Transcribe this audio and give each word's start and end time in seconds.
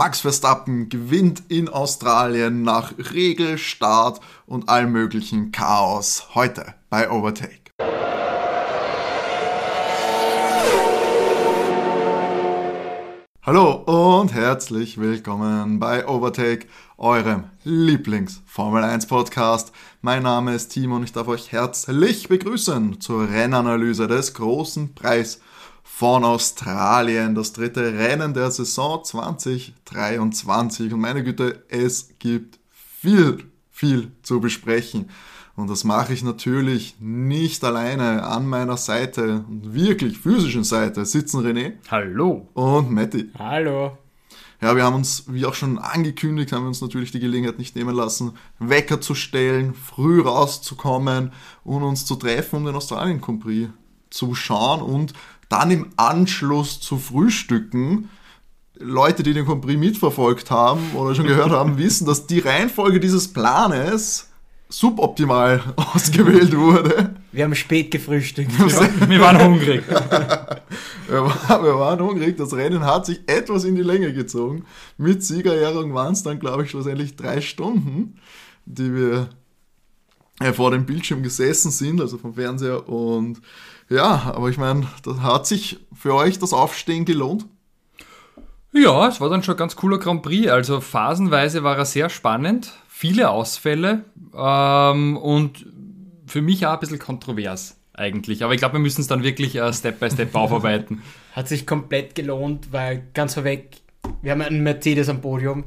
Max 0.00 0.20
Verstappen 0.20 0.88
gewinnt 0.88 1.42
in 1.48 1.68
Australien 1.68 2.62
nach 2.62 2.94
Regelstart 3.12 4.22
und 4.46 4.70
allem 4.70 4.92
möglichen 4.92 5.52
Chaos 5.52 6.34
heute 6.34 6.72
bei 6.88 7.10
Overtake. 7.10 7.70
Hallo 13.42 13.72
und 14.20 14.32
herzlich 14.32 14.96
willkommen 14.96 15.78
bei 15.78 16.08
Overtake, 16.08 16.66
eurem 16.96 17.50
Lieblings-Formel 17.64 18.82
1 18.82 19.04
Podcast. 19.04 19.70
Mein 20.00 20.22
Name 20.22 20.54
ist 20.54 20.70
Timo 20.70 20.96
und 20.96 21.04
ich 21.04 21.12
darf 21.12 21.28
euch 21.28 21.52
herzlich 21.52 22.26
begrüßen 22.26 23.02
zur 23.02 23.28
Rennanalyse 23.28 24.08
des 24.08 24.32
großen 24.32 24.94
Preis 24.94 25.42
von 26.00 26.24
Australien, 26.24 27.34
das 27.34 27.52
dritte 27.52 27.92
Rennen 27.92 28.32
der 28.32 28.50
Saison 28.50 29.04
2023. 29.04 30.94
Und 30.94 31.00
meine 31.00 31.22
Güte, 31.22 31.62
es 31.68 32.14
gibt 32.18 32.58
viel, 32.72 33.44
viel 33.70 34.10
zu 34.22 34.40
besprechen. 34.40 35.10
Und 35.56 35.68
das 35.68 35.84
mache 35.84 36.14
ich 36.14 36.22
natürlich 36.22 36.96
nicht 37.00 37.62
alleine. 37.64 38.22
An 38.22 38.48
meiner 38.48 38.78
Seite, 38.78 39.44
wirklich 39.50 40.16
physischen 40.16 40.64
Seite, 40.64 41.04
sitzen 41.04 41.44
René. 41.44 41.74
Hallo. 41.90 42.48
Und 42.54 42.90
Matti. 42.90 43.30
Hallo. 43.38 43.98
Ja, 44.62 44.74
wir 44.74 44.84
haben 44.84 44.96
uns, 44.96 45.24
wie 45.28 45.44
auch 45.44 45.52
schon 45.52 45.78
angekündigt, 45.78 46.52
haben 46.52 46.62
wir 46.62 46.68
uns 46.68 46.80
natürlich 46.80 47.10
die 47.12 47.20
Gelegenheit 47.20 47.58
nicht 47.58 47.76
nehmen 47.76 47.94
lassen, 47.94 48.38
Wecker 48.58 49.02
zu 49.02 49.14
stellen, 49.14 49.74
früh 49.74 50.22
rauszukommen 50.22 51.32
und 51.62 51.82
uns 51.82 52.06
zu 52.06 52.16
treffen, 52.16 52.56
um 52.56 52.64
den 52.64 52.74
Australien 52.74 53.20
Grand 53.20 53.40
Prix 53.40 53.68
zu 54.08 54.34
schauen 54.34 54.80
und 54.80 55.12
dann 55.50 55.70
im 55.70 55.86
Anschluss 55.96 56.80
zu 56.80 56.96
frühstücken. 56.96 58.08
Leute, 58.78 59.22
die 59.22 59.34
den 59.34 59.44
Compris 59.44 59.76
mitverfolgt 59.76 60.50
haben 60.50 60.94
oder 60.94 61.14
schon 61.14 61.26
gehört 61.26 61.50
haben, 61.50 61.76
wissen, 61.78 62.06
dass 62.06 62.26
die 62.26 62.38
Reihenfolge 62.38 62.98
dieses 62.98 63.30
Planes 63.30 64.30
suboptimal 64.70 65.60
ausgewählt 65.76 66.56
wurde. 66.56 67.16
Wir 67.32 67.44
haben 67.44 67.54
spät 67.54 67.90
gefrühstückt. 67.90 68.52
Wir 69.08 69.20
waren 69.20 69.44
hungrig. 69.44 69.82
wir, 71.08 71.22
waren 71.22 72.00
hungrig. 72.00 72.36
Das 72.36 72.54
Rennen 72.54 72.84
hat 72.84 73.06
sich 73.06 73.20
etwas 73.26 73.64
in 73.64 73.74
die 73.74 73.82
Länge 73.82 74.12
gezogen. 74.12 74.64
Mit 74.96 75.22
Siegerehrung 75.24 75.92
waren 75.92 76.12
es 76.12 76.22
dann, 76.22 76.38
glaube 76.38 76.64
ich, 76.64 76.70
schlussendlich 76.70 77.16
drei 77.16 77.40
Stunden, 77.40 78.16
die 78.64 78.94
wir 78.94 79.28
vor 80.54 80.70
dem 80.70 80.86
Bildschirm 80.86 81.22
gesessen 81.22 81.70
sind, 81.70 82.00
also 82.00 82.18
vom 82.18 82.34
Fernseher. 82.34 82.88
Und 82.88 83.40
ja, 83.88 84.32
aber 84.34 84.48
ich 84.48 84.56
meine, 84.56 84.86
das 85.02 85.20
hat 85.20 85.46
sich 85.46 85.80
für 85.92 86.14
euch 86.14 86.38
das 86.38 86.52
Aufstehen 86.52 87.04
gelohnt? 87.04 87.46
Ja, 88.72 89.08
es 89.08 89.20
war 89.20 89.28
dann 89.28 89.42
schon 89.42 89.54
ein 89.54 89.58
ganz 89.58 89.76
cooler 89.76 89.98
Grand 89.98 90.22
Prix. 90.22 90.48
Also 90.48 90.80
phasenweise 90.80 91.64
war 91.64 91.76
er 91.76 91.84
sehr 91.84 92.08
spannend, 92.08 92.72
viele 92.88 93.30
Ausfälle 93.30 94.04
ähm, 94.34 95.16
und 95.16 95.66
für 96.26 96.40
mich 96.40 96.66
auch 96.66 96.74
ein 96.74 96.80
bisschen 96.80 97.00
kontrovers 97.00 97.76
eigentlich. 97.92 98.44
Aber 98.44 98.54
ich 98.54 98.60
glaube, 98.60 98.74
wir 98.74 98.80
müssen 98.80 99.00
es 99.00 99.08
dann 99.08 99.24
wirklich 99.24 99.56
äh, 99.56 99.72
Step 99.72 99.98
by 99.98 100.10
Step 100.10 100.34
aufarbeiten. 100.34 101.02
Hat 101.32 101.48
sich 101.48 101.66
komplett 101.66 102.14
gelohnt, 102.14 102.72
weil 102.72 103.08
ganz 103.12 103.34
vorweg, 103.34 103.78
wir 104.22 104.32
haben 104.32 104.40
einen 104.40 104.62
Mercedes 104.62 105.08
am 105.08 105.20
Podium. 105.20 105.64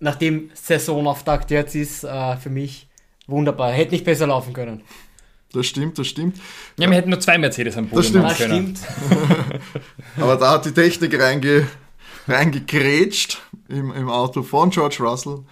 Nachdem 0.00 0.50
Saisonauftakt 0.54 1.50
jetzt 1.50 1.74
ist, 1.74 2.04
äh, 2.04 2.36
für 2.36 2.50
mich 2.50 2.85
wunderbar. 3.26 3.72
Hätte 3.72 3.92
nicht 3.92 4.04
besser 4.04 4.26
laufen 4.26 4.52
können. 4.52 4.82
Das 5.52 5.66
stimmt, 5.66 5.98
das 5.98 6.06
stimmt. 6.08 6.36
Ja, 6.78 6.88
wir 6.88 6.96
hätten 6.96 7.10
nur 7.10 7.20
zwei 7.20 7.38
Mercedes 7.38 7.76
am 7.76 7.88
Boden 7.88 7.96
das 7.96 8.06
stimmt. 8.06 8.24
Das 8.24 8.36
stimmt. 8.36 8.80
Aber 10.20 10.36
da 10.36 10.52
hat 10.52 10.66
die 10.66 10.72
Technik 10.72 11.18
reinge, 11.18 11.66
reingekrätscht 12.28 13.40
im, 13.68 13.92
im 13.92 14.08
Auto 14.10 14.42
von 14.42 14.70
George 14.70 14.98
Russell. 15.00 15.44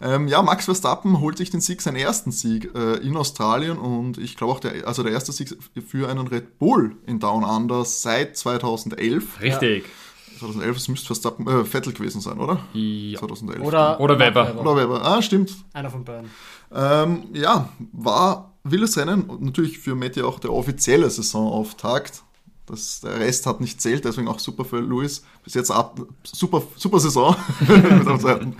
Ähm, 0.00 0.26
ja, 0.26 0.42
Max 0.42 0.64
Verstappen 0.64 1.20
holt 1.20 1.38
sich 1.38 1.50
den 1.50 1.60
Sieg, 1.60 1.80
seinen 1.80 1.96
ersten 1.96 2.32
Sieg 2.32 2.74
äh, 2.74 2.96
in 2.96 3.16
Australien 3.16 3.78
und 3.78 4.18
ich 4.18 4.36
glaube 4.36 4.54
auch 4.54 4.60
der, 4.60 4.86
also 4.88 5.04
der 5.04 5.12
erste 5.12 5.30
Sieg 5.30 5.56
für 5.86 6.08
einen 6.08 6.26
Red 6.26 6.58
Bull 6.58 6.96
in 7.06 7.20
Down 7.20 7.44
Under 7.44 7.84
seit 7.84 8.36
2011. 8.36 9.40
Richtig. 9.40 9.84
Ja. 9.84 10.38
2011, 10.40 10.76
es 10.76 10.88
müsste 10.88 11.06
Verstappen, 11.06 11.46
äh, 11.46 11.64
Vettel 11.64 11.92
gewesen 11.92 12.20
sein, 12.20 12.40
oder? 12.40 12.58
Ja. 12.72 13.20
2011. 13.20 13.60
Oder, 13.62 14.00
oder 14.00 14.18
Weber. 14.18 14.60
Oder 14.60 14.76
Weber. 14.76 15.04
Ah, 15.04 15.22
stimmt. 15.22 15.54
Einer 15.72 15.90
von 15.90 16.04
beiden. 16.04 16.30
Ähm, 16.74 17.24
ja, 17.32 17.68
war 17.92 18.52
wildes 18.64 18.96
Rennen 18.96 19.30
natürlich 19.40 19.78
für 19.78 19.94
Matty 19.94 20.22
auch 20.22 20.38
der 20.38 20.52
offizielle 20.52 21.08
Saisonauftakt. 21.10 22.22
Das, 22.66 23.00
der 23.00 23.18
Rest 23.18 23.46
hat 23.46 23.60
nicht 23.60 23.82
zählt, 23.82 24.04
deswegen 24.04 24.28
auch 24.28 24.38
super 24.38 24.64
für 24.64 24.80
Lewis. 24.80 25.24
Bis 25.42 25.54
jetzt 25.54 25.70
ab, 25.70 26.00
super, 26.22 26.62
super 26.76 27.00
Saison 27.00 27.34
mit 27.60 28.06
dem 28.06 28.20
zweiten, 28.20 28.56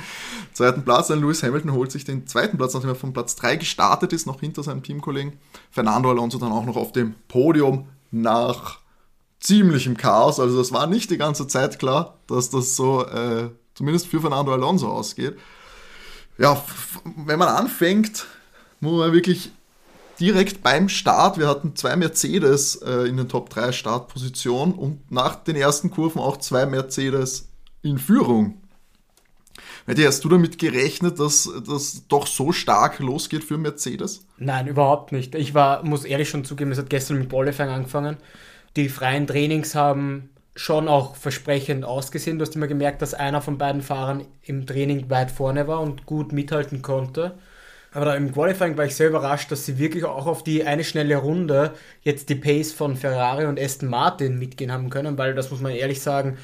zweiten 0.52 0.82
Platz. 0.82 1.06
Dann 1.06 1.20
Lewis 1.20 1.42
Hamilton 1.42 1.72
holt 1.72 1.92
sich 1.92 2.04
den 2.04 2.26
zweiten 2.26 2.58
Platz, 2.58 2.74
nachdem 2.74 2.90
er 2.90 2.96
von 2.96 3.12
Platz 3.12 3.36
3 3.36 3.56
gestartet 3.56 4.12
ist, 4.12 4.26
noch 4.26 4.40
hinter 4.40 4.64
seinem 4.64 4.82
Teamkollegen. 4.82 5.34
Fernando 5.70 6.10
Alonso 6.10 6.38
dann 6.38 6.52
auch 6.52 6.64
noch 6.64 6.76
auf 6.76 6.92
dem 6.92 7.14
Podium 7.28 7.86
nach 8.10 8.80
ziemlichem 9.38 9.96
Chaos. 9.96 10.40
Also 10.40 10.58
das 10.58 10.72
war 10.72 10.88
nicht 10.88 11.10
die 11.10 11.18
ganze 11.18 11.46
Zeit 11.46 11.78
klar, 11.78 12.18
dass 12.26 12.50
das 12.50 12.74
so 12.74 13.06
äh, 13.06 13.50
zumindest 13.74 14.08
für 14.08 14.20
Fernando 14.20 14.52
Alonso 14.52 14.88
ausgeht. 14.88 15.36
Ja, 16.38 16.62
wenn 17.16 17.38
man 17.38 17.48
anfängt, 17.48 18.26
muss 18.80 18.98
man 18.98 19.12
wirklich 19.12 19.50
direkt 20.18 20.62
beim 20.62 20.88
Start, 20.88 21.38
wir 21.38 21.48
hatten 21.48 21.74
zwei 21.76 21.96
Mercedes 21.96 22.76
äh, 22.76 23.08
in 23.08 23.16
den 23.16 23.28
Top 23.28 23.50
3 23.50 23.72
Startpositionen 23.72 24.74
und 24.74 25.10
nach 25.10 25.36
den 25.36 25.56
ersten 25.56 25.90
Kurven 25.90 26.20
auch 26.20 26.36
zwei 26.36 26.66
Mercedes 26.66 27.48
in 27.82 27.98
Führung. 27.98 28.62
Hätte 29.86 30.06
hast 30.06 30.24
du 30.24 30.28
damit 30.28 30.58
gerechnet, 30.58 31.18
dass 31.18 31.50
das 31.66 32.04
doch 32.06 32.26
so 32.26 32.52
stark 32.52 33.00
losgeht 33.00 33.42
für 33.42 33.58
Mercedes? 33.58 34.24
Nein, 34.38 34.68
überhaupt 34.68 35.10
nicht. 35.10 35.34
Ich 35.34 35.54
war, 35.54 35.84
muss 35.84 36.04
ehrlich 36.04 36.28
schon 36.28 36.44
zugeben, 36.44 36.70
es 36.70 36.78
hat 36.78 36.88
gestern 36.88 37.18
mit 37.18 37.30
Qualifying 37.30 37.68
angefangen. 37.68 38.16
Die 38.76 38.88
freien 38.88 39.26
Trainings 39.26 39.74
haben 39.74 40.30
schon 40.54 40.88
auch 40.88 41.16
versprechend 41.16 41.84
ausgesehen. 41.84 42.38
Du 42.38 42.44
hast 42.44 42.56
immer 42.56 42.66
gemerkt, 42.66 43.02
dass 43.02 43.14
einer 43.14 43.40
von 43.40 43.58
beiden 43.58 43.82
Fahrern 43.82 44.26
im 44.42 44.66
Training 44.66 45.08
weit 45.10 45.30
vorne 45.30 45.66
war 45.66 45.80
und 45.80 46.06
gut 46.06 46.32
mithalten 46.32 46.82
konnte. 46.82 47.34
Aber 47.94 48.16
im 48.16 48.32
Qualifying 48.32 48.76
war 48.76 48.86
ich 48.86 48.96
sehr 48.96 49.08
überrascht, 49.08 49.50
dass 49.52 49.66
sie 49.66 49.78
wirklich 49.78 50.04
auch 50.04 50.26
auf 50.26 50.42
die 50.44 50.64
eine 50.64 50.84
schnelle 50.84 51.16
Runde 51.16 51.72
jetzt 52.02 52.28
die 52.30 52.34
Pace 52.34 52.72
von 52.72 52.96
Ferrari 52.96 53.44
und 53.44 53.60
Aston 53.60 53.88
Martin 53.88 54.38
mitgehen 54.38 54.72
haben 54.72 54.88
können, 54.88 55.18
weil 55.18 55.34
das 55.34 55.50
muss 55.50 55.60
man 55.60 55.72
ehrlich 55.72 56.00
sagen, 56.00 56.38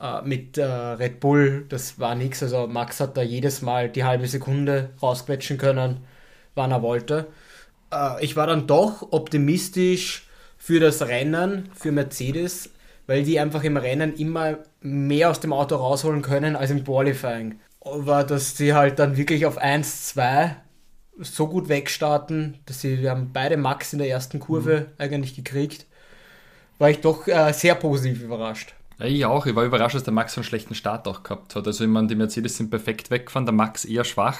äh, 0.00 0.22
mit 0.22 0.58
äh, 0.58 0.64
Red 0.64 1.20
Bull, 1.20 1.66
das 1.68 1.98
war 1.98 2.14
nichts. 2.14 2.42
Also 2.42 2.66
Max 2.68 3.00
hat 3.00 3.16
da 3.16 3.22
jedes 3.22 3.62
Mal 3.62 3.88
die 3.88 4.04
halbe 4.04 4.28
Sekunde 4.28 4.90
rausquetschen 5.02 5.58
können, 5.58 6.04
wann 6.54 6.70
er 6.70 6.82
wollte. 6.82 7.26
Äh, 7.92 8.24
ich 8.24 8.36
war 8.36 8.46
dann 8.46 8.66
doch 8.66 9.08
optimistisch 9.12 10.26
für 10.56 10.80
das 10.80 11.02
Rennen, 11.02 11.70
für 11.74 11.92
Mercedes, 11.92 12.70
weil 13.06 13.22
die 13.24 13.40
einfach 13.40 13.64
im 13.64 13.76
Rennen 13.76 14.14
immer 14.14 14.58
mehr 14.80 15.30
aus 15.30 15.40
dem 15.40 15.52
Auto 15.52 15.76
rausholen 15.76 16.22
können 16.22 16.56
als 16.56 16.70
im 16.70 16.84
Qualifying. 16.84 17.58
Aber 17.80 18.24
dass 18.24 18.56
sie 18.56 18.74
halt 18.74 18.98
dann 18.98 19.16
wirklich 19.16 19.44
auf 19.46 19.58
1, 19.58 20.06
2 20.06 20.56
so 21.18 21.48
gut 21.48 21.68
wegstarten, 21.68 22.58
dass 22.66 22.80
sie, 22.80 23.00
wir 23.00 23.10
haben 23.10 23.30
beide 23.32 23.56
Max 23.56 23.92
in 23.92 23.98
der 23.98 24.08
ersten 24.08 24.40
Kurve 24.40 24.80
mhm. 24.80 24.86
eigentlich 24.98 25.34
gekriegt, 25.34 25.86
war 26.78 26.90
ich 26.90 27.00
doch 27.00 27.26
äh, 27.28 27.52
sehr 27.52 27.74
positiv 27.74 28.22
überrascht. 28.22 28.74
Ja, 28.98 29.06
ich 29.06 29.24
auch. 29.24 29.46
Ich 29.46 29.54
war 29.54 29.64
überrascht, 29.64 29.94
dass 29.94 30.04
der 30.04 30.12
Max 30.12 30.36
einen 30.36 30.44
schlechten 30.44 30.74
Start 30.74 31.08
auch 31.08 31.22
gehabt 31.22 31.56
hat. 31.56 31.66
Also, 31.66 31.84
ich 31.84 31.90
meine, 31.90 32.06
die 32.06 32.14
Mercedes 32.14 32.56
sind 32.56 32.70
perfekt 32.70 33.10
weggefahren, 33.10 33.46
der 33.46 33.54
Max 33.54 33.84
eher 33.84 34.04
schwach. 34.04 34.38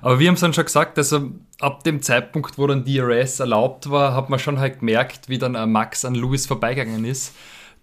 Aber 0.00 0.18
wir 0.18 0.28
haben 0.28 0.34
es 0.34 0.40
dann 0.40 0.54
schon 0.54 0.64
gesagt, 0.64 0.98
also 0.98 1.30
ab 1.60 1.84
dem 1.84 2.00
Zeitpunkt, 2.02 2.58
wo 2.58 2.66
dann 2.66 2.84
DRS 2.84 3.40
erlaubt 3.40 3.90
war, 3.90 4.14
hat 4.14 4.30
man 4.30 4.38
schon 4.38 4.60
halt 4.60 4.80
gemerkt, 4.80 5.28
wie 5.28 5.38
dann 5.38 5.56
ein 5.56 5.70
Max 5.70 6.04
an 6.04 6.14
Lewis 6.14 6.46
vorbeigegangen 6.46 7.04
ist 7.04 7.34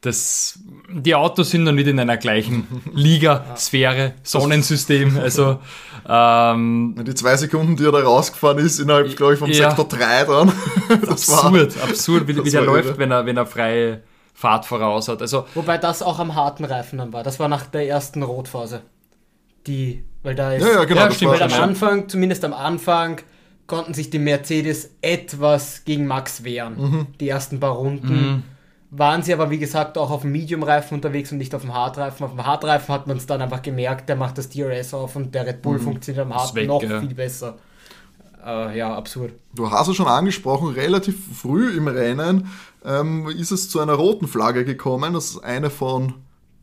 das, 0.06 0.60
die 0.90 1.16
Autos 1.16 1.50
sind 1.50 1.64
noch 1.64 1.72
nicht 1.72 1.88
in 1.88 2.00
einer 2.00 2.18
gleichen 2.18 2.68
Liga, 2.94 3.56
Sphäre, 3.58 4.14
Sonnensystem. 4.24 5.18
Also 5.26 5.60
ähm, 6.08 6.96
die 7.04 7.16
zwei 7.16 7.36
Sekunden, 7.36 7.76
die 7.76 7.86
er 7.86 7.92
da 7.92 8.00
rausgefahren 8.00 8.60
ist, 8.60 8.80
innerhalb, 8.80 9.16
glaube 9.16 9.34
ich, 9.34 9.40
vom 9.40 9.50
ja, 9.50 9.70
Sektor 9.70 9.88
3 9.88 10.26
dann. 10.26 10.52
Das 11.02 11.30
absurd, 11.30 11.76
war, 11.76 11.84
absurd, 11.90 12.28
wie, 12.28 12.44
wie 12.44 12.50
der 12.50 12.62
läuft, 12.62 12.98
wenn 13.00 13.10
er, 13.10 13.26
wenn 13.26 13.38
er 13.38 13.46
freie 13.48 14.04
Fahrt 14.34 14.66
voraus 14.66 15.08
hat. 15.08 15.22
Also, 15.22 15.46
Wobei 15.56 15.78
das 15.78 16.04
auch 16.04 16.20
am 16.20 16.36
harten 16.36 16.66
Reifen 16.66 17.00
dann 17.00 17.12
war. 17.12 17.24
Das 17.24 17.40
war 17.40 17.48
nach 17.48 17.66
der 17.66 17.88
ersten 17.88 18.22
Rotphase. 18.22 18.82
Die, 19.66 20.04
weil 20.22 20.36
da 20.36 20.54
ist, 20.54 20.64
ja, 20.64 20.74
ja, 20.74 20.84
genau, 20.84 21.02
ja, 21.02 21.12
stimmt, 21.12 21.32
weil 21.32 21.42
am 21.42 21.54
Anfang, 21.54 22.08
zumindest 22.08 22.46
am 22.46 22.54
Anfang, 22.54 23.22
konnten 23.66 23.96
sich 23.96 24.12
die 24.12 24.20
Mercedes 24.20 24.92
etwas 25.02 25.86
gegen 25.86 26.06
Max 26.06 26.44
wehren. 26.44 26.76
Mhm. 26.78 27.08
Die 27.20 27.30
ersten 27.30 27.60
paar 27.60 27.72
Runden. 27.72 28.14
Mhm 28.14 28.44
waren 28.98 29.24
sie 29.24 29.34
aber, 29.34 29.50
wie 29.50 29.58
gesagt, 29.58 29.98
auch 29.98 30.12
auf 30.12 30.22
dem 30.22 30.32
Medium-Reifen 30.32 30.96
unterwegs 30.96 31.32
und 31.32 31.38
nicht 31.38 31.54
auf 31.56 31.62
dem 31.62 31.74
Hardreifen. 31.74 32.26
Auf 32.26 32.32
dem 32.32 32.46
Hardreifen 32.46 32.94
hat 32.94 33.08
man 33.08 33.18
es 33.18 33.26
dann 33.26 33.42
einfach 33.42 33.62
gemerkt, 33.62 34.10
der 34.10 34.16
macht 34.16 34.38
das 34.38 34.50
DRS 34.50 34.94
auf 34.94 35.16
und 35.16 35.34
der 35.34 35.46
Red 35.48 35.62
Bull 35.62 35.78
mhm. 35.78 35.84
funktioniert 35.84 36.26
am 36.26 36.34
Hard 36.34 36.56
weg, 36.56 36.68
noch 36.68 36.84
ja. 36.84 37.00
viel 37.00 37.14
besser. 37.14 37.58
Äh, 38.46 38.78
ja, 38.78 38.96
absurd. 38.96 39.34
Du 39.54 39.70
hast 39.72 39.88
es 39.88 39.96
schon 39.96 40.08
angesprochen, 40.08 40.70
relativ 40.70 41.16
früh 41.42 41.76
im 41.76 41.88
Rennen 41.88 42.48
ähm, 42.86 43.28
ist 43.30 43.52
es 43.52 43.70
zu 43.70 43.80
einer 43.80 43.94
roten 43.94 44.28
Flagge 44.28 44.64
gekommen. 44.64 45.14
Das 45.14 45.32
ist 45.32 45.44
eine 45.44 45.70
von 45.70 46.14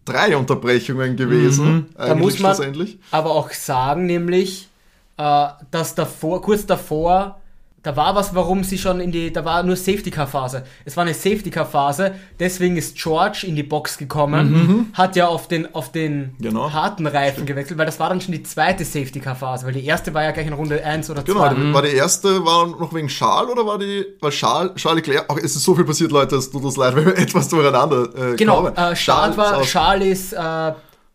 drei 0.05 0.37
Unterbrechungen 0.37 1.17
gewesen. 1.17 1.88
Da 1.96 2.05
Eigentlich 2.05 2.40
muss 2.40 2.58
man 2.58 2.99
aber 3.11 3.31
auch 3.31 3.50
sagen, 3.50 4.06
nämlich, 4.06 4.69
äh, 5.17 5.49
dass 5.70 5.94
davor, 5.94 6.40
kurz 6.43 6.67
davor, 6.67 7.40
da 7.82 7.96
war 7.96 8.14
was, 8.14 8.34
warum 8.34 8.62
sie 8.62 8.79
schon 8.79 9.00
in 9.00 9.11
die, 9.11 9.32
da 9.32 9.44
war 9.44 9.62
nur 9.64 9.75
Safety-Car-Phase. 9.75 10.62
Es 10.84 10.96
war 10.96 11.02
eine 11.02 11.14
Safety-Car-Phase, 11.14 12.12
deswegen 12.38 12.76
ist 12.76 12.96
George 12.96 13.44
in 13.46 13.56
die 13.56 13.62
Box 13.64 13.99
gekommen, 13.99 14.90
hat 14.94 15.17
ja 15.17 15.26
auf 15.26 15.49
den, 15.49 15.75
auf 15.75 15.90
den 15.90 16.34
Genau. 16.40 16.73
harten 16.73 17.06
Reifen 17.06 17.44
gewechselt, 17.44 17.79
weil 17.79 17.87
das 17.87 17.99
war 17.99 18.08
dann 18.08 18.20
schon 18.20 18.32
die 18.32 18.43
zweite 18.44 18.84
Safety-Car-Phase, 18.84 19.67
weil 19.67 19.73
die 19.73 19.84
erste 19.84 20.14
war 20.14 20.23
ja 20.23 20.31
gleich 20.31 20.46
in 20.46 20.52
Runde 20.52 20.84
1 20.84 21.11
oder 21.11 21.25
2. 21.25 21.32
Genau, 21.32 21.49
die- 21.55 21.75
war 21.75 21.82
die 21.82 21.88
erste 21.96 22.44
war 22.44 22.67
noch 22.69 22.94
wegen 22.94 23.08
Charles 23.08 23.50
oder 23.50 23.67
war 23.67 23.79
die, 23.79 24.05
weil 24.20 24.31
Charles, 24.31 24.73
Charles 24.76 25.05
Leclerc, 25.05 25.26
ach, 25.29 25.37
es 25.38 25.56
ist 25.56 25.64
so 25.64 25.75
viel 25.75 25.84
passiert, 25.84 26.12
Leute, 26.12 26.37
es 26.37 26.50
tut 26.50 26.62
uns 26.62 26.76
leid, 26.76 26.94
wenn 26.94 27.05
wir 27.06 27.19
etwas 27.19 27.49
durcheinander 27.49 28.32
äh, 28.32 28.37
Genau, 28.37 28.69
äh, 28.69 28.94
Charles, 28.94 29.37
war, 29.37 29.56
aus- 29.58 29.67
Charles 29.67 30.06
ist 30.06 30.32
äh, 30.34 30.73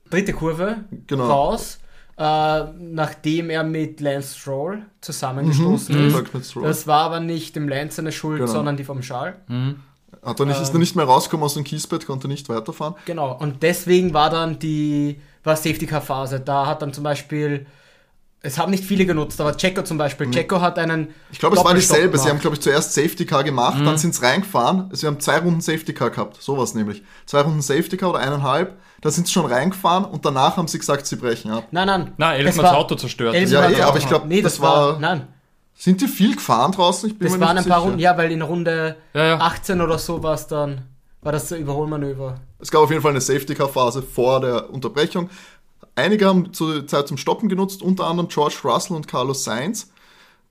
dritte 0.10 0.34
Kurve 0.34 0.78
Genau. 1.08 1.28
raus, 1.28 1.80
äh, 2.18 2.64
nachdem 2.80 3.50
er 3.50 3.64
mit 3.64 4.00
Lance 4.02 4.38
Stroll 4.40 4.81
zusammengestoßen 5.02 5.96
Mhm. 6.10 6.16
ist. 6.40 6.50
Stroll. 6.50 6.64
Das 6.64 6.88
war 6.88 7.02
aber 7.04 7.19
nicht 7.19 7.56
dem 7.56 7.69
Lance 7.69 7.98
seine 7.98 8.12
Schuld, 8.12 8.40
Genau. 8.40 8.52
sondern 8.52 8.75
die 8.78 8.84
vom 8.84 9.02
Charles. 9.02 9.36
Hat 10.24 10.40
er 10.40 10.46
nicht, 10.46 10.58
Ähm. 10.58 10.64
ist 10.64 10.74
er 10.74 10.80
nicht 10.80 10.96
mehr 10.96 11.06
rausgekommen 11.06 11.44
aus 11.46 11.54
dem 11.54 11.64
Kiesbett, 11.64 12.06
konnte 12.08 12.28
nicht 12.28 12.50
weiterfahren. 12.50 12.96
Genau, 13.06 13.38
und 13.38 13.62
deswegen 13.64 14.14
war 14.14 14.30
dann 14.30 14.58
die 14.60 15.19
war 15.44 15.56
Safety 15.56 15.86
Car 15.86 16.02
Phase. 16.02 16.40
Da 16.42 16.66
hat 16.66 16.81
dann 16.81 16.92
zum 16.92 17.04
Beispiel, 17.06 17.66
es 18.47 18.57
haben 18.57 18.71
nicht 18.71 18.83
viele 18.85 19.05
genutzt, 19.05 19.39
aber 19.41 19.55
Checo 19.57 19.81
zum 19.83 19.97
Beispiel, 19.97 20.31
Checo 20.31 20.61
hat 20.61 20.79
einen. 20.79 21.01
Mhm. 21.01 21.07
Ich 21.31 21.39
glaube, 21.39 21.57
es 21.57 21.63
war 21.65 21.73
dieselbe. 21.73 22.17
Sie 22.17 22.23
haben, 22.23 22.27
gemacht. 22.29 22.41
glaube 22.41 22.55
ich, 22.55 22.61
zuerst 22.61 22.94
Safety 22.94 23.25
Car 23.25 23.44
gemacht, 23.44 23.79
dann 23.85 23.97
sind 23.97 24.15
sie 24.15 24.23
reingefahren. 24.23 24.89
Sie 24.94 25.05
haben 25.05 25.19
zwei 25.19 25.39
Runden 25.39 25.61
Safety 25.61 25.94
Car 25.94 26.09
gehabt. 26.09 26.41
Sowas 26.41 26.73
nämlich. 26.73 27.03
Zwei 27.25 27.41
Runden 27.41 27.61
Safety 27.61 27.97
Car 27.97 28.11
oder 28.11 28.19
eineinhalb. 28.19 28.77
Da 29.01 29.11
sind 29.11 29.27
sie 29.27 29.33
schon 29.33 29.45
reingefahren 29.45 30.05
und 30.05 30.25
danach 30.25 30.57
haben 30.57 30.67
sie 30.67 30.79
gesagt, 30.79 31.05
sie 31.05 31.17
brechen 31.17 31.51
ab. 31.51 31.67
Nein, 31.71 31.85
nein. 31.88 32.13
Nein, 32.17 32.39
es 32.41 32.45
elfmal 32.47 32.65
das 32.65 32.73
Auto 32.75 32.95
zerstört. 32.95 33.35
elfmal 33.35 33.71
Ja, 33.71 33.77
eh, 33.77 33.81
aber 33.81 33.97
ich 33.99 34.07
glaub, 34.07 34.25
nee, 34.25 34.41
das, 34.41 34.53
das 34.53 34.61
war, 34.61 34.94
war- 34.94 34.99
nein, 34.99 35.27
Sind 35.75 36.01
die 36.01 36.07
viel 36.07 36.35
gefahren 36.35 36.71
draußen? 36.71 37.09
Ich 37.09 37.19
bin 37.19 37.27
das 37.27 37.38
mir 37.38 37.45
waren 37.45 37.55
nicht 37.57 37.65
ein 37.65 37.69
paar 37.69 37.79
sicher. 37.79 37.89
Runden, 37.89 37.99
ja, 37.99 38.17
weil 38.17 38.31
in 38.31 38.41
Runde 38.41 38.95
Ja, 39.13 39.25
ja. 39.25 39.38
18 39.39 39.81
oder 39.81 39.99
so 39.99 40.23
war 40.23 40.33
es 40.33 40.47
dann, 40.47 40.81
war 41.21 41.31
das 41.31 41.49
so 41.49 41.55
Überholmanöver. 41.55 42.39
Es 42.59 42.71
gab 42.71 42.81
auf 42.81 42.89
jeden 42.89 43.03
Fall 43.03 43.11
eine 43.11 43.21
Safety 43.21 43.53
Car 43.53 43.69
Phase 43.69 44.01
vor 44.01 44.39
der 44.41 44.71
Unterbrechung. 44.71 45.29
Einige 45.97 46.27
haben 46.27 46.53
zur 46.53 46.85
Zeit 46.88 47.07
zum 47.07 47.17
Stoppen 47.17 47.49
genutzt, 47.49 47.81
unter 47.81 48.05
anderem 48.05 48.29
George 48.29 48.55
Russell 48.63 48.95
und 48.95 49.07
Carlos 49.07 49.44
Sainz, 49.44 49.89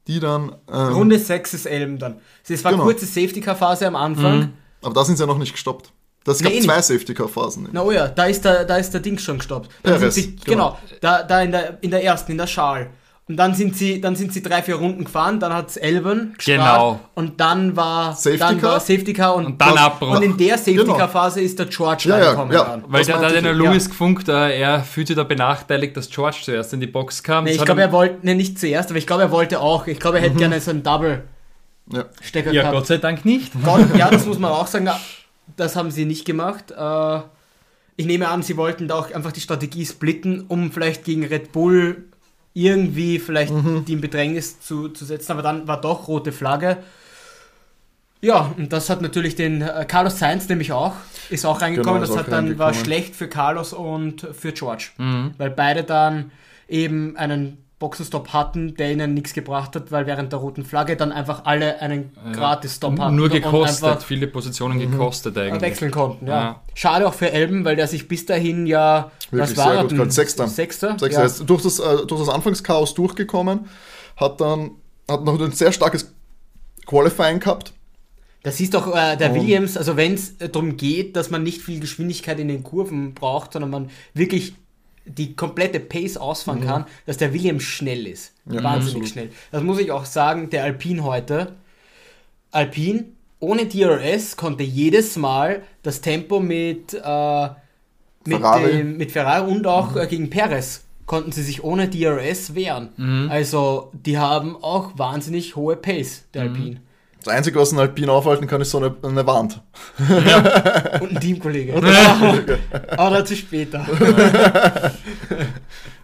die 0.08 0.18
dann. 0.20 0.56
Ähm, 0.72 0.92
Runde 0.92 1.18
6 1.18 1.54
ist 1.54 1.66
Elben 1.66 1.98
dann. 1.98 2.20
Es 2.48 2.64
war 2.64 2.72
Genau. 2.72 2.84
kurze 2.84 3.06
Safety 3.06 3.40
Car 3.40 3.56
Phase 3.56 3.86
am 3.86 3.96
Anfang. 3.96 4.52
Aber 4.82 4.92
da 4.94 5.04
sind 5.04 5.16
sie 5.16 5.22
ja 5.22 5.26
noch 5.26 5.38
nicht 5.38 5.52
gestoppt. 5.52 5.92
Das 6.24 6.42
gab 6.42 6.52
Nee, 6.52 6.60
zwei 6.60 6.76
nicht. 6.76 6.86
Safety 6.86 7.14
Car 7.14 7.28
Phasen. 7.28 7.68
Na 7.70 7.82
oh 7.82 7.92
ja, 7.92 8.08
da 8.08 8.24
ist 8.24 8.44
der, 8.44 8.64
da 8.64 8.76
ist 8.76 8.90
der 8.90 9.00
Ding 9.00 9.16
schon 9.18 9.38
gestoppt. 9.38 9.70
Perez, 9.84 10.00
sind 10.00 10.12
sie, 10.12 10.36
genau. 10.44 10.70
genau, 10.70 10.98
da, 11.00 11.22
da 11.22 11.40
in, 11.42 11.52
der, 11.52 11.78
in 11.82 11.90
der 11.92 12.02
ersten, 12.02 12.32
in 12.32 12.38
der 12.38 12.48
Schal. 12.48 12.90
Und 13.28 13.36
dann 13.38 13.54
sind 13.54 13.76
sie, 13.76 14.00
dann 14.00 14.14
sind 14.14 14.32
sie 14.32 14.40
drei, 14.40 14.62
vier 14.62 14.76
Runden 14.76 15.02
gefahren, 15.04 15.40
dann 15.40 15.52
hat 15.52 15.70
es 15.70 15.76
Elben 15.76 16.34
gestrahlt 16.38 16.60
Genau. 16.60 17.00
und 17.16 17.40
dann 17.40 17.74
war 17.74 18.14
Safety 18.14 18.38
dann 18.38 18.60
Car? 18.60 18.70
war 18.74 18.78
Safety 18.80 19.12
Car 19.12 19.34
und, 19.34 19.46
Und 19.46 19.60
dann 19.60 19.76
Abbruch. 19.76 20.14
Und 20.16 20.22
in 20.22 20.36
der 20.36 20.56
Safety 20.56 20.74
Genau. 20.76 20.94
Car 20.96 21.08
Phase 21.08 21.40
ist 21.40 21.58
der 21.58 21.66
George 21.66 22.04
Ja, 22.08 22.18
ja, 22.18 22.24
reingekommen. 22.26 22.54
ja. 22.54 22.62
dann. 22.64 22.84
Weil 22.86 23.04
da, 23.04 23.18
da 23.18 23.26
hat 23.34 23.44
der 23.44 23.52
Lewis 23.52 23.88
gefunkt, 23.88 24.28
äh, 24.28 24.56
er 24.60 24.84
fühlt 24.84 25.08
sich 25.08 25.16
da 25.16 25.24
benachteiligt, 25.24 25.96
dass 25.96 26.08
George 26.08 26.36
zuerst 26.44 26.72
in 26.72 26.78
die 26.78 26.86
Box 26.86 27.20
kam. 27.20 27.42
Nee, 27.44 27.50
Das 27.50 27.58
ich 27.58 27.64
glaube, 27.64 27.80
er 27.80 27.90
wollte, 27.90 28.24
ne, 28.24 28.36
nicht 28.36 28.60
zuerst, 28.60 28.90
aber 28.90 28.98
ich 28.98 29.08
glaube, 29.08 29.22
er 29.22 29.30
wollte 29.32 29.58
auch. 29.60 29.88
Ich 29.88 29.98
glaube, 29.98 30.18
er 30.18 30.22
hätte 30.24 30.36
gerne 30.36 30.60
so 30.60 30.70
einen 30.70 30.84
Double-Stecker 30.84 32.52
Ja. 32.52 32.52
Ja, 32.52 32.62
gehabt. 32.62 32.76
Gott 32.76 32.86
sei 32.86 32.98
Dank 32.98 33.24
nicht. 33.24 33.52
Gott, 33.64 33.86
ja, 33.96 34.08
das 34.08 34.24
muss 34.26 34.38
man 34.38 34.52
auch 34.52 34.68
sagen. 34.68 34.88
Das 35.56 35.74
haben 35.74 35.90
sie 35.90 36.04
nicht 36.04 36.24
gemacht. 36.24 36.70
Äh, 36.70 37.20
ich 37.96 38.06
nehme 38.06 38.28
an, 38.28 38.42
sie 38.44 38.56
wollten 38.56 38.86
da 38.86 38.94
auch 39.00 39.12
einfach 39.12 39.32
die 39.32 39.40
Strategie 39.40 39.84
splitten, 39.84 40.44
um 40.46 40.70
vielleicht 40.70 41.04
gegen 41.04 41.24
Red 41.24 41.50
Bull 41.50 42.04
irgendwie 42.56 43.18
vielleicht 43.18 43.52
die 43.86 43.92
in 43.92 44.00
Bedrängnis 44.00 44.60
zu, 44.60 44.88
zu 44.88 45.04
setzen. 45.04 45.32
Aber 45.32 45.42
dann 45.42 45.68
war 45.68 45.78
doch 45.78 46.08
rote 46.08 46.32
Flagge. 46.32 46.78
Ja, 48.22 48.54
und 48.56 48.72
das 48.72 48.88
hat 48.88 49.02
natürlich 49.02 49.34
den 49.34 49.60
äh, 49.60 49.84
Carlos 49.86 50.18
Sainz 50.18 50.48
nämlich 50.48 50.72
auch, 50.72 50.94
ist 51.28 51.44
auch 51.44 51.60
reingekommen. 51.60 52.00
Genau, 52.00 52.14
das 52.14 52.16
hat 52.16 52.32
dann 52.32 52.58
war 52.58 52.72
schlecht 52.72 53.14
für 53.14 53.28
Carlos 53.28 53.74
und 53.74 54.26
für 54.32 54.52
George. 54.52 54.88
Mhm. 54.96 55.34
Weil 55.36 55.50
beide 55.50 55.84
dann 55.84 56.32
eben 56.66 57.14
einen 57.18 57.58
Boxenstopp 57.78 58.32
hatten, 58.32 58.74
der 58.74 58.90
ihnen 58.90 59.12
nichts 59.12 59.34
gebracht 59.34 59.76
hat, 59.76 59.92
weil 59.92 60.06
während 60.06 60.32
der 60.32 60.38
roten 60.38 60.64
Flagge 60.64 60.96
dann 60.96 61.12
einfach 61.12 61.44
alle 61.44 61.78
einen 61.80 62.10
Gratis-Stop 62.32 62.98
hatten. 62.98 63.16
Nur 63.16 63.26
und 63.26 63.32
gekostet, 63.32 63.84
einfach 63.84 64.02
viele 64.02 64.26
Positionen 64.28 64.78
gekostet 64.78 65.36
eigentlich. 65.36 65.60
wechseln 65.60 65.90
konnten, 65.90 66.26
ja. 66.26 66.40
Ja. 66.40 66.62
Schade 66.74 67.06
auch 67.06 67.12
für 67.12 67.30
Elben, 67.30 67.66
weil 67.66 67.76
der 67.76 67.86
sich 67.86 68.08
bis 68.08 68.24
dahin 68.24 68.66
ja, 68.66 69.10
Wirklich 69.30 69.50
was 69.50 69.56
war 69.58 69.64
sehr 69.72 69.74
er 69.74 69.82
gut 69.82 69.98
denn? 69.98 70.10
Sechster. 70.10 70.48
Sechster? 70.48 70.98
Sechs, 70.98 71.16
ja. 71.16 71.24
Ist 71.24 71.44
durch, 71.44 71.62
das, 71.62 71.78
äh, 71.78 72.06
durch 72.06 72.20
das 72.20 72.30
Anfangschaos 72.30 72.94
durchgekommen, 72.94 73.66
hat 74.16 74.40
dann 74.40 74.70
hat 75.08 75.24
noch 75.24 75.40
ein 75.40 75.52
sehr 75.52 75.72
starkes 75.72 76.12
Qualifying 76.86 77.40
gehabt. 77.40 77.72
Das 78.42 78.60
ist 78.60 78.74
doch 78.74 78.94
äh, 78.94 79.16
der 79.16 79.34
Williams, 79.34 79.76
also 79.76 79.96
wenn 79.96 80.14
es 80.14 80.38
darum 80.38 80.76
geht, 80.76 81.16
dass 81.16 81.30
man 81.30 81.42
nicht 81.42 81.60
viel 81.60 81.80
Geschwindigkeit 81.80 82.38
in 82.38 82.48
den 82.48 82.62
Kurven 82.62 83.12
braucht, 83.12 83.52
sondern 83.52 83.70
man 83.70 83.90
wirklich 84.14 84.54
die 85.06 85.34
komplette 85.34 85.80
Pace 85.80 86.16
ausfahren 86.16 86.64
kann, 86.64 86.86
dass 87.06 87.16
der 87.16 87.32
Williams 87.32 87.62
schnell 87.62 88.06
ist. 88.06 88.32
Mhm. 88.44 88.54
Ja, 88.54 88.64
Wahnsinnig 88.64 89.02
absolut. 89.02 89.08
schnell. 89.08 89.30
Das 89.52 89.62
muss 89.62 89.78
ich 89.78 89.90
auch 89.90 90.04
sagen, 90.04 90.50
der 90.50 90.64
Alpine 90.64 91.04
heute, 91.04 91.52
Alpine 92.50 93.04
ohne 93.38 93.66
DRS 93.66 94.36
konnte 94.36 94.62
jedes 94.62 95.16
Mal 95.16 95.62
das 95.82 96.00
Tempo 96.00 96.40
mit, 96.40 96.94
äh, 96.94 97.48
mit, 98.24 98.38
Ferrari. 98.38 98.72
Dem, 98.72 98.96
mit 98.96 99.12
Ferrari 99.12 99.50
und 99.50 99.66
auch 99.66 99.94
äh, 99.96 100.06
gegen 100.06 100.30
Perez 100.30 100.84
konnten 101.06 101.30
sie 101.30 101.42
sich 101.42 101.62
ohne 101.62 101.88
DRS 101.88 102.56
wehren. 102.56 103.28
Also 103.30 103.92
die 103.92 104.18
haben 104.18 104.56
auch 104.56 104.98
wahnsinnig 104.98 105.54
hohe 105.54 105.76
Pace, 105.76 106.24
der 106.34 106.42
Alpine. 106.42 106.80
Das 107.26 107.34
Einzige, 107.34 107.58
was 107.58 107.72
ein 107.72 107.80
Alpin 107.80 108.08
aufhalten 108.08 108.46
kann, 108.46 108.60
ist 108.60 108.70
so 108.70 108.78
eine, 108.78 108.94
eine 109.02 109.26
Wand. 109.26 109.60
Und 111.00 111.10
ein 111.10 111.20
Teamkollege. 111.20 111.74
Aber 112.96 113.18
dazu 113.18 113.34
später. 113.34 113.84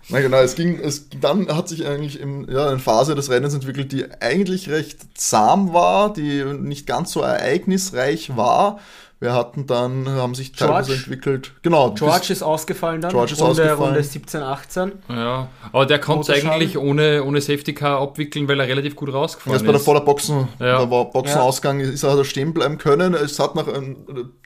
Na 0.09 0.21
genau, 0.21 0.39
es 0.39 0.57
ging, 0.57 0.81
es, 0.81 1.09
dann 1.21 1.47
hat 1.47 1.69
sich 1.69 1.87
eigentlich 1.87 2.19
im, 2.19 2.51
ja, 2.51 2.67
eine 2.67 2.81
Phase 2.81 3.15
des 3.15 3.31
Rennens 3.31 3.55
entwickelt, 3.55 3.93
die 3.93 4.07
eigentlich 4.21 4.69
recht 4.69 5.17
zahm 5.17 5.73
war, 5.73 6.13
die 6.13 6.43
nicht 6.45 6.89
ganz 6.89 7.13
so 7.13 7.21
ereignisreich 7.21 8.37
war. 8.37 8.81
Wir 9.23 9.35
hatten 9.35 9.69
dann, 9.69 10.09
haben 10.09 10.35
sich 10.35 10.51
teilweise 10.51 10.89
George. 10.89 11.03
entwickelt, 11.05 11.53
genau, 11.63 11.93
George 11.93 12.33
ist 12.33 12.43
ausgefallen 12.43 13.01
dann. 13.01 13.13
George 13.13 13.35
ist 13.35 13.41
Runde, 13.41 13.63
ausgefallen. 13.63 13.95
Runde 13.95 14.03
17, 14.03 14.43
18. 14.43 14.93
Ja, 15.09 15.47
aber 15.71 15.87
der 15.87 16.01
konnte 16.01 16.33
eigentlich 16.33 16.77
ohne, 16.77 17.23
ohne 17.23 17.41
Safety 17.41 17.73
Car 17.73 18.01
abwickeln, 18.01 18.49
weil 18.49 18.59
er 18.59 18.67
relativ 18.67 18.97
gut 18.97 19.11
bis, 19.11 19.15
rausgefahren 19.15 19.53
jetzt 19.53 19.63
bei 19.65 19.71
der 19.71 19.79
ist. 19.79 19.85
voller 19.85 20.01
Boxen, 20.01 20.49
Ja. 20.59 20.79
da 20.81 20.91
war 20.91 21.05
Boxenausgang, 21.05 21.79
ist 21.79 22.03
er 22.03 22.11
hat 22.11 22.19
er 22.19 22.25
stehen 22.25 22.53
bleiben 22.53 22.79
können. 22.79 23.15
Es 23.15 23.39
hat 23.39 23.55
nach 23.55 23.69
einem, 23.69 23.97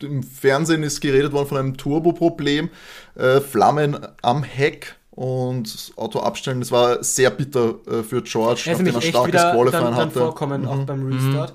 im 0.02 0.22
Fernsehen 0.22 0.82
ist 0.82 1.00
geredet 1.00 1.32
worden 1.32 1.48
von 1.48 1.56
einem 1.56 1.76
Turboproblem, 1.78 2.68
äh, 3.14 3.40
Flammen 3.40 3.96
am 4.20 4.42
Heck 4.42 4.94
und 5.12 5.72
das 5.72 5.92
Auto 5.96 6.20
abstellen. 6.20 6.60
Das 6.60 6.70
war 6.70 7.02
sehr 7.02 7.30
bitter 7.30 7.76
äh, 7.90 8.02
für 8.02 8.20
George, 8.20 8.64
Er 8.66 8.72
ist 8.72 8.78
nachdem 8.82 8.94
er 8.94 9.00
starkes 9.00 9.32
wieder 9.32 9.52
Qualifying 9.54 9.72
dann, 9.72 9.84
dann 9.84 9.94
hatte. 9.94 10.18
Mhm. 10.18 10.22
vorkommen, 10.22 10.66
auch 10.66 10.84
beim 10.84 11.06
Restart. 11.10 11.54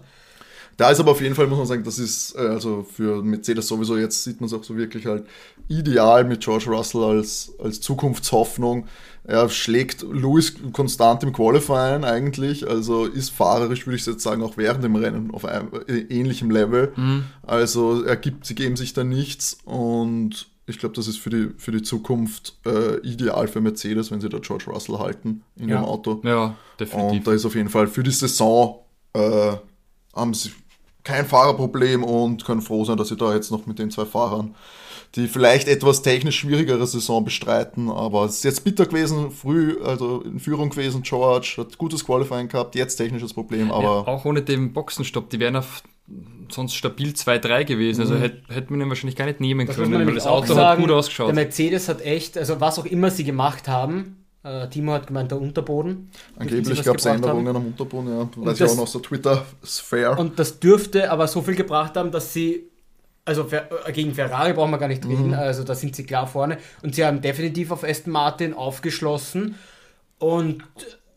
Da 0.78 0.90
ist 0.90 1.00
aber 1.00 1.12
auf 1.12 1.22
jeden 1.22 1.36
Fall, 1.36 1.48
muss 1.48 1.58
man 1.60 1.68
sagen, 1.68 1.84
das 1.84 2.00
ist 2.00 2.36
äh, 2.36 2.40
also 2.40 2.84
für 2.84 3.22
Mercedes 3.22 3.68
sowieso, 3.68 3.98
jetzt 3.98 4.24
sieht 4.24 4.40
man 4.42 4.48
es 4.48 4.54
auch 4.54 4.63
so 4.63 4.75
wirklich 4.78 5.06
halt 5.06 5.25
ideal 5.68 6.24
mit 6.24 6.40
George 6.42 6.66
Russell 6.70 7.04
als, 7.04 7.54
als 7.60 7.82
Zukunftshoffnung. 7.82 8.88
Er 9.24 9.48
schlägt 9.50 10.01
Lewis 10.01 10.56
konstant 10.74 11.22
im 11.24 11.32
Qualifying 11.34 12.04
eigentlich, 12.04 12.68
also 12.68 13.06
ist 13.06 13.30
fahrerisch, 13.30 13.86
würde 13.86 13.98
ich 13.98 14.06
jetzt 14.06 14.24
sagen, 14.24 14.42
auch 14.42 14.58
während 14.58 14.84
dem 14.84 14.96
Rennen 14.96 15.30
auf 15.32 15.46
einem 15.46 15.70
äh, 15.88 16.00
ähnlichem 16.10 16.50
Level. 16.50 16.92
Also 17.44 18.04
er 18.04 18.16
gibt, 18.18 18.46
sie 18.48 18.56
geben 18.56 18.75
sich 18.75 18.94
da 18.94 19.04
nichts 19.04 19.58
und 19.66 20.48
ich 20.66 20.80
glaube, 20.80 20.96
das 20.96 21.08
ist 21.08 21.20
für 21.20 21.30
die, 21.30 21.50
für 21.58 21.72
die 21.72 21.82
Zukunft 21.84 22.58
äh, 22.66 22.98
ideal 23.06 23.48
für 23.48 23.62
Mercedes, 23.62 24.10
wenn 24.10 24.22
sie 24.22 24.30
da 24.30 24.40
George 24.40 24.66
Russell 24.68 24.98
halten 25.00 25.44
in 25.58 25.70
Ja. 25.70 25.78
dem 25.82 25.86
Auto. 25.86 26.22
Ja, 26.24 26.56
definitiv. 26.80 27.12
Und 27.20 27.28
da 27.28 27.34
ist 27.34 27.46
auf 27.46 27.56
jeden 27.56 27.70
Fall 27.70 27.88
für 27.88 28.04
die 28.04 28.12
Saison 28.12 28.80
äh, 29.13 29.51
haben 30.16 30.34
sie 30.34 30.51
kein 31.03 31.25
Fahrerproblem 31.25 32.03
und 32.03 32.46
können 32.46 32.62
froh 32.62 32.86
sein, 32.86 32.98
dass 32.98 33.10
sie 33.10 33.17
da 33.17 33.34
jetzt 33.34 33.51
noch 33.51 33.65
mit 33.65 33.79
den 33.79 33.91
zwei 33.91 34.05
Fahrern, 34.05 34.55
die 35.15 35.27
vielleicht 35.27 35.67
etwas 35.67 36.01
technisch 36.01 36.39
schwierigere 36.39 36.86
Saison 36.88 37.24
bestreiten, 37.24 37.89
aber 37.89 38.25
es 38.25 38.36
ist 38.36 38.43
jetzt 38.43 38.63
bitter 38.63 38.86
gewesen, 38.86 39.31
früh, 39.31 39.77
also 39.84 40.22
in 40.22 40.39
Führung 40.39 40.70
gewesen, 40.70 41.01
George 41.01 41.55
hat 41.58 41.77
gutes 41.77 42.05
Qualifying 42.05 42.48
gehabt, 42.48 42.75
jetzt 42.75 42.96
technisches 42.96 43.34
Problem, 43.34 43.72
aber 43.72 44.05
ja, 44.05 44.13
auch 44.13 44.25
ohne 44.25 44.41
den 44.41 44.74
Boxenstopp, 44.74 45.29
die 45.29 45.39
wären 45.39 45.58
auf 45.58 45.84
sonst 46.50 46.75
stabil 46.75 47.12
2-3 47.12 47.63
gewesen. 47.63 48.01
Also 48.01 48.15
hätte 48.15 48.53
hätte 48.53 48.72
man 48.72 48.81
ihn 48.81 48.89
wahrscheinlich 48.89 49.15
gar 49.15 49.25
nicht 49.25 49.39
nehmen 49.39 49.67
Das 49.67 49.77
können, 49.77 50.05
weil 50.05 50.13
das 50.13 50.27
Auto 50.27 50.50
hat 50.50 50.55
sagen, 50.55 50.81
gut 50.81 50.89
der 50.89 50.98
ausgeschaut. 50.98 51.34
Mercedes 51.34 51.88
hat 51.88 52.01
echt, 52.01 52.38
also 52.38 52.60
was 52.60 52.79
auch 52.79 52.86
immer 52.86 53.12
sie 53.12 53.24
gemacht 53.24 53.67
haben, 53.67 54.21
äh, 54.43 54.67
Timo 54.69 54.93
hat 54.93 55.07
gemeint, 55.07 55.31
der 55.31 55.39
Unterboden. 55.39 56.10
angeblich 56.38 56.83
gab 56.83 56.98
es 56.98 57.05
haben. 57.05 57.17
Änderungen 57.17 57.55
am 57.55 57.65
Unterboden, 57.67 58.17
ja, 58.17 58.29
weiß 58.36 58.60
ich 58.60 58.69
auch 58.69 58.75
noch 58.75 58.83
aus 58.83 58.93
der 58.93 59.01
Twitter-Sphäre. 59.01 60.15
Und 60.17 60.39
das 60.39 60.60
dürfte 60.60 61.12
aber 61.12 61.27
so 61.27 61.41
viel 61.41 61.55
gebracht 61.55 61.95
haben, 61.95 62.12
dass 62.12 62.33
sie 62.33 62.71
also 63.24 63.48
äh, 63.51 63.91
gegen 63.91 64.13
Ferrari 64.13 64.53
brauchen 64.53 64.71
wir 64.71 64.77
gar 64.77 64.88
nicht 64.88 65.05
reden, 65.05 65.33
also 65.33 65.63
da 65.63 65.75
sind 65.75 65.95
sie 65.95 66.05
klar 66.05 66.27
vorne. 66.27 66.57
Und 66.81 66.95
sie 66.95 67.05
haben 67.05 67.21
definitiv 67.21 67.71
auf 67.71 67.83
Aston 67.83 68.12
Martin 68.12 68.53
aufgeschlossen 68.53 69.55
und 70.17 70.63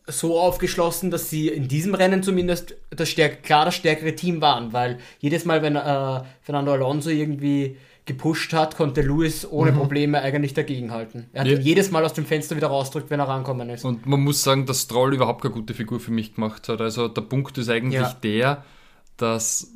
so 0.07 0.39
aufgeschlossen, 0.39 1.09
dass 1.09 1.29
sie 1.29 1.47
in 1.47 1.67
diesem 1.67 1.95
Rennen 1.95 2.21
zumindest 2.21 2.75
das 2.91 3.09
stärk 3.09 3.41
klar 3.41 3.65
das 3.65 3.75
stärkere 3.75 4.15
Team 4.15 4.39
waren, 4.39 4.71
weil 4.71 4.99
jedes 5.19 5.45
Mal, 5.45 5.63
wenn 5.63 5.75
äh, 5.75 6.21
Fernando 6.41 6.73
Alonso 6.73 7.09
irgendwie 7.09 7.77
gepusht 8.05 8.53
hat, 8.53 8.77
konnte 8.77 9.01
Lewis 9.01 9.47
ohne 9.49 9.71
Probleme 9.73 10.21
eigentlich 10.21 10.53
dagegenhalten. 10.53 11.27
Er 11.33 11.41
hat 11.41 11.47
Ja. 11.47 11.57
jedes 11.57 11.89
Mal 11.91 12.05
aus 12.05 12.13
dem 12.13 12.25
Fenster 12.25 12.55
wieder 12.55 12.67
rausdrückt, 12.67 13.09
wenn 13.09 13.19
er 13.19 13.27
rankommen 13.27 13.69
ist. 13.69 13.83
Und 13.83 14.05
man 14.05 14.19
muss 14.21 14.43
sagen, 14.43 14.65
dass 14.67 14.83
Stroll 14.83 15.13
überhaupt 15.15 15.41
keine 15.41 15.53
gute 15.53 15.73
Figur 15.73 15.99
für 15.99 16.11
mich 16.11 16.35
gemacht 16.35 16.69
hat. 16.69 16.81
Also 16.81 17.07
der 17.07 17.21
Punkt 17.23 17.57
ist 17.57 17.69
eigentlich 17.69 18.01
Ja. 18.01 18.15
der, 18.23 18.63
dass 19.17 19.71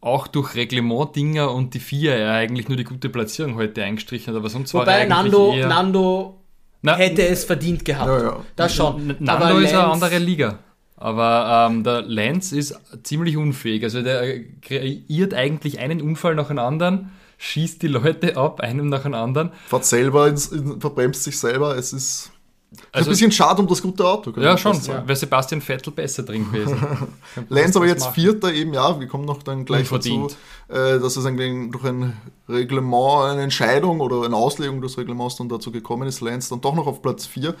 auch 0.00 0.28
durch 0.28 0.54
Reglement-Dinger 0.54 1.52
und 1.52 1.74
die 1.74 1.80
vier 1.80 2.14
er 2.14 2.32
eigentlich 2.32 2.68
nur 2.68 2.76
die 2.76 2.84
gute 2.84 3.08
Platzierung 3.08 3.56
heute 3.56 3.82
eingestrichen 3.82 4.32
hat, 4.32 4.38
aber 4.38 4.48
sonst 4.48 4.72
war 4.72 4.82
er 4.82 4.86
Wobei 4.86 4.94
eigentlich 5.02 5.08
Nando, 5.10 5.52
eher... 5.54 5.68
Nando 5.68 6.40
Na, 6.82 6.96
hätte 6.96 7.26
es 7.26 7.44
verdient 7.44 7.84
gehabt. 7.84 8.08
Ja, 8.08 8.22
ja. 8.22 8.44
Das 8.56 8.74
schon. 8.74 9.08
Nando 9.18 9.30
Aber 9.32 9.60
ist 9.60 9.74
eine 9.74 9.84
andere 9.88 10.18
Liga. 10.18 10.58
Aber 10.96 11.68
ähm, 11.70 11.82
der 11.84 12.02
Lance 12.02 12.56
ist 12.56 12.78
ziemlich 13.02 13.36
unfähig. 13.36 13.82
Also 13.82 14.02
der 14.02 14.40
kreiert 14.62 15.34
eigentlich 15.34 15.78
einen 15.78 16.00
Unfall 16.00 16.34
nach 16.34 16.48
dem 16.48 16.58
anderen, 16.58 17.10
schießt 17.42 17.80
die 17.82 17.88
Leute 17.88 18.36
ab, 18.36 18.60
einem 18.60 18.88
nach 18.90 19.02
dem 19.04 19.14
anderen. 19.14 19.50
Fährt 19.66 19.86
selber, 19.86 20.28
ins, 20.28 20.48
in, 20.48 20.78
verbremst 20.78 21.24
sich 21.24 21.38
selber. 21.38 21.74
Es 21.76 21.92
ist 21.94 22.30
Also- 22.92 23.08
ein 23.08 23.12
bisschen 23.12 23.32
schade 23.32 23.62
um 23.62 23.66
das 23.66 23.80
gute 23.80 24.04
Auto. 24.06 24.30
Ja, 24.38 24.58
schon. 24.58 24.74
sagen. 24.78 25.08
Wäre 25.08 25.16
Sebastian 25.16 25.62
Vettel 25.62 25.90
besser 25.92 26.22
drin 26.22 26.44
gewesen. 26.52 26.78
Lenz 27.48 27.74
aber 27.76 27.86
jetzt 27.86 28.00
machen. 28.02 28.14
Vierter 28.14 28.52
eben, 28.52 28.74
ja, 28.74 29.00
wir 29.00 29.06
kommen 29.08 29.24
noch 29.24 29.42
dann 29.42 29.64
gleich 29.64 29.88
dazu, 29.88 30.28
äh, 30.68 30.98
dass 31.00 31.16
es 31.16 31.24
eigentlich 31.24 31.72
durch 31.72 31.84
ein 31.84 32.14
Reglement, 32.46 33.24
eine 33.24 33.42
Entscheidung 33.42 34.00
oder 34.00 34.22
eine 34.26 34.36
Auslegung 34.36 34.82
des 34.82 34.98
Reglements 34.98 35.36
dann 35.36 35.48
dazu 35.48 35.72
gekommen 35.72 36.06
ist, 36.06 36.20
Lenz 36.20 36.50
dann 36.50 36.60
doch 36.60 36.74
noch 36.74 36.86
auf 36.86 37.00
Platz 37.00 37.24
4, 37.26 37.54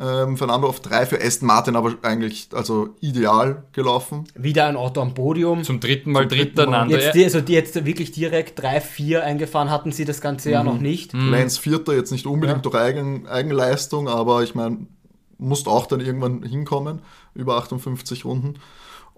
ähm, 0.00 0.36
Fernando 0.36 0.68
auf 0.68 0.80
3 0.80 1.06
für 1.06 1.20
Aston 1.20 1.46
Martin, 1.46 1.76
aber 1.76 1.94
eigentlich 2.02 2.48
also 2.52 2.90
ideal 3.00 3.64
gelaufen. 3.72 4.24
Wieder 4.34 4.66
ein 4.66 4.76
Auto 4.76 5.00
am 5.00 5.14
Podium. 5.14 5.64
Zum 5.64 5.80
dritten 5.80 6.12
Mal 6.12 6.28
Zum 6.28 6.38
dritten 6.38 6.56
dritter. 6.56 6.86
Jetzt, 6.88 7.16
also 7.16 7.40
die 7.40 7.52
jetzt 7.52 7.84
wirklich 7.84 8.12
direkt 8.12 8.60
3, 8.62 8.80
4 8.80 9.24
eingefahren 9.24 9.70
hatten 9.70 9.92
sie 9.92 10.04
das 10.04 10.20
ganze 10.20 10.50
Jahr 10.50 10.64
noch 10.64 10.78
nicht. 10.78 11.12
Lenz 11.12 11.58
Vierter, 11.58 11.94
jetzt 11.94 12.12
nicht 12.12 12.26
unbedingt 12.26 12.58
Ja. 12.58 12.70
durch 12.70 12.74
Eigen, 12.76 13.26
Eigenleistung, 13.26 14.08
aber 14.08 14.42
ich 14.42 14.54
meine, 14.54 14.86
musst 15.38 15.68
auch 15.68 15.86
dann 15.86 16.00
irgendwann 16.00 16.42
hinkommen, 16.42 17.00
über 17.34 17.56
58 17.56 18.24
Runden. 18.24 18.54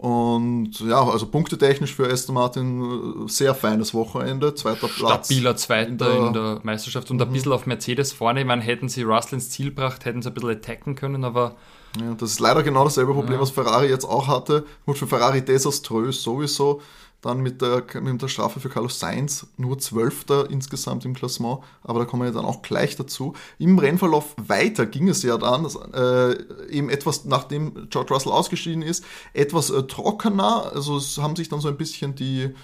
Und 0.00 0.80
ja, 0.80 1.02
also 1.04 1.26
punktetechnisch 1.26 1.94
für 1.94 2.10
Aston 2.10 2.34
Martin 2.34 3.26
äh, 3.26 3.28
sehr 3.28 3.54
feines 3.54 3.92
Wochenende, 3.92 4.54
zweiter 4.54 4.88
Platz. 4.88 5.26
stabiler 5.26 5.56
Zweiter 5.56 6.10
in 6.16 6.26
in 6.28 6.32
der, 6.32 6.54
der- 6.54 6.60
Meisterschaft 6.62 7.10
und 7.10 7.20
ein 7.20 7.30
bisschen 7.30 7.52
auf 7.52 7.66
Mercedes 7.66 8.10
vorne. 8.12 8.40
Ich 8.40 8.46
meine, 8.46 8.62
hätten 8.62 8.88
sie 8.88 9.02
Russell 9.02 9.34
ins 9.34 9.50
Ziel 9.50 9.66
gebracht, 9.66 10.06
hätten 10.06 10.22
sie 10.22 10.30
ein 10.30 10.34
bisschen 10.34 10.50
attacken 10.52 10.94
können, 10.94 11.22
aber 11.22 11.56
Ja, 12.00 12.14
das 12.14 12.30
ist 12.30 12.40
leider 12.40 12.62
genau 12.62 12.84
dasselbe 12.84 13.12
Problem, 13.12 13.40
was 13.40 13.50
Ferrari 13.50 13.88
jetzt 13.88 14.06
auch 14.06 14.26
hatte. 14.26 14.64
Gut, 14.86 14.96
für 14.96 15.06
Ferrari 15.06 15.44
desaströs 15.44 16.22
sowieso. 16.22 16.80
Dann 17.22 17.40
mit 17.40 17.60
der, 17.60 17.84
mit 18.00 18.22
der 18.22 18.28
Strafe 18.28 18.60
für 18.60 18.70
Carlos 18.70 18.98
Sainz, 18.98 19.46
nur 19.58 19.78
Zwölfter 19.78 20.48
insgesamt 20.48 21.04
im 21.04 21.12
Klassement, 21.12 21.58
aber 21.82 22.00
da 22.00 22.04
kommen 22.06 22.22
wir 22.22 22.28
ja 22.28 22.34
dann 22.34 22.46
auch 22.46 22.62
gleich 22.62 22.96
dazu. 22.96 23.34
Im 23.58 23.78
Rennverlauf 23.78 24.34
weiter 24.38 24.86
ging 24.86 25.08
es 25.08 25.22
ja 25.22 25.36
dann, 25.36 25.64
das, 25.64 25.76
äh, 25.76 26.70
eben 26.70 26.88
etwas, 26.88 27.26
nachdem 27.26 27.88
George 27.90 28.14
Russell 28.14 28.32
ausgeschieden 28.32 28.82
ist, 28.82 29.04
etwas 29.34 29.68
äh, 29.68 29.82
trockener, 29.82 30.72
also 30.74 30.96
es 30.96 31.18
haben 31.18 31.36
sich 31.36 31.50
dann 31.50 31.60
so 31.60 31.68
ein 31.68 31.76
bisschen 31.76 32.14
die 32.14 32.54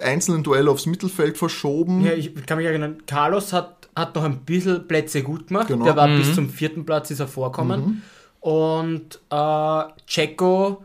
einzelnen 0.00 0.42
Duelle 0.42 0.70
aufs 0.70 0.86
Mittelfeld 0.86 1.38
verschoben. 1.38 2.04
Ja, 2.04 2.12
ich 2.12 2.34
kann 2.46 2.58
mich 2.58 2.66
erinnern, 2.66 3.02
Carlos 3.06 3.52
hat, 3.52 3.88
hat 3.96 4.14
noch 4.14 4.24
ein 4.24 4.40
bisschen 4.40 4.86
Plätze 4.86 5.22
gut 5.22 5.48
gemacht. 5.48 5.68
Genau. 5.68 5.84
Der 5.84 5.96
war 5.96 6.08
bis 6.08 6.34
zum 6.34 6.50
vierten 6.50 6.84
Platz 6.84 7.10
ist 7.10 7.20
er 7.20 7.28
vorkommen. 7.28 8.02
Und 8.40 9.18
äh, 9.30 9.82
Checo 10.06 10.84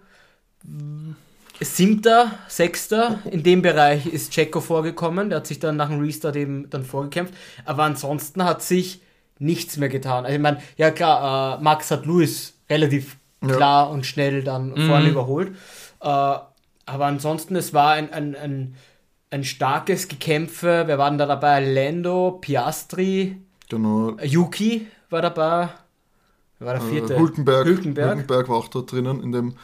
siebter, 1.66 2.32
sechster, 2.48 3.20
in 3.30 3.44
dem 3.44 3.62
Bereich 3.62 4.06
ist 4.06 4.32
Checo 4.32 4.62
vorgekommen. 4.62 5.30
Der 5.30 5.38
hat 5.38 5.48
sich 5.48 5.60
dann 5.60 5.76
nach 5.78 5.90
dem 5.90 6.00
Restart 6.00 6.36
eben 6.36 6.70
dann 6.70 6.84
vorgekämpft. 6.84 7.34
Aber 7.66 7.84
ansonsten 7.84 8.44
hat 8.44 8.62
sich 8.62 9.02
nichts 9.40 9.78
mehr 9.78 9.90
getan. 9.90 10.26
Also 10.26 10.36
ich 10.36 10.42
meine, 10.42 10.60
ja 10.78 10.92
klar, 10.92 11.60
äh, 11.60 11.64
Max 11.64 11.92
hat 11.92 12.06
Lewis 12.06 12.54
relativ 12.70 13.18
Ja. 13.46 13.56
klar 13.56 13.90
und 13.90 14.06
schnell 14.06 14.44
dann 14.44 14.76
vorne 14.88 15.10
überholt. 15.10 15.50
Äh, 16.02 16.06
aber 16.08 17.06
ansonsten, 17.06 17.56
es 17.56 17.74
war 17.74 17.92
ein, 17.94 18.12
ein, 18.14 18.36
ein, 18.36 18.76
ein 19.30 19.44
starkes 19.44 20.08
Gekämpfe. 20.08 20.84
Wer 20.86 20.98
waren 20.98 21.18
da 21.18 21.26
dabei? 21.26 21.60
Lando, 21.66 22.38
Piastri, 22.42 23.38
Genau. 23.70 24.18
Yuki 24.22 24.88
war 25.10 25.22
dabei. 25.22 25.70
Wer 26.60 26.68
war 26.68 26.74
der 26.76 26.84
vierte? 26.84 27.16
Äh, 27.16 27.20
Hülkenberg, 27.20 27.66
Hülkenberg. 27.66 28.12
Hülkenberg 28.12 28.50
war 28.50 28.58
auch 28.58 28.68
da 28.68 28.82
drinnen 28.82 29.24
in 29.24 29.32
dem, 29.32 29.56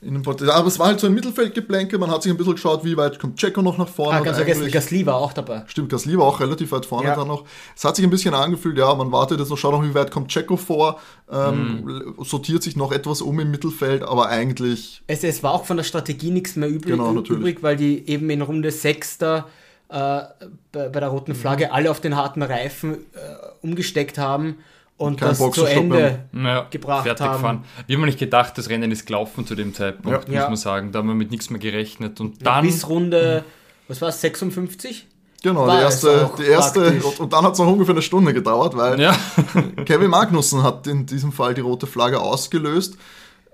in 0.00 0.14
dem 0.14 0.22
Porträt. 0.22 0.48
Aber 0.50 0.68
es 0.68 0.78
war 0.78 0.86
halt 0.86 1.00
so 1.00 1.08
ein 1.08 1.14
Mittelfeldgeplänke, 1.14 1.98
man 1.98 2.10
hat 2.10 2.22
sich 2.22 2.30
ein 2.30 2.36
bisschen 2.38 2.54
geschaut, 2.54 2.84
wie 2.84 2.96
weit 2.96 3.18
kommt 3.18 3.36
Checo 3.36 3.62
noch 3.62 3.78
nach 3.78 3.88
vorne. 3.88 4.18
Ah, 4.18 4.20
ganz 4.22 4.36
vergessen, 4.36 4.70
Gasly 4.70 5.04
war 5.04 5.16
auch 5.16 5.32
dabei. 5.32 5.64
Stimmt, 5.66 5.88
Gasly 5.90 6.16
war 6.16 6.26
auch 6.26 6.38
relativ 6.38 6.70
weit 6.70 6.86
vorne 6.86 7.08
Ja. 7.08 7.16
dann 7.16 7.26
noch. 7.26 7.44
Es 7.76 7.84
hat 7.84 7.96
sich 7.96 8.04
ein 8.04 8.10
bisschen 8.10 8.32
angefühlt, 8.32 8.78
ja, 8.78 8.94
man 8.94 9.10
wartet 9.10 9.40
jetzt 9.40 9.48
noch, 9.48 9.58
schaut 9.58 9.72
noch, 9.72 9.82
wie 9.82 9.94
weit 9.94 10.12
kommt 10.12 10.28
Checo 10.30 10.56
vor, 10.56 11.00
ähm, 11.30 11.82
Mhm. 11.84 12.14
sortiert 12.24 12.62
sich 12.62 12.76
noch 12.76 12.92
etwas 12.92 13.22
um 13.22 13.40
im 13.40 13.50
Mittelfeld, 13.50 14.02
aber 14.04 14.28
eigentlich, 14.28 15.02
Es, 15.08 15.24
es 15.24 15.42
war 15.42 15.52
auch 15.52 15.64
von 15.64 15.76
der 15.76 15.84
Strategie 15.84 16.30
nichts 16.30 16.54
mehr 16.54 16.68
übrig, 16.68 16.92
Genau, 16.92 17.12
natürlich. 17.12 17.40
übrig 17.40 17.62
weil 17.64 17.76
die 17.76 18.08
eben 18.08 18.30
in 18.30 18.42
Runde 18.42 18.70
6 18.70 19.18
da 19.18 19.46
äh, 19.90 20.20
bei, 20.70 20.90
bei 20.90 21.00
der 21.00 21.08
roten 21.08 21.32
Mhm. 21.32 21.36
Flagge 21.36 21.72
alle 21.72 21.90
auf 21.90 22.00
den 22.00 22.14
harten 22.14 22.42
Reifen 22.42 22.92
äh, 22.94 22.96
umgesteckt 23.62 24.18
haben 24.18 24.58
und 24.98 25.18
Kein 25.18 25.30
das 25.30 25.38
zu 25.38 25.44
Boxenstopp 25.44 25.76
Ende. 25.84 26.24
naja, 26.32 26.66
Gebracht 26.70 27.04
fertig 27.04 27.24
haben. 27.26 27.32
gefahren. 27.34 27.64
Wir 27.86 27.96
haben 27.96 28.04
nicht 28.04 28.18
gedacht, 28.18 28.58
das 28.58 28.68
Rennen 28.68 28.90
ist 28.92 29.06
gelaufen 29.06 29.46
zu 29.46 29.54
dem 29.54 29.72
Zeitpunkt, 29.72 30.10
Ja. 30.10 30.18
muss 30.28 30.34
Ja. 30.34 30.46
man 30.48 30.56
sagen. 30.56 30.92
Da 30.92 30.98
haben 30.98 31.08
wir 31.08 31.14
mit 31.14 31.30
nichts 31.30 31.48
mehr 31.50 31.60
gerechnet. 31.60 32.20
Und 32.20 32.44
dann, 32.44 32.66
Bis 32.66 32.86
Runde, 32.88 33.44
was 33.88 34.00
war 34.02 34.10
es, 34.10 34.20
56? 34.20 35.06
genau, 35.42 35.66
War 35.66 35.76
die 35.76 35.82
erste, 35.84 36.30
die 36.38 36.42
erste 36.44 36.80
praktisch. 36.82 37.20
und, 37.20 37.32
dann 37.32 37.44
hat 37.44 37.52
es 37.54 37.58
noch 37.58 37.68
ungefähr 37.68 37.94
eine 37.94 38.02
Stunde 38.02 38.34
gedauert, 38.34 38.76
weil 38.76 39.00
ja, 39.00 39.16
Kevin 39.86 40.10
Magnussen 40.10 40.62
hat 40.62 40.86
in 40.86 41.06
diesem 41.06 41.32
Fall 41.32 41.54
die 41.54 41.60
rote 41.62 41.86
Flagge 41.86 42.20
ausgelöst. 42.20 42.96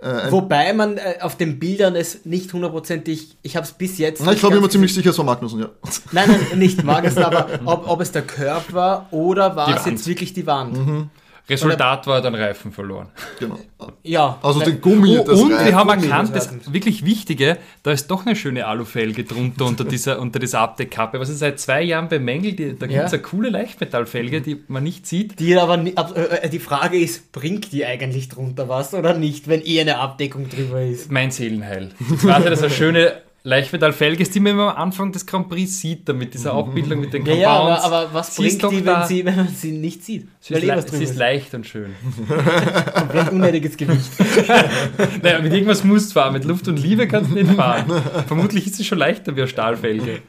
Äh, 0.01 0.31
Wobei 0.33 0.73
man 0.75 0.99
äh, 0.99 1.19
auf 1.21 1.37
den 1.37 1.59
Bildern 1.59 1.95
es 1.95 2.25
nicht 2.27 2.53
hundertprozentig, 2.53 3.37
ich 3.43 3.57
habe 3.57 3.65
es 3.65 3.73
bis 3.73 3.97
jetzt. 3.99 4.23
na, 4.25 4.33
ich 4.33 4.41
glaube 4.41 4.57
immer 4.57 4.69
ziemlich 4.69 4.93
sicher, 4.93 5.11
es 5.11 5.19
war 5.19 5.25
Magnussen, 5.25 5.61
ja. 5.61 5.69
Nein, 6.13 6.29
nein, 6.51 6.59
nicht 6.59 6.83
Magnussen, 6.85 7.23
aber 7.23 7.49
ob, 7.65 7.89
ob 7.89 8.01
es 8.03 8.13
der 8.13 8.23
Curb 8.23 8.73
war 8.73 9.07
oder 9.13 9.57
war 9.57 9.67
Die 9.67 9.73
es 9.73 9.79
Wand. 9.87 9.93
jetzt 9.99 10.07
wirklich 10.07 10.33
die 10.35 10.47
Wand? 10.47 11.09
Resultat 11.49 12.07
war 12.07 12.23
dann 12.23 12.35
Reifen 12.35 12.73
verloren. 12.73 13.09
genau. 13.39 13.59
Ja. 14.03 14.39
Also 14.43 14.61
den 14.61 14.81
Gummi, 14.81 15.19
Oh, 15.19 15.25
das 15.27 15.41
und 15.41 15.51
wir 15.51 15.75
haben 15.75 15.89
Gummi, 15.89 16.07
erkannt, 16.07 16.35
das 16.35 16.73
wirklich 16.73 17.05
Wichtige, 17.05 17.59
da 17.83 17.93
ist 17.93 18.07
doch 18.11 18.25
eine 18.25 18.35
schöne 18.35 18.67
Alufelge 18.67 19.25
drunter 19.25 19.67
unter 19.67 19.85
dieser, 19.85 20.21
unter 20.21 20.39
dieser 20.39 20.61
Abdeckkappe, 20.61 21.21
was 21.21 21.29
ich 21.29 21.37
seit 21.37 21.61
zwei 21.61 21.83
Jahren 21.83 22.09
bemängelt. 22.09 22.59
Da 22.81 22.87
gibt 22.87 22.99
es 23.05 23.13
Ja. 23.13 23.19
eine 23.19 23.23
coole 23.23 23.51
Leichtmetallfelge, 23.51 24.41
die 24.41 24.63
man 24.69 24.85
nicht 24.85 25.07
sieht. 25.07 25.39
Die 25.39 25.55
aber 25.57 25.85
ab- 25.97 26.17
äh, 26.17 26.49
die 26.49 26.59
Frage 26.61 26.99
ist, 26.99 27.31
bringt 27.33 27.73
die 27.73 27.85
eigentlich 27.85 28.31
drunter 28.31 28.69
was 28.71 28.95
oder 28.95 29.13
nicht, 29.13 29.47
wenn 29.47 29.61
eh 29.65 29.81
eine 29.83 29.99
Abdeckung 29.99 30.49
drüber 30.49 30.81
ist? 30.83 31.11
Mein 31.13 31.31
Seelenheil. 31.31 31.91
Ich 32.15 32.23
ja, 32.23 32.39
dass 32.41 32.61
eine 32.63 32.71
schöne 32.71 33.13
Leichtmetallfelge 33.47 34.23
ist, 34.23 34.35
die 34.35 34.41
man 34.41 34.59
am 34.59 34.75
Anfang 34.75 35.13
des 35.13 35.27
Grand 35.27 35.51
Prix 35.51 35.79
sieht, 35.79 36.09
mit 36.15 36.33
dieser 36.33 36.55
Abbildung 36.55 37.01
mit 37.01 37.13
den 37.13 37.27
Ja, 37.27 37.35
ja, 37.35 37.51
aber, 37.51 37.77
Compounds. 37.77 37.85
aber 37.85 38.15
was 38.15 38.37
bringt 38.37 38.63
die, 38.63 38.87
wenn, 38.87 39.05
sie, 39.07 39.25
wenn 39.27 39.37
man 39.37 39.49
sie 39.49 39.73
nicht 39.73 40.03
sieht? 40.03 40.29
Sie 40.41 40.55
ist, 40.55 40.63
eh 40.63 40.67
le 40.67 40.83
sie 40.83 41.05
ist 41.05 41.17
leicht 41.17 41.53
und 41.53 41.67
schön. 41.67 41.95
Komplett 42.95 43.31
unnötiges 43.31 43.77
Gewicht. 43.77 44.11
Naja, 45.23 45.41
mit 45.41 45.53
irgendwas 45.53 45.85
musst 45.85 46.11
du 46.11 46.15
fahren, 46.15 46.33
mit 46.33 46.45
Luft 46.45 46.69
und 46.69 46.79
Liebe 46.79 47.07
kannst 47.07 47.31
du 47.31 47.35
nicht 47.35 47.53
fahren. 47.53 47.85
Vermutlich 48.27 48.67
ist 48.67 48.77
sie 48.77 48.85
schon 48.85 48.99
leichter 48.99 49.37
wie 49.37 49.43
eine 49.43 49.49
Stahlfelge. 49.49 50.23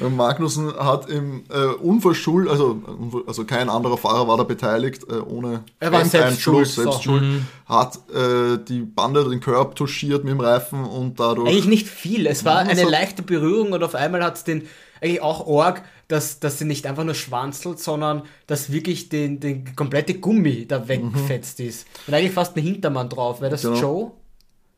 Äh, 0.00 0.08
Magnussen 0.08 0.74
hat 0.76 1.08
im 1.08 1.44
äh, 1.48 1.66
unverschuldet, 1.66 2.50
also, 2.50 2.82
also 3.26 3.44
kein 3.44 3.68
anderer 3.68 3.96
Fahrer 3.96 4.28
war 4.28 4.36
da 4.36 4.42
beteiligt, 4.44 5.04
äh, 5.10 5.14
ohne 5.16 5.64
Er 5.80 5.92
war 5.92 6.04
selbst 6.04 6.40
schuld, 6.40 6.66
selbst 6.66 6.94
so. 6.96 7.02
schuld, 7.02 7.42
hat 7.66 7.98
äh, 8.14 8.58
die 8.68 8.80
Bande, 8.80 9.28
den 9.28 9.40
Curb 9.40 9.76
touchiert 9.76 10.24
mit 10.24 10.32
dem 10.32 10.40
Reifen 10.40 10.84
und 10.84 11.18
dadurch. 11.20 11.48
Eigentlich 11.48 11.66
nicht 11.66 11.88
viel. 11.88 12.26
Es 12.26 12.44
war 12.44 12.58
eine 12.58 12.84
leichte 12.84 13.22
Berührung 13.22 13.72
und 13.72 13.82
auf 13.82 13.94
einmal 13.94 14.22
hat 14.22 14.36
es 14.36 14.44
den 14.44 14.66
eigentlich 15.00 15.22
auch 15.22 15.46
Org, 15.46 15.82
dass, 16.08 16.40
dass 16.40 16.58
sie 16.58 16.64
nicht 16.64 16.86
einfach 16.86 17.04
nur 17.04 17.14
schwanzelt, 17.14 17.78
sondern 17.80 18.22
dass 18.46 18.72
wirklich 18.72 19.08
den, 19.08 19.40
den 19.40 19.76
komplette 19.76 20.14
Gummi 20.14 20.66
da 20.66 20.88
weggefetzt 20.88 21.60
ist. 21.60 21.86
Und 22.06 22.14
eigentlich 22.14 22.32
fast 22.32 22.56
ein 22.56 22.62
Hintermann 22.62 23.08
drauf. 23.08 23.40
Wäre 23.40 23.50
das 23.50 23.62
Genau. 23.62 23.76
Joe 23.80 24.12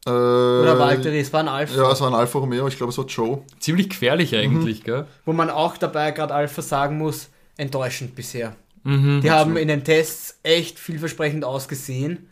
äh, 0.08 0.62
oder 0.62 0.78
Valtteri? 0.78 1.20
Es 1.20 1.32
war 1.32 1.40
ein 1.40 1.48
Alpha. 1.48 1.76
Ja, 1.76 1.92
es 1.92 2.00
war 2.00 2.08
ein 2.08 2.14
Alfa 2.14 2.38
Romeo, 2.38 2.66
ich 2.68 2.76
glaube, 2.76 2.90
es 2.90 2.98
war 2.98 3.06
Joe. 3.06 3.42
Ziemlich 3.58 3.90
gefährlich 3.90 4.34
eigentlich, 4.34 4.84
gell? 4.84 5.06
Wo 5.24 5.32
man 5.32 5.50
auch 5.50 5.76
dabei 5.76 6.10
gerade 6.10 6.34
Alpha 6.34 6.62
sagen 6.62 6.98
muss, 6.98 7.28
enttäuschend 7.56 8.14
bisher. 8.14 8.54
Mhm. 8.84 9.20
Die 9.22 9.30
haben 9.30 9.56
in 9.56 9.68
den 9.68 9.84
Tests 9.84 10.38
echt 10.42 10.78
vielversprechend 10.78 11.44
ausgesehen 11.44 12.28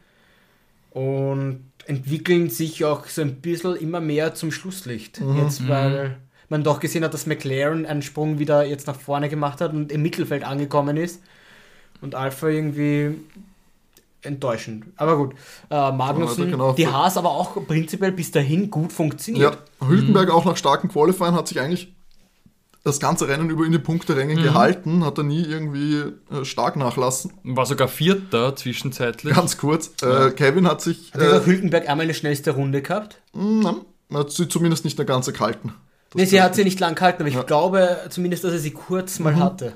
und 0.90 1.64
entwickeln 1.86 2.50
sich 2.50 2.84
auch 2.84 3.06
so 3.06 3.22
ein 3.22 3.36
bisschen 3.36 3.76
immer 3.76 4.00
mehr 4.00 4.34
zum 4.34 4.50
Schlusslicht. 4.50 5.20
Mhm. 5.20 5.38
Jetzt, 5.38 5.68
weil 5.68 6.16
man 6.48 6.62
doch 6.62 6.80
gesehen 6.80 7.04
hat, 7.04 7.14
dass 7.14 7.26
McLaren 7.26 7.86
einen 7.86 8.02
Sprung 8.02 8.38
wieder 8.38 8.64
jetzt 8.64 8.86
nach 8.86 8.98
vorne 8.98 9.28
gemacht 9.28 9.60
hat 9.60 9.72
und 9.72 9.92
im 9.92 10.02
Mittelfeld 10.02 10.44
angekommen 10.44 10.96
ist. 10.96 11.22
Und 12.00 12.14
Alpha 12.14 12.48
irgendwie 12.48 13.16
enttäuschend. 14.26 14.84
Aber 14.96 15.16
gut, 15.16 15.34
äh, 15.70 15.92
Magnussen, 15.92 16.44
Ja, 16.44 16.50
genau. 16.50 16.72
die 16.72 16.86
Haas 16.86 17.16
aber 17.16 17.30
auch 17.30 17.56
prinzipiell 17.66 18.12
bis 18.12 18.30
dahin 18.30 18.70
gut 18.70 18.92
funktioniert. 18.92 19.58
Ja, 19.80 19.86
Hülkenberg 19.88 20.30
auch 20.30 20.44
nach 20.44 20.56
starken 20.56 20.88
Qualifying 20.88 21.34
hat 21.34 21.48
sich 21.48 21.60
eigentlich 21.60 21.94
das 22.84 23.00
ganze 23.00 23.26
Rennen 23.26 23.50
über 23.50 23.64
in 23.64 23.72
die 23.72 23.80
Punkteränge 23.80 24.36
gehalten, 24.36 25.04
hat 25.04 25.18
er 25.18 25.24
nie 25.24 25.42
irgendwie 25.42 26.02
äh, 26.30 26.44
stark 26.44 26.76
nachlassen. 26.76 27.32
War 27.42 27.66
sogar 27.66 27.88
Vierter 27.88 28.54
zwischenzeitlich. 28.54 29.34
Ganz 29.34 29.58
kurz, 29.58 29.90
äh, 30.02 30.30
Kevin 30.30 30.68
hat 30.68 30.82
sich 30.82 31.12
Hat 31.12 31.20
äh, 31.20 31.44
Hülkenberg 31.44 31.88
einmal 31.88 32.04
eine 32.04 32.14
schnellste 32.14 32.52
Runde 32.52 32.82
gehabt? 32.82 33.20
mh, 33.34 33.74
hat 34.14 34.30
sie 34.30 34.46
zumindest 34.48 34.84
nicht 34.84 34.98
eine 35.00 35.06
ganze 35.06 35.32
kalten. 35.32 35.72
Das 36.10 36.20
Ne, 36.20 36.26
sie 36.26 36.40
hat 36.40 36.54
sie 36.54 36.64
nicht. 36.64 36.78
lang 36.78 36.94
gehalten, 36.94 37.22
aber 37.22 37.28
ich 37.28 37.46
glaube 37.46 37.98
zumindest, 38.10 38.44
dass 38.44 38.52
er 38.52 38.58
sie 38.58 38.70
kurz 38.70 39.18
mal 39.18 39.36
hatte. 39.36 39.74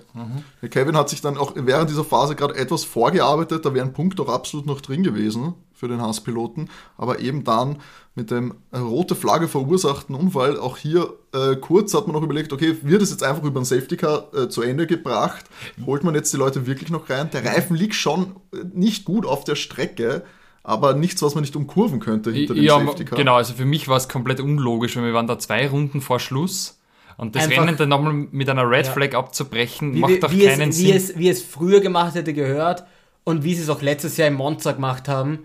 Ja, 0.63 0.69
Kevin 0.69 0.97
hat 0.97 1.09
sich 1.09 1.21
dann 1.21 1.37
auch 1.37 1.53
während 1.57 1.91
dieser 1.91 2.05
Phase 2.05 2.37
gerade 2.37 2.55
etwas 2.55 2.85
vorgearbeitet, 2.85 3.65
da 3.67 3.75
wäre 3.75 3.85
ein 3.85 3.93
Punkt 3.93 4.21
auch 4.21 4.29
absolut 4.29 4.67
noch 4.67 4.81
drin 4.81 5.03
gewesen 5.03 5.55
für 5.75 5.89
den 5.89 6.01
Haas-Piloten, 6.01 6.69
aber 6.97 7.21
eben 7.21 7.43
dann 7.43 7.79
mit 8.15 8.31
dem 8.31 8.55
rote 8.75 9.17
Flagge 9.17 9.49
verursachten 9.49 10.15
Unfall, 10.15 10.59
auch 10.59 10.77
hier 10.77 11.15
äh, 11.33 11.57
kurz 11.57 11.95
hat 11.95 12.07
man 12.07 12.15
noch 12.15 12.23
überlegt, 12.23 12.53
okay, 12.53 12.77
wird 12.83 13.03
es 13.03 13.11
jetzt 13.11 13.23
einfach 13.23 13.45
über 13.45 13.61
ein 13.61 13.65
Safety 13.65 13.97
Car 13.97 14.29
äh, 14.35 14.49
zu 14.49 14.63
Ende 14.63 14.87
gebracht, 14.87 15.47
holt 15.87 16.05
man 16.05 16.15
jetzt 16.15 16.33
die 16.33 16.37
Leute 16.37 16.67
wirklich 16.67 16.91
noch 16.91 17.09
rein? 17.09 17.31
Der 17.33 17.45
Reifen 17.45 17.77
liegt 17.77 17.95
schon 17.95 18.37
äh, 18.53 18.59
nicht 18.75 19.05
gut 19.05 19.25
auf 19.27 19.45
der 19.45 19.55
Strecke, 19.55 20.23
aber 20.63 20.95
nichts, 20.95 21.23
was 21.23 21.35
man 21.35 21.43
nicht 21.43 21.57
umkurven 21.57 22.01
könnte 22.01 22.31
hinter 22.33 22.55
dem 22.55 22.63
Ja, 22.63 22.79
Safety 22.79 23.05
Car. 23.05 23.17
genau, 23.19 23.35
also 23.37 23.55
für 23.55 23.65
mich 23.65 23.89
war 23.89 23.97
es 23.97 24.09
komplett 24.09 24.41
unlogisch, 24.41 24.97
weil 24.97 25.05
wir 25.05 25.15
waren 25.15 25.27
da 25.27 25.39
zwei 25.39 25.67
Runden 25.69 26.01
vor 26.01 26.21
Schluss 26.21 26.79
und 27.17 27.35
das 27.37 27.45
Einfach- 27.45 27.63
Rennen 27.63 27.77
dann 27.77 27.89
nochmal 27.89 28.13
mit 28.13 28.49
einer 28.49 28.69
Red 28.69 28.87
Ja. 28.87 28.93
Flag 28.93 29.15
abzubrechen, 29.15 29.95
Wie, 29.95 29.99
macht 30.01 30.23
doch 30.23 30.31
wie, 30.33 30.45
keinen 30.47 30.71
es, 30.71 30.79
wie, 30.79 30.87
Sinn. 30.89 30.97
es, 30.97 31.19
wie 31.19 31.29
es 31.29 31.43
früher 31.43 31.81
gemacht 31.81 32.15
hätte 32.15 32.33
gehört 32.35 32.85
und 33.25 33.45
wie 33.45 33.55
sie 33.55 33.63
es 33.63 33.69
auch 33.69 33.83
letztes 33.83 34.17
Jahr 34.17 34.29
im 34.29 34.35
Monza 34.35 34.73
gemacht 34.73 35.09
haben. 35.09 35.41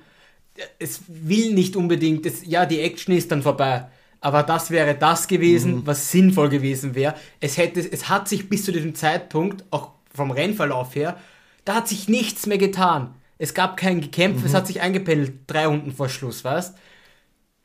Es 0.79 1.01
will 1.07 1.53
nicht 1.53 1.75
unbedingt, 1.75 2.25
es, 2.25 2.45
ja, 2.45 2.65
die 2.65 2.79
Action 2.79 3.13
ist 3.15 3.31
dann 3.31 3.41
vorbei. 3.41 3.87
Aber 4.21 4.41
das 4.41 4.71
wäre 4.71 4.95
das 4.95 5.27
gewesen, 5.27 5.75
Mhm. 5.75 5.81
was 5.87 6.11
sinnvoll 6.11 6.49
gewesen 6.49 6.95
wäre. 6.95 7.13
Es, 7.41 7.57
hätte, 7.57 7.79
es 7.79 8.09
hat 8.09 8.27
sich 8.27 8.49
bis 8.49 8.63
zu 8.65 8.71
diesem 8.71 8.95
Zeitpunkt, 8.95 9.63
auch 9.71 9.91
vom 10.13 10.31
Rennverlauf 10.31 10.95
her, 10.95 11.17
da 11.65 11.75
hat 11.75 11.87
sich 11.89 12.07
nichts 12.07 12.47
mehr 12.47 12.57
getan. 12.57 13.13
Es 13.37 13.53
gab 13.53 13.77
kein 13.77 14.01
Gekämpf, 14.01 14.39
Mhm. 14.41 14.45
es 14.45 14.53
hat 14.53 14.67
sich 14.67 14.81
eingependelt, 14.81 15.33
drei 15.47 15.67
Runden 15.67 15.91
vor 15.91 16.09
Schluss, 16.09 16.43
weißt 16.43 16.75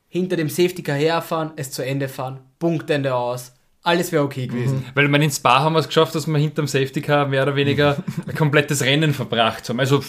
Hinter 0.09 0.37
dem 0.37 0.49
Safety 0.49 0.83
Car 0.83 0.97
herfahren, 0.97 1.53
es 1.57 1.71
zu 1.71 1.85
Ende 1.85 2.09
fahren, 2.09 2.41
Punktende 2.59 3.15
aus, 3.15 3.53
alles 3.83 4.11
wäre 4.13 4.25
okay 4.25 4.47
gewesen. 4.49 4.85
Weil 4.95 5.05
ich 5.05 5.11
meine, 5.11 5.25
in 5.25 5.31
Spa 5.31 5.61
haben 5.61 5.73
wir 5.75 5.79
es 5.79 5.87
geschafft, 5.87 6.15
dass 6.15 6.27
wir 6.27 6.37
hinterm 6.39 6.67
Safety 6.67 7.01
Car 7.01 7.27
mehr 7.29 7.45
oder 7.45 7.55
weniger 7.57 7.97
ein 8.27 8.35
komplettes 8.35 8.83
Rennen 8.83 9.15
verbracht 9.15 9.69
haben. 9.69 9.79
Also, 9.81 10.03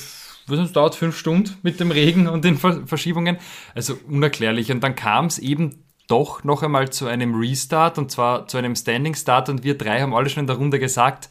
was 0.48 0.58
uns 0.60 0.74
dauert 0.74 0.96
fünf 0.96 1.18
Stunden 1.18 1.56
mit 1.62 1.80
dem 1.80 1.92
Regen 1.92 2.28
und 2.28 2.44
den 2.44 2.58
Ver 2.58 2.82
Verschiebungen. 2.88 3.38
Also 3.76 3.98
unerklärlich. 4.10 4.72
Und 4.72 4.82
dann 4.84 4.96
kam 4.96 5.28
es 5.28 5.38
eben 5.38 5.84
doch 6.08 6.44
noch 6.44 6.64
einmal 6.64 6.90
zu 6.90 7.06
einem 7.08 7.36
Restart 7.36 7.98
und 8.00 8.12
zwar 8.12 8.48
zu 8.48 8.58
einem 8.58 8.76
Standing 8.76 9.14
Start 9.16 9.48
und 9.50 9.64
wir 9.64 9.78
drei 9.78 10.02
haben 10.02 10.14
alle 10.16 10.30
schon 10.30 10.42
in 10.42 10.48
der 10.48 10.58
Runde 10.58 10.80
gesagt, 10.80 11.30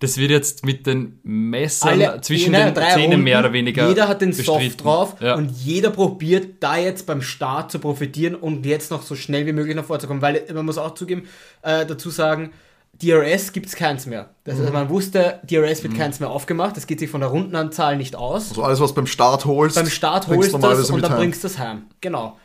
das 0.00 0.16
wird 0.16 0.30
jetzt 0.30 0.64
mit 0.64 0.86
den 0.86 1.18
Messern 1.22 1.88
Alle- 2.02 2.20
zwischen 2.20 2.52
nein, 2.52 2.66
den 2.66 2.74
drei 2.74 2.90
Zähnen 2.92 3.10
Runden, 3.12 3.24
mehr 3.24 3.40
oder 3.40 3.52
weniger. 3.52 3.88
Jeder 3.88 4.08
hat 4.08 4.20
den 4.20 4.32
Soft 4.32 4.58
bestritten. 4.60 4.82
drauf 4.84 5.16
Ja. 5.20 5.34
und 5.34 5.50
jeder 5.50 5.90
probiert 5.90 6.62
da 6.62 6.76
jetzt 6.76 7.06
beim 7.06 7.20
Start 7.22 7.70
zu 7.72 7.78
profitieren 7.78 8.34
und 8.34 8.64
jetzt 8.66 8.90
noch 8.90 9.02
so 9.02 9.14
schnell 9.14 9.46
wie 9.46 9.52
möglich 9.52 9.74
nach 9.76 9.84
vorzukommen. 9.84 10.22
Weil 10.22 10.44
man 10.54 10.64
muss 10.66 10.78
auch 10.78 10.94
zugeben, 10.94 11.22
äh, 11.62 11.84
dazu 11.86 12.10
sagen, 12.10 12.52
DRS 13.00 13.52
gibt 13.52 13.66
es 13.66 13.76
keins 13.76 14.06
mehr. 14.06 14.30
Das 14.44 14.56
Mhm. 14.58 14.62
heißt, 14.64 14.72
man 14.72 14.88
wusste, 14.88 15.40
DRS 15.48 15.82
wird 15.84 15.96
keins 15.96 16.18
mehr 16.20 16.30
aufgemacht. 16.30 16.76
Das 16.76 16.86
geht 16.88 16.98
sich 16.98 17.08
von 17.10 17.20
der 17.20 17.30
Rundenanzahl 17.30 17.96
nicht 17.96 18.16
aus. 18.16 18.48
Also 18.50 18.62
alles, 18.64 18.80
was 18.80 18.92
beim 18.94 19.06
Start 19.06 19.44
holst, 19.44 19.76
beim 19.76 19.86
Start 19.88 20.26
holst 20.26 20.38
du 20.38 20.42
das 20.42 20.52
normalerweise 20.52 20.92
und 20.92 21.02
dann 21.02 21.12
heim. 21.12 21.18
bringst 21.18 21.44
du 21.44 21.48
das 21.48 21.58
heim. 21.58 21.82
Genau. 22.00 22.36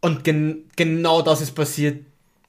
Und 0.00 0.22
gen 0.24 0.64
genau 0.76 1.22
das 1.22 1.40
ist 1.40 1.52
passiert, 1.56 2.04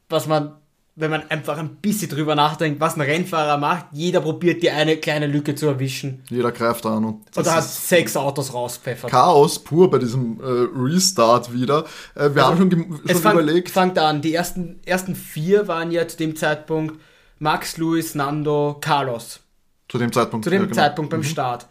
was 0.09 0.27
man, 0.27 0.51
wenn 0.99 1.11
man 1.11 1.29
einfach 1.29 1.59
ein 1.59 1.75
bisschen 1.75 2.09
drüber 2.09 2.33
nachdenkt, 2.33 2.81
was 2.81 2.95
ein 2.95 3.01
Rennfahrer 3.01 3.57
macht. 3.57 3.85
Jeder 3.91 4.19
probiert 4.21 4.63
die 4.63 4.71
eine 4.71 4.97
kleine 4.97 5.27
Lücke 5.27 5.53
zu 5.53 5.67
erwischen. 5.67 6.23
Jeder 6.29 6.51
greift 6.51 6.85
an 6.87 7.05
und 7.05 7.21
das 7.29 7.37
Und 7.37 7.45
er 7.45 7.55
hat 7.57 7.63
sechs 7.63 8.17
Autos 8.17 8.51
rauspfeffert. 8.51 9.11
Chaos 9.11 9.59
pur 9.59 9.91
bei 9.91 9.99
diesem 9.99 10.39
äh, 10.41 10.43
Restart 10.75 11.53
wieder. 11.53 11.85
Äh, 12.15 12.33
wir 12.33 12.45
haben 12.47 12.57
schon, 12.57 12.71
Also 12.73 13.01
Es 13.05 13.11
schon 13.11 13.21
fang, 13.21 13.33
überlegt, 13.33 13.69
fängt 13.69 13.99
an. 13.99 14.21
Die 14.23 14.33
ersten, 14.33 14.79
ersten 14.85 15.15
vier 15.15 15.67
waren 15.67 15.91
ja 15.91 16.07
zu 16.07 16.17
dem 16.17 16.35
Zeitpunkt 16.35 16.99
Max, 17.37 17.77
Luis, 17.77 18.15
Nando, 18.15 18.77
Carlos. 18.81 19.39
zu 19.87 19.99
dem 19.99 20.11
Zeitpunkt, 20.11 20.45
Zu 20.45 20.49
dem 20.49 20.61
ja, 20.61 20.65
genau. 20.65 20.75
Zeitpunkt 20.75 21.11
beim 21.11 21.23
Start. 21.23 21.67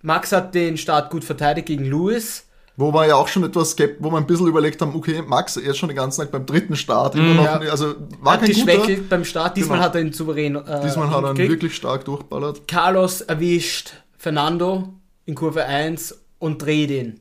Max 0.00 0.32
hat 0.32 0.54
den 0.54 0.78
Start 0.78 1.10
gut 1.10 1.24
verteidigt 1.24 1.66
gegen 1.66 1.84
Luis. 1.84 2.46
Wo 2.80 2.92
wir 2.92 3.06
ja 3.06 3.14
auch 3.16 3.28
schon 3.28 3.44
etwas 3.44 3.72
skeptisch, 3.72 3.98
wo 4.00 4.10
wir 4.10 4.16
ein 4.18 4.26
bisschen 4.26 4.46
überlegt 4.46 4.80
haben, 4.80 4.94
okay, 4.96 5.22
Max 5.26 5.56
jetzt 5.56 5.78
schon 5.78 5.88
den 5.88 5.96
ganzen 5.96 6.22
Tag 6.22 6.32
beim 6.32 6.46
dritten 6.46 6.76
Start, 6.76 7.14
immer 7.14 7.34
noch, 7.34 7.44
Ja. 7.44 7.58
nicht- 7.58 7.70
also 7.70 7.94
war 8.20 8.32
Hat 8.34 8.40
kein 8.40 8.52
guter, 8.52 8.64
geschwächelt 8.66 9.08
beim 9.08 9.24
Start. 9.24 9.56
Diesmal 9.56 9.78
Genau. 9.78 9.86
hat 9.88 9.94
er 9.94 10.00
ihn 10.00 10.12
souverän 10.12 10.56
äh, 10.56 10.80
diesmal 10.82 11.10
hat 11.10 11.22
er 11.24 11.30
ihn 11.30 11.48
wirklich 11.50 11.74
stark 11.76 12.04
durchballert. 12.04 12.66
Carlos 12.66 13.20
erwischt 13.20 13.92
Fernando 14.16 14.94
in 15.26 15.34
Kurve 15.34 15.64
1 15.66 16.18
und 16.38 16.62
dreht 16.62 16.90
ihn. 16.90 17.20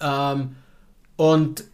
Ähm, 0.00 0.56
und 1.16 1.64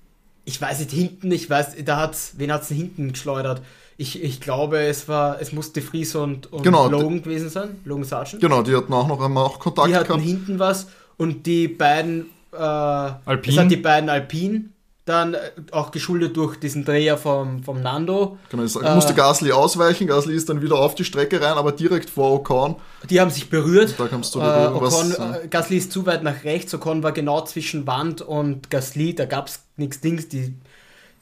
ich 0.44 0.61
weiß 0.61 0.81
nicht, 0.81 0.90
hinten, 0.90 1.31
ich 1.33 1.48
weiß, 1.48 1.76
da 1.85 1.96
hat's, 1.98 2.33
wen 2.37 2.53
hat's 2.53 2.68
denn 2.68 2.76
hinten 2.76 3.12
geschleudert? 3.12 3.62
Ich, 3.96 4.22
ich 4.22 4.40
glaube, 4.40 4.79
es 4.81 5.09
war, 5.09 5.40
es 5.40 5.53
musste 5.53 5.83
Fries 5.83 6.14
und, 6.14 6.53
und 6.53 6.62
Genau, 6.62 6.88
Logan 6.88 7.22
gewesen 7.22 7.50
sein, 7.50 7.79
Logan 7.85 8.05
Sargent. 8.05 8.40
Genau, 8.40 8.62
die 8.62 8.74
hatten 8.74 8.92
auch 8.92 9.07
noch 9.07 9.20
einmal 9.20 9.44
auch 9.44 9.59
Kontakt 9.59 9.88
Die 9.88 9.94
hatten 9.94 10.09
gehabt. 10.09 10.22
hinten 10.22 10.59
was 10.59 10.87
und 11.18 11.46
die 11.46 11.68
beiden 11.68 12.26
äh, 12.52 12.56
Alpine? 12.56 13.54
es 13.56 13.58
hat 13.58 13.70
die 13.70 13.76
beiden 13.76 14.08
Alpin 14.10 14.72
dann 15.06 15.34
äh, 15.34 15.38
auch 15.72 15.90
geschuldet 15.90 16.36
durch 16.36 16.58
diesen 16.60 16.84
Dreher 16.84 17.16
vom, 17.16 17.62
vom 17.64 17.80
Nando. 17.82 18.38
Genau, 18.50 18.62
es 18.62 18.76
Äh, 18.76 18.94
musste 18.94 19.14
Gasly 19.14 19.50
ausweichen, 19.50 20.06
Gasly 20.06 20.34
ist 20.34 20.48
dann 20.48 20.62
wieder 20.62 20.76
auf 20.76 20.94
die 20.94 21.04
Strecke 21.04 21.40
rein, 21.40 21.54
aber 21.54 21.72
direkt 21.72 22.10
vor 22.10 22.32
Ocon. 22.32 22.76
Die 23.08 23.20
haben 23.20 23.30
sich 23.30 23.48
berührt. 23.50 23.94
Da 23.98 24.06
kam's 24.08 24.30
zur 24.30 24.42
äh, 24.44 24.66
Ocon, 24.68 25.12
äh, 25.12 25.48
Gasly 25.48 25.78
ist 25.78 25.90
zu 25.90 26.06
weit 26.06 26.22
nach 26.22 26.44
rechts, 26.44 26.72
Ocon 26.74 27.02
war 27.02 27.12
genau 27.12 27.40
zwischen 27.44 27.86
Wand 27.86 28.20
und 28.22 28.70
Gasly, 28.70 29.14
da 29.14 29.24
gab 29.24 29.48
es 29.48 29.60
nichts 29.76 30.00
Dings, 30.00 30.28
die, 30.28 30.54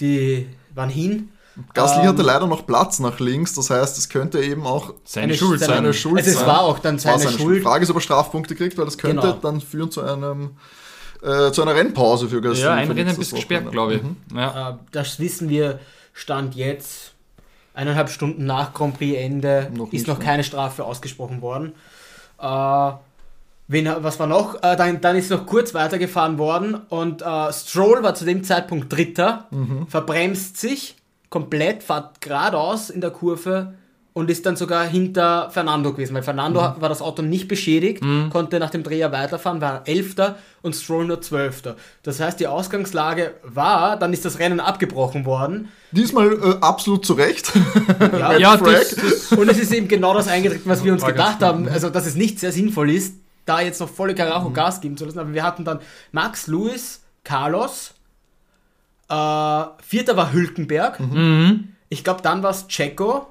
die 0.01 0.49
waren 0.75 0.91
hin. 0.91 1.31
Gasly 1.75 2.03
Ähm, 2.03 2.09
hatte 2.09 2.23
leider 2.23 2.47
noch 2.47 2.67
Platz 2.67 2.99
nach 3.01 3.19
links, 3.21 3.55
das 3.55 3.71
heißt, 3.71 3.97
es 3.99 4.09
könnte 4.09 4.41
eben 4.41 4.65
auch 4.67 4.95
Seine 5.05 5.25
Eine- 5.29 5.35
Schuld 5.37 5.59
seine 5.61 5.73
sein. 5.73 5.77
seine 5.85 5.95
Schuld 5.95 6.19
Also 6.19 6.31
es 6.31 6.37
sein. 6.39 6.47
war 6.47 6.61
auch 6.61 6.79
dann 6.79 7.03
war 7.05 7.19
seine 7.19 7.37
Schuld. 7.37 7.63
Frage 7.65 7.83
ist, 7.85 7.91
ob 7.91 7.97
er 7.97 8.01
Strafpunkte 8.01 8.55
kriegt, 8.55 8.77
weil 8.79 8.85
das 8.85 8.97
könnte 8.99 9.23
Genau. 9.23 9.33
dann 9.41 9.61
führen 9.61 9.91
zu 9.91 10.03
einem 10.03 10.51
äh, 11.23 11.51
zu 11.53 11.63
einer 11.63 11.75
Rennpause 11.75 12.29
für 12.29 12.41
Gasly. 12.41 12.63
Ja, 12.65 12.75
ein 12.75 12.91
Rennen 12.91 13.17
bist 13.17 13.35
gesperrt, 13.35 13.67
Wochenende. 13.67 13.95
glaube 13.99 14.17
ich. 14.31 14.37
Ja. 14.37 14.71
Äh, 14.71 14.75
das 14.93 15.19
wissen 15.21 15.49
wir, 15.49 15.79
Stand 16.13 16.55
jetzt, 16.57 17.13
eineinhalb 17.75 18.09
Stunden 18.11 18.45
nach 18.45 18.75
Grand 18.75 18.97
Prix-Ende, 18.99 19.71
Noch 19.75 19.93
ist 19.93 20.07
noch 20.09 20.19
ne? 20.19 20.25
keine 20.25 20.45
Strafe 20.45 20.85
ausgesprochen 20.85 21.41
worden. 21.43 21.75
Äh, 22.41 22.91
wen, 23.69 23.89
was 24.01 24.19
war 24.19 24.27
noch? 24.27 24.57
Äh, 24.63 24.77
dann, 24.77 25.01
dann 25.01 25.17
ist 25.17 25.31
noch 25.31 25.47
kurz 25.47 25.75
weitergefahren 25.75 26.39
worden 26.39 26.75
und 26.89 27.23
äh, 27.23 27.53
Stroll 27.53 28.03
war 28.03 28.15
zu 28.15 28.25
dem 28.25 28.43
Zeitpunkt 28.45 28.93
Dritter, 28.93 29.47
Mhm. 29.51 29.87
verbremst 29.87 30.57
sich 30.59 30.97
komplett, 31.31 31.83
fährt 31.83 32.21
geradeaus 32.21 32.91
in 32.91 33.01
der 33.01 33.11
Kurve 33.11 33.75
und 34.19 34.29
ist 34.31 34.45
dann 34.47 34.57
sogar 34.57 34.85
hinter 34.85 35.49
Fernando 35.51 35.93
gewesen, 35.93 36.13
weil 36.13 36.25
Fernando 36.25 36.61
Mhm. 36.61 36.81
war 36.81 36.89
das 36.89 37.01
Auto 37.01 37.23
nicht 37.23 37.47
beschädigt, 37.47 38.03
konnte 38.31 38.59
nach 38.59 38.71
dem 38.71 38.83
Dreher 38.83 39.13
weiterfahren, 39.13 39.61
war 39.61 39.83
Elfter 39.87 40.39
und 40.61 40.75
Stroll 40.75 41.05
nur 41.05 41.21
Zwölfter. 41.21 41.77
Das 42.03 42.19
heißt, 42.19 42.41
die 42.41 42.49
Ausgangslage 42.49 43.35
war, 43.45 43.97
dann 43.97 44.13
ist 44.13 44.25
das 44.25 44.41
Rennen 44.41 44.59
abgebrochen 44.59 45.25
worden. 45.25 45.69
Diesmal 45.93 46.33
äh, 46.33 46.57
absolut 46.61 47.07
zu 47.07 47.13
Recht. 47.13 47.53
Ja, 48.01 48.37
Ja, 48.39 48.57
das, 48.57 48.97
das, 48.97 49.33
und 49.33 49.49
es 49.49 49.57
ist 49.57 49.73
eben 49.73 49.87
genau 49.87 50.15
das 50.15 50.27
eingetreten, 50.27 50.69
was 50.69 50.83
wir 50.83 50.93
uns 50.93 51.05
gedacht 51.05 51.41
haben, 51.41 51.69
also 51.69 51.89
dass 51.89 52.05
es 52.05 52.17
nicht 52.17 52.41
sehr 52.41 52.51
sinnvoll 52.51 52.91
ist, 52.91 53.15
da 53.47 53.61
jetzt 53.61 53.81
noch 53.81 53.89
volle 53.89 54.17
Karacho 54.17 54.51
Gas 54.51 54.81
geben 54.81 54.97
zu 54.97 55.05
lassen. 55.05 55.21
Aber 55.21 55.33
wir 55.33 55.45
hatten 55.45 55.65
dann 55.65 55.79
Max, 56.11 56.49
Luis, 56.49 57.03
Carlos, 57.23 57.95
äh, 59.09 59.63
vierter 59.87 60.17
war 60.17 60.33
Hülkenberg, 60.33 60.99
mhm. 60.99 61.69
ich 61.89 62.03
glaube 62.03 62.21
dann 62.23 62.43
war 62.43 62.51
es 62.51 62.67
Checo, 62.67 63.29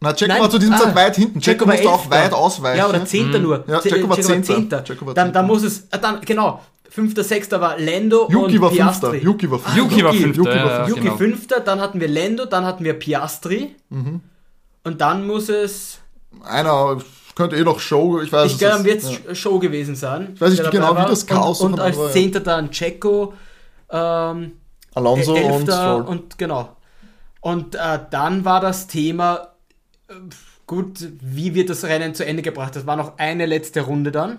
Na, 0.00 0.12
Checo 0.12 0.32
Nein, 0.32 0.42
war 0.42 0.50
zu 0.50 0.58
diesem 0.58 0.74
ah, 0.74 0.78
Zeit 0.78 0.94
weit 0.94 1.16
hinten. 1.16 1.40
Checo, 1.40 1.66
war 1.66 1.74
musste 1.74 1.88
auch 1.90 2.02
Elfter. 2.04 2.10
weit 2.10 2.32
ausweichen. 2.32 2.78
Ja, 2.78 2.88
oder 2.88 3.04
Zehnter 3.04 3.38
nur. 3.40 3.64
Ja, 3.66 3.80
Che- 3.80 3.88
Checo 3.88 4.08
war 4.08 4.20
Zehnter. 4.20 4.84
Checo 4.84 5.06
war 5.06 5.14
Dann, 5.14 5.26
Zehnter. 5.26 5.38
dann 5.40 5.46
muss 5.48 5.62
es, 5.64 5.80
äh, 5.90 5.98
dann, 6.00 6.20
genau, 6.20 6.60
fünfter, 6.88 7.24
sechster 7.24 7.60
war 7.60 7.78
Lando 7.78 8.28
Yuki 8.30 8.56
und 8.56 8.62
war 8.62 8.70
Piastri. 8.70 9.10
Fünfter. 9.20 9.24
Yuki 9.24 9.50
war 9.50 9.58
Fünfter. 9.58 9.78
Yuki 9.78 10.04
war 10.04 10.12
Yuki. 10.14 10.22
Fünfter. 10.22 10.42
Yuki 10.42 10.64
war 10.64 10.80
ja, 10.82 10.88
Yuki 10.88 11.00
genau. 11.00 11.16
fünfter, 11.16 11.60
dann 11.60 11.80
hatten 11.80 12.00
wir 12.00 12.08
Lando, 12.08 12.44
dann 12.44 12.64
hatten 12.64 12.84
wir 12.84 12.92
Piastri. 12.94 13.74
Mhm. 13.88 14.20
Und 14.84 15.00
dann 15.00 15.26
muss 15.26 15.48
es, 15.48 15.98
Einer 16.44 16.98
könnte 17.34 17.56
eh 17.56 17.62
noch 17.64 17.80
Show, 17.80 18.20
ich 18.20 18.32
weiß 18.32 18.46
ich 18.46 18.52
es 18.52 18.58
glaube, 18.58 18.84
wird 18.84 19.02
es 19.02 19.10
ja. 19.26 19.34
Show 19.34 19.58
gewesen 19.58 19.96
sein. 19.96 20.30
Ich 20.34 20.40
weiß 20.40 20.50
nicht 20.50 20.70
genau, 20.70 20.96
wie 20.96 21.02
das 21.08 21.26
Chaos 21.26 21.60
Und, 21.60 21.74
und 21.74 21.80
als 21.80 21.96
war, 21.98 22.06
ja. 22.06 22.12
Zehnter 22.12 22.40
dann 22.40 22.70
Checo, 22.70 23.34
ähm, 23.90 24.52
Alonso 24.94 25.32
und 25.32 25.38
Elfter 25.38 25.72
Stroll. 25.72 26.02
und 26.02 26.38
genau. 26.38 26.76
Und 27.40 27.74
äh, 27.74 27.98
dann 28.10 28.44
war 28.44 28.60
das 28.60 28.86
Thema, 28.88 29.48
gut, 30.66 31.08
wie 31.20 31.54
wird 31.54 31.70
das 31.70 31.84
Rennen 31.84 32.14
zu 32.14 32.24
Ende 32.24 32.42
gebracht? 32.42 32.76
Das 32.76 32.86
war 32.86 32.96
noch 32.96 33.18
eine 33.18 33.46
letzte 33.46 33.82
Runde 33.82 34.10
dann, 34.12 34.38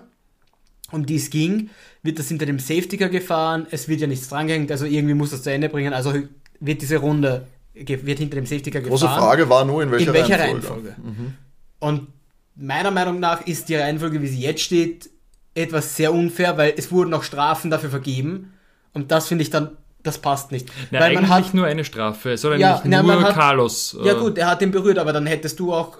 um 0.90 1.06
die 1.06 1.16
es 1.16 1.30
ging. 1.30 1.70
Wird 2.02 2.18
das 2.18 2.28
hinter 2.28 2.46
dem 2.46 2.58
Safety 2.58 2.96
Car 2.96 3.08
gefahren? 3.08 3.66
Es 3.70 3.88
wird 3.88 4.00
ja 4.00 4.06
nichts 4.06 4.28
drangehängt, 4.28 4.70
also 4.70 4.86
irgendwie 4.86 5.14
muss 5.14 5.30
das 5.30 5.42
zu 5.42 5.52
Ende 5.52 5.68
bringen. 5.68 5.92
Also 5.92 6.14
wird 6.60 6.82
diese 6.82 6.98
Runde, 6.98 7.46
wird 7.74 8.18
hinter 8.18 8.36
dem 8.36 8.46
Safety 8.46 8.70
Car 8.70 8.82
Große 8.82 9.04
gefahren. 9.04 9.20
Frage 9.20 9.48
war 9.48 9.64
nur, 9.64 9.82
in 9.82 9.90
welcher, 9.90 10.08
in 10.08 10.14
welcher 10.14 10.38
Reihenfolge. 10.38 10.90
Reihenfolge? 10.90 11.34
Und 11.78 12.08
meiner 12.56 12.90
Meinung 12.90 13.20
nach 13.20 13.46
ist 13.46 13.68
die 13.68 13.76
Reihenfolge, 13.76 14.20
wie 14.22 14.28
sie 14.28 14.40
jetzt 14.40 14.62
steht, 14.62 15.10
etwas 15.54 15.96
sehr 15.96 16.12
unfair, 16.12 16.56
weil 16.58 16.74
es 16.76 16.92
wurden 16.92 17.12
auch 17.14 17.22
Strafen 17.22 17.70
dafür 17.70 17.90
vergeben. 17.90 18.52
Und 18.92 19.10
das 19.10 19.28
finde 19.28 19.42
ich 19.42 19.50
dann, 19.50 19.76
das 20.02 20.18
passt 20.18 20.50
nicht. 20.52 20.68
Na, 20.90 21.00
weil 21.00 21.14
man 21.14 21.24
eigentlich 21.24 21.46
hat, 21.48 21.54
nur 21.54 21.66
eine 21.66 21.84
Strafe. 21.84 22.36
Soll 22.36 22.58
Ja, 22.60 22.76
eigentlich 22.76 22.90
na, 22.90 23.02
nur 23.02 23.22
hat- 23.22 23.34
Carlos. 23.34 23.96
ja 24.02 24.12
äh, 24.14 24.18
gut, 24.20 24.38
er 24.38 24.48
hat 24.48 24.62
ihn 24.62 24.70
berührt, 24.70 24.98
aber 24.98 25.12
dann 25.12 25.26
hättest 25.26 25.58
du 25.60 25.72
auch 25.72 25.98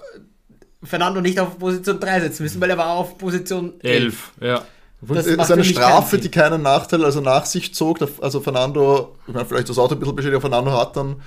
Fernando 0.83 1.21
nicht 1.21 1.39
auf 1.39 1.59
Position 1.59 1.99
3 1.99 2.21
setzen 2.21 2.43
müssen, 2.43 2.59
weil 2.59 2.69
er 2.71 2.77
war 2.77 2.89
auf 2.95 3.17
Position 3.17 3.73
11. 3.81 3.93
Elf, 4.03 4.31
ja. 4.41 4.61
Das 5.03 5.25
macht 5.25 5.39
ist 5.45 5.51
eine 5.51 5.63
Strafe, 5.63 6.09
keinen 6.17 6.21
die 6.21 6.29
keinen 6.29 6.61
Nachteil 6.61 7.03
also 7.03 7.21
nach 7.21 7.45
sich 7.45 7.73
zog. 7.73 7.99
Also 8.21 8.39
Fernando, 8.39 9.15
ich 9.27 9.33
meine, 9.33 9.45
vielleicht 9.45 9.69
das 9.69 9.79
Auto 9.79 9.95
ein 9.95 9.99
bisschen 9.99 10.15
beschädigt, 10.15 10.35
aber 10.43 10.49
Fernando 10.49 10.71
hat 10.77 10.95
dann, 10.95 11.21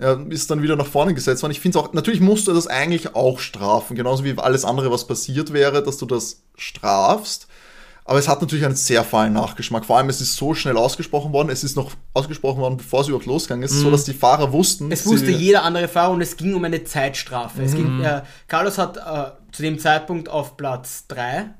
ja, 0.00 0.14
ist 0.28 0.50
dann 0.50 0.60
wieder 0.62 0.74
nach 0.74 0.86
vorne 0.86 1.14
gesetzt 1.14 1.42
worden. 1.42 1.52
Ich 1.52 1.60
finde 1.60 1.78
es 1.78 1.84
auch, 1.84 1.92
natürlich 1.92 2.20
musst 2.20 2.48
du 2.48 2.52
das 2.52 2.66
eigentlich 2.66 3.14
auch 3.14 3.38
strafen, 3.38 3.94
genauso 3.96 4.24
wie 4.24 4.36
alles 4.38 4.64
andere, 4.64 4.90
was 4.90 5.06
passiert 5.06 5.52
wäre, 5.52 5.84
dass 5.84 5.98
du 5.98 6.06
das 6.06 6.42
strafst. 6.56 7.46
Aber 8.04 8.18
es 8.18 8.26
hat 8.28 8.40
natürlich 8.40 8.64
einen 8.64 8.74
sehr 8.74 9.04
fahlen 9.04 9.32
Nachgeschmack. 9.32 9.84
Vor 9.84 9.96
allem, 9.96 10.08
es 10.08 10.20
ist 10.20 10.34
so 10.34 10.54
schnell 10.54 10.76
ausgesprochen 10.76 11.32
worden. 11.32 11.50
Es 11.50 11.62
ist 11.62 11.76
noch 11.76 11.92
ausgesprochen 12.14 12.60
worden, 12.60 12.76
bevor 12.76 13.02
es 13.02 13.08
überhaupt 13.08 13.26
losgegangen 13.26 13.64
ist, 13.64 13.72
so 13.78 13.90
dass 13.92 14.04
die 14.04 14.12
Fahrer 14.12 14.52
wussten. 14.52 14.90
Es 14.90 15.06
wusste 15.06 15.30
jeder 15.30 15.62
andere 15.62 15.86
Fahrer 15.86 16.10
und 16.12 16.20
es 16.20 16.36
ging 16.36 16.54
um 16.54 16.64
eine 16.64 16.82
Zeitstrafe. 16.82 17.62
Es 17.62 17.72
Mhm. 17.72 17.76
ging, 17.76 18.00
äh, 18.02 18.22
Carlos 18.48 18.76
hat 18.78 18.96
äh, 18.96 19.30
zu 19.52 19.62
dem 19.62 19.78
Zeitpunkt 19.78 20.28
auf 20.28 20.56
Platz 20.56 21.06
3 21.08 21.50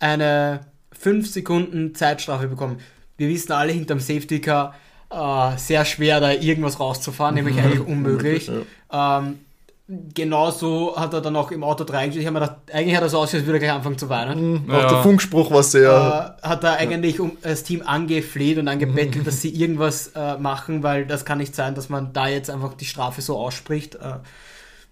eine 0.00 0.60
5 0.92 1.30
Sekunden 1.30 1.94
Zeitstrafe 1.94 2.48
bekommen. 2.48 2.78
Wir 3.18 3.28
wissen 3.28 3.52
alle, 3.52 3.72
hinterm 3.72 4.00
Safety 4.00 4.40
Car 4.40 4.74
äh, 5.10 5.56
sehr 5.58 5.84
schwer, 5.84 6.20
da 6.20 6.32
irgendwas 6.32 6.80
rauszufahren, 6.80 7.34
nämlich 7.34 7.58
eigentlich 7.58 7.86
unmöglich. 7.86 8.48
Mhm. 8.48 8.62
ja. 8.92 9.18
Ähm, 9.18 9.38
genauso 10.14 10.96
hat 10.96 11.14
er 11.14 11.20
dann 11.20 11.36
auch 11.36 11.50
im 11.52 11.62
Auto 11.62 11.84
reingestellt. 11.84 12.22
Ich 12.22 12.26
habe 12.26 12.38
mir 12.40 12.46
gedacht, 12.46 12.60
eigentlich 12.72 12.96
hat 12.96 13.02
er 13.02 13.08
so 13.08 13.18
ausgesehen, 13.18 13.42
als 13.42 13.46
würde 13.46 13.58
er 13.58 13.60
gleich 13.66 13.72
anfangen 13.72 13.98
zu 13.98 14.08
weinen. 14.08 14.68
Auch 14.68 14.72
Ja. 14.82 14.88
der 14.88 15.02
Funkspruch 15.02 15.50
war 15.50 15.62
sehr. 15.62 16.36
Äh, 16.42 16.46
hat 16.48 16.64
er 16.64 16.76
eigentlich 16.78 17.20
um 17.20 17.32
das 17.42 17.62
Team 17.62 17.82
angefleht 17.86 18.58
und 18.58 18.66
angebettelt, 18.68 19.26
dass 19.26 19.42
sie 19.42 19.50
irgendwas 19.50 20.08
äh, 20.14 20.36
machen, 20.38 20.82
weil 20.82 21.06
das 21.06 21.24
kann 21.24 21.38
nicht 21.38 21.54
sein, 21.54 21.74
dass 21.74 21.88
man 21.88 22.12
da 22.12 22.26
jetzt 22.28 22.50
einfach 22.50 22.74
die 22.74 22.84
Strafe 22.84 23.22
so 23.22 23.36
ausspricht. 23.36 23.94
Äh, 23.96 24.14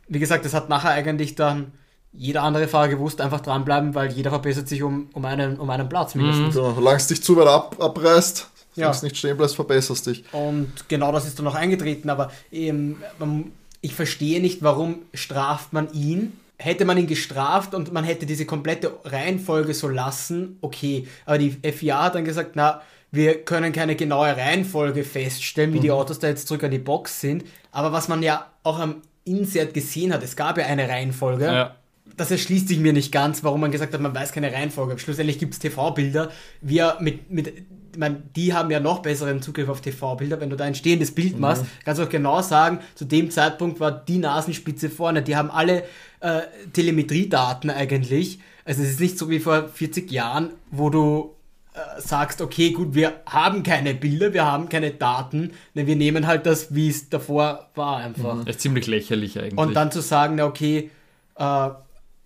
wie 0.09 0.19
gesagt, 0.21 0.45
das 0.45 0.55
hat 0.55 0.69
nachher 0.69 0.91
eigentlich 0.91 1.35
dann 1.35 1.73
jeder 2.13 2.43
andere 2.45 2.69
Fahrer 2.69 2.89
gewusst, 2.89 3.21
einfach 3.21 3.41
dranbleiben, 3.41 3.97
weil 3.97 4.13
jeder 4.13 4.31
verbessert 4.31 4.69
sich 4.69 4.85
um, 4.85 5.09
um, 5.15 5.25
einen, 5.25 5.57
um 5.59 5.69
einen 5.71 5.89
Platz 5.89 6.15
mindestens. 6.15 6.55
so, 6.55 6.73
solange 6.73 6.99
es 6.99 7.09
dich 7.09 7.21
zu 7.23 7.37
weit 7.37 7.49
ab, 7.49 7.77
abreißt, 7.81 8.39
Ja. 8.39 8.47
solange 8.77 8.95
es 8.95 9.03
nicht 9.03 9.17
stehen 9.17 9.37
bleibst, 9.37 9.57
verbesserst 9.57 10.07
dich. 10.07 10.23
Und 10.33 10.73
genau 10.89 11.11
das 11.11 11.27
ist 11.27 11.37
dann 11.41 11.49
auch 11.49 11.57
eingetreten, 11.57 12.11
aber 12.11 12.31
ähm, 12.53 12.99
man, 13.19 13.51
ich 13.85 13.95
verstehe 13.95 14.41
nicht, 14.41 14.63
warum 14.63 15.03
straft 15.13 15.75
man 15.75 15.93
ihn. 15.93 16.33
Hätte 16.57 16.87
man 16.87 16.97
ihn 16.97 17.07
gestraft 17.07 17.75
und 17.75 17.93
man 17.93 18.03
hätte 18.03 18.25
diese 18.25 18.47
komplette 18.47 18.95
Reihenfolge 19.05 19.75
so 19.75 19.89
lassen, 19.89 20.57
okay. 20.63 21.07
Aber 21.27 21.37
die 21.37 21.51
FIA 21.51 22.05
hat 22.05 22.15
dann 22.15 22.25
gesagt, 22.25 22.53
na, 22.55 22.81
wir 23.11 23.45
können 23.45 23.73
keine 23.73 23.95
genaue 23.95 24.35
Reihenfolge 24.35 25.05
feststellen, 25.05 25.75
wie 25.75 25.81
die 25.81 25.91
Autos 25.91 26.19
da 26.19 26.29
jetzt 26.29 26.49
zurück 26.49 26.65
an 26.65 26.71
die 26.71 26.79
Box 26.79 27.21
sind. 27.21 27.45
Aber 27.73 27.93
was 27.93 28.09
man 28.09 28.23
ja 28.23 28.51
auch 28.63 28.79
am 28.79 29.03
Insert 29.25 29.75
gesehen 29.75 30.15
hat, 30.15 30.23
es 30.23 30.35
gab 30.35 30.57
ja 30.57 30.65
eine 30.65 30.89
Reihenfolge 30.89 31.45
Ja. 31.45 31.75
Das 32.17 32.31
erschließt 32.31 32.69
sich 32.69 32.79
mir 32.79 32.93
nicht 32.93 33.13
ganz, 33.13 33.43
warum 33.45 33.61
man 33.61 33.73
gesagt 33.73 33.93
hat, 33.93 34.01
man 34.01 34.15
weiß 34.15 34.33
keine 34.33 34.53
Reihenfolge. 34.53 34.99
Schlussendlich 34.99 35.39
gibt 35.39 35.55
es 35.55 35.59
TV-Bilder. 35.59 36.31
Wir 36.61 36.97
mit, 37.01 37.31
mit, 37.31 37.49
ich 37.49 37.99
meine, 37.99 38.23
die 38.37 38.55
haben 38.55 38.71
ja 38.71 38.81
noch 38.81 39.01
besseren 39.01 39.43
Zugriff 39.43 39.69
auf 39.69 39.81
TV-Bilder. 39.81 40.41
Wenn 40.41 40.51
du 40.51 40.57
da 40.57 40.65
ein 40.65 40.75
stehendes 40.75 41.15
Bild 41.15 41.39
machst, 41.39 41.65
kannst 41.85 42.01
du 42.01 42.05
auch 42.05 42.11
genau 42.11 42.43
sagen, 42.43 42.81
zu 42.95 43.05
dem 43.05 43.31
Zeitpunkt 43.31 43.81
war 43.81 43.93
die 43.93 44.19
Nasenspitze 44.19 44.91
vorne. 44.91 45.23
Die 45.23 45.37
haben 45.37 45.51
alle 45.51 45.85
äh, 46.21 46.43
Telemetriedaten 46.73 47.71
eigentlich. 47.71 48.39
Also 48.65 48.83
es 48.83 48.91
ist 48.91 49.01
nicht 49.01 49.19
so 49.19 49.29
wie 49.31 49.41
vor 49.41 49.69
40 49.69 50.11
Jahren, 50.11 50.51
wo 50.71 50.91
du 50.91 51.35
äh, 51.75 52.01
sagst, 52.01 52.41
okay, 52.41 52.71
gut, 52.71 52.95
wir 52.95 53.15
haben 53.27 53.63
keine 53.63 53.95
Bilder, 53.95 54.33
wir 54.33 54.45
haben 54.45 54.69
keine 54.69 54.93
Daten, 54.93 55.51
ne, 55.75 55.87
wir 55.87 55.97
nehmen 55.97 56.27
halt 56.27 56.47
das, 56.47 56.75
wie 56.75 56.89
es 56.89 57.09
davor 57.09 57.69
war 57.75 57.97
einfach. 57.97 58.45
Das 58.45 58.57
ist 58.57 58.61
ziemlich 58.61 58.87
lächerlich 58.87 59.39
eigentlich. 59.39 59.59
Und 59.59 59.75
dann 59.75 59.91
zu 59.91 60.01
sagen, 60.01 60.37
na 60.37 60.47
okay, 60.47 60.91
äh, 61.37 61.71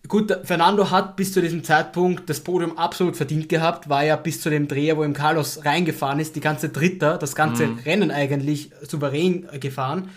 gut, 0.07 0.39
Fernando 0.45 0.91
hat 0.91 1.17
bis 1.17 1.33
zu 1.33 1.41
diesem 1.41 1.65
Zeitpunkt 1.65 2.31
das 2.31 2.41
Podium 2.41 2.79
absolut 2.79 3.17
verdient 3.17 3.49
gehabt, 3.49 3.89
war 3.89 4.05
ja 4.05 4.17
bis 4.17 4.41
zu 4.41 4.51
dem 4.51 4.69
Dreher, 4.69 4.97
wo 4.97 5.05
ihm 5.05 5.15
Carlos 5.15 5.65
reingefahren 5.65 6.21
ist, 6.21 6.37
die 6.37 6.41
ganze 6.41 6.69
Dritter, 6.69 7.19
das 7.19 7.35
ganze 7.35 7.69
Rennen 7.85 8.11
eigentlich 8.11 8.71
souverän 8.83 9.49
gefahren. 9.61 10.11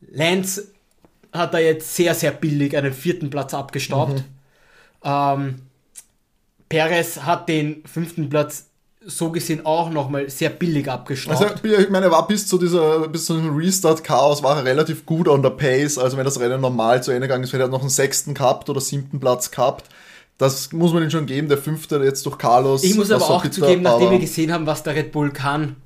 Lance 0.00 0.68
hat 1.32 1.54
da 1.54 1.58
jetzt 1.58 1.94
sehr, 1.94 2.14
sehr 2.14 2.32
billig 2.32 2.76
einen 2.76 2.92
vierten 2.92 3.30
Platz 3.30 3.54
abgestaubt. 3.54 4.24
Ähm, 5.04 5.62
Perez 6.68 7.20
hat 7.20 7.48
den 7.48 7.84
fünften 7.86 8.28
Platz 8.28 8.67
so 9.06 9.30
gesehen 9.30 9.64
auch 9.64 9.90
nochmal 9.90 10.28
sehr 10.28 10.50
billig 10.50 10.90
abgestaubt. 10.90 11.40
Also, 11.40 11.54
ich 11.80 11.88
meine, 11.90 12.06
er 12.06 12.12
war 12.12 12.26
bis 12.26 12.46
zu 12.46 12.58
dieser, 12.58 13.08
bis 13.08 13.26
zu 13.26 13.34
diesem 13.36 13.56
Restart-Chaos 13.56 14.42
war 14.42 14.56
er 14.58 14.64
relativ 14.64 15.06
gut 15.06 15.28
on 15.28 15.42
the 15.42 15.50
pace. 15.50 15.98
Also, 15.98 16.16
wenn 16.16 16.24
das 16.24 16.38
Rennen 16.40 16.60
normal 16.60 17.02
zu 17.02 17.10
Ende 17.12 17.26
gegangen 17.28 17.44
ist, 17.44 17.52
hätte 17.52 17.62
er 17.64 17.68
noch 17.68 17.80
einen 17.80 17.90
sechsten 17.90 18.34
gehabt 18.34 18.68
oder 18.68 18.80
siebten 18.80 19.20
Platz 19.20 19.50
gehabt. 19.50 19.86
Das 20.36 20.72
muss 20.72 20.92
man 20.92 21.02
ihm 21.02 21.10
schon 21.10 21.26
geben. 21.26 21.48
Der 21.48 21.58
fünfte 21.58 21.96
jetzt 22.04 22.24
durch 22.26 22.38
Carlos. 22.38 22.84
ich 22.84 22.94
muss 22.96 23.10
aber 23.10 23.24
auch 23.28 23.42
bitter, 23.42 23.54
zugeben, 23.54 23.82
nachdem 23.82 24.02
aber 24.08 24.10
wir 24.12 24.18
gesehen 24.20 24.52
haben, 24.52 24.66
was 24.66 24.82
der 24.82 24.94
Red 24.94 25.10
Bull 25.12 25.30
kann, 25.30 25.76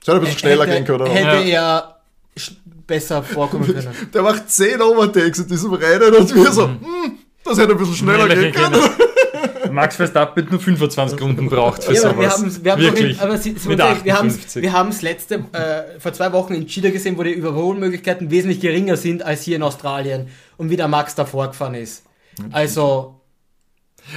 es 0.00 0.06
hätte 0.08 0.16
ein 0.18 0.20
bisschen 0.20 0.38
schneller 0.38 0.64
hätte, 0.66 0.74
gehen 0.76 0.84
können. 0.84 1.02
oder? 1.02 1.10
hätte 1.10 1.50
er 1.50 2.00
sch- 2.38 2.52
besser 2.86 3.22
vorkommen 3.22 3.66
können. 3.74 3.88
Der 4.14 4.22
macht 4.22 4.50
10 4.50 4.80
Overtakes 4.82 5.38
in 5.40 5.48
diesem 5.48 5.72
Rennen 5.74 6.14
und 6.14 6.34
wir 6.34 6.52
so, 6.52 6.64
hm, 6.68 6.80
das 7.44 7.58
hätte 7.58 7.72
ein 7.72 7.78
bisschen 7.78 7.94
schneller 7.96 8.24
Schneller 8.26 8.50
gehen 8.50 8.52
gehen 8.52 8.62
können. 8.72 8.90
Max 9.74 9.96
Verstappen 9.96 10.46
nur 10.50 10.60
25 10.60 11.20
Runden 11.20 11.48
braucht 11.48 11.84
für 11.84 11.92
Ja, 11.92 12.04
aber 12.10 12.20
wir 12.20 12.30
sowas. 12.30 12.40
haben, 12.54 12.64
wir 12.64 12.72
haben 12.72 12.82
Wirklich. 12.82 13.20
Aber 13.20 13.36
sie, 13.38 13.54
sie 13.58 13.68
Mit 13.68 13.78
wir 13.78 13.84
haben 13.86 14.28
58. 14.28 14.62
wir 14.62 14.72
haben 14.72 14.88
es 14.88 15.02
letzte 15.02 15.34
äh, 15.52 16.00
vor 16.00 16.12
zwei 16.12 16.32
Wochen 16.32 16.54
in 16.54 16.66
Chile 16.66 16.90
gesehen, 16.92 17.18
wo 17.18 17.22
die 17.22 17.32
Überholmöglichkeiten 17.32 18.30
wesentlich 18.30 18.60
geringer 18.60 18.96
sind 18.96 19.22
als 19.22 19.42
hier 19.42 19.56
in 19.56 19.62
Australien 19.62 20.28
und 20.56 20.70
wie 20.70 20.76
der 20.76 20.88
Max 20.88 21.14
davor 21.14 21.48
gefahren 21.48 21.74
ist. 21.74 22.04
Also 22.52 23.20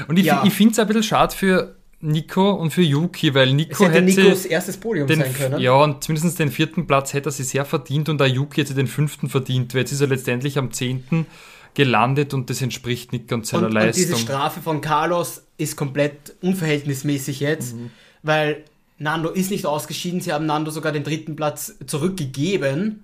Und 0.07 0.17
ich, 0.17 0.25
Ja. 0.25 0.43
ich 0.45 0.53
finde 0.53 0.71
es 0.73 0.79
ein 0.79 0.87
bisschen 0.87 1.03
schade 1.03 1.35
für 1.35 1.75
Nico 1.99 2.51
und 2.51 2.71
für 2.71 2.83
Yuki, 2.83 3.33
weil 3.33 3.47
es 3.47 3.53
Nico 3.55 3.85
hätte 3.85 4.05
hätte 4.05 4.21
Nikos 4.21 4.45
erstes 4.45 4.77
Podium 4.77 5.07
den, 5.07 5.19
sein 5.21 5.33
können. 5.33 5.59
ja, 5.59 5.73
und 5.73 6.03
zumindest 6.03 6.37
den 6.37 6.51
vierten 6.51 6.85
Platz 6.85 7.13
hätte 7.13 7.29
er 7.29 7.31
sich 7.31 7.47
sehr 7.47 7.65
verdient 7.65 8.07
und 8.09 8.19
der 8.19 8.27
Yuki 8.27 8.61
hätte 8.61 8.75
den 8.75 8.85
fünften 8.87 9.29
verdient, 9.29 9.73
weil 9.73 9.81
jetzt 9.81 9.91
ist 9.91 10.01
er 10.01 10.07
letztendlich 10.07 10.59
am 10.59 10.71
zehnten 10.71 11.25
gelandet 11.73 12.33
und 12.35 12.49
das 12.51 12.61
entspricht 12.61 13.13
Nico 13.13 13.33
und 13.35 13.45
seiner 13.47 13.67
Und, 13.67 13.75
und 13.77 13.95
diese 13.95 14.11
Leistung. 14.11 14.19
Strafe 14.19 14.61
von 14.61 14.81
Carlos 14.81 15.46
ist 15.57 15.75
komplett 15.75 16.35
unverhältnismäßig 16.41 17.39
jetzt, 17.39 17.75
Mhm. 17.75 17.91
weil 18.23 18.63
Nando 18.99 19.29
ist 19.29 19.51
nicht 19.51 19.65
ausgeschieden. 19.65 20.21
Sie 20.21 20.33
haben 20.33 20.45
Nando 20.45 20.71
sogar 20.71 20.91
den 20.91 21.03
dritten 21.03 21.35
Platz 21.35 21.75
zurückgegeben. 21.85 23.03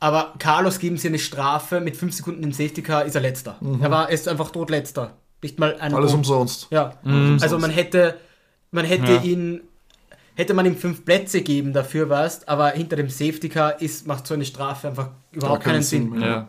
Aber 0.00 0.34
Carlos 0.38 0.78
geben 0.80 0.96
sie 0.96 1.08
eine 1.08 1.18
Strafe 1.18 1.80
mit 1.80 1.96
5 1.96 2.12
Sekunden 2.14 2.42
im 2.42 2.52
Safety 2.52 2.82
Car, 2.82 3.04
ist 3.04 3.14
er 3.14 3.20
letzter. 3.20 3.56
Er 3.80 3.90
war 3.90 4.10
ist 4.10 4.26
einfach 4.26 4.50
tot 4.50 4.70
letzter. 4.70 5.16
Nicht 5.42 5.58
mal 5.60 5.76
ein 5.78 5.92
Mhm. 5.92 5.98
Alles 5.98 6.10
Punkt. 6.12 6.26
umsonst. 6.26 6.66
Ja. 6.70 6.94
Mhm. 7.04 7.38
Also 7.40 7.58
man 7.58 7.70
hätte, 7.70 8.16
man 8.72 8.84
hätte 8.84 9.12
Ja. 9.12 9.22
ihn, 9.22 9.60
hätte 10.34 10.54
man 10.54 10.66
ihm 10.66 10.76
fünf 10.76 11.04
Plätze 11.04 11.42
geben 11.42 11.72
dafür, 11.72 12.08
weißt, 12.08 12.48
aber 12.48 12.70
hinter 12.70 12.96
dem 12.96 13.10
Safety 13.10 13.48
Car 13.48 13.80
ist, 13.80 14.06
macht 14.06 14.26
so 14.26 14.34
eine 14.34 14.44
Strafe 14.44 14.88
einfach 14.88 15.10
überhaupt 15.30 15.62
keinen 15.62 15.74
keinen 15.74 15.82
Sinn. 15.82 16.10
Sinn 16.10 16.18
mehr. 16.18 16.28
ja. 16.28 16.48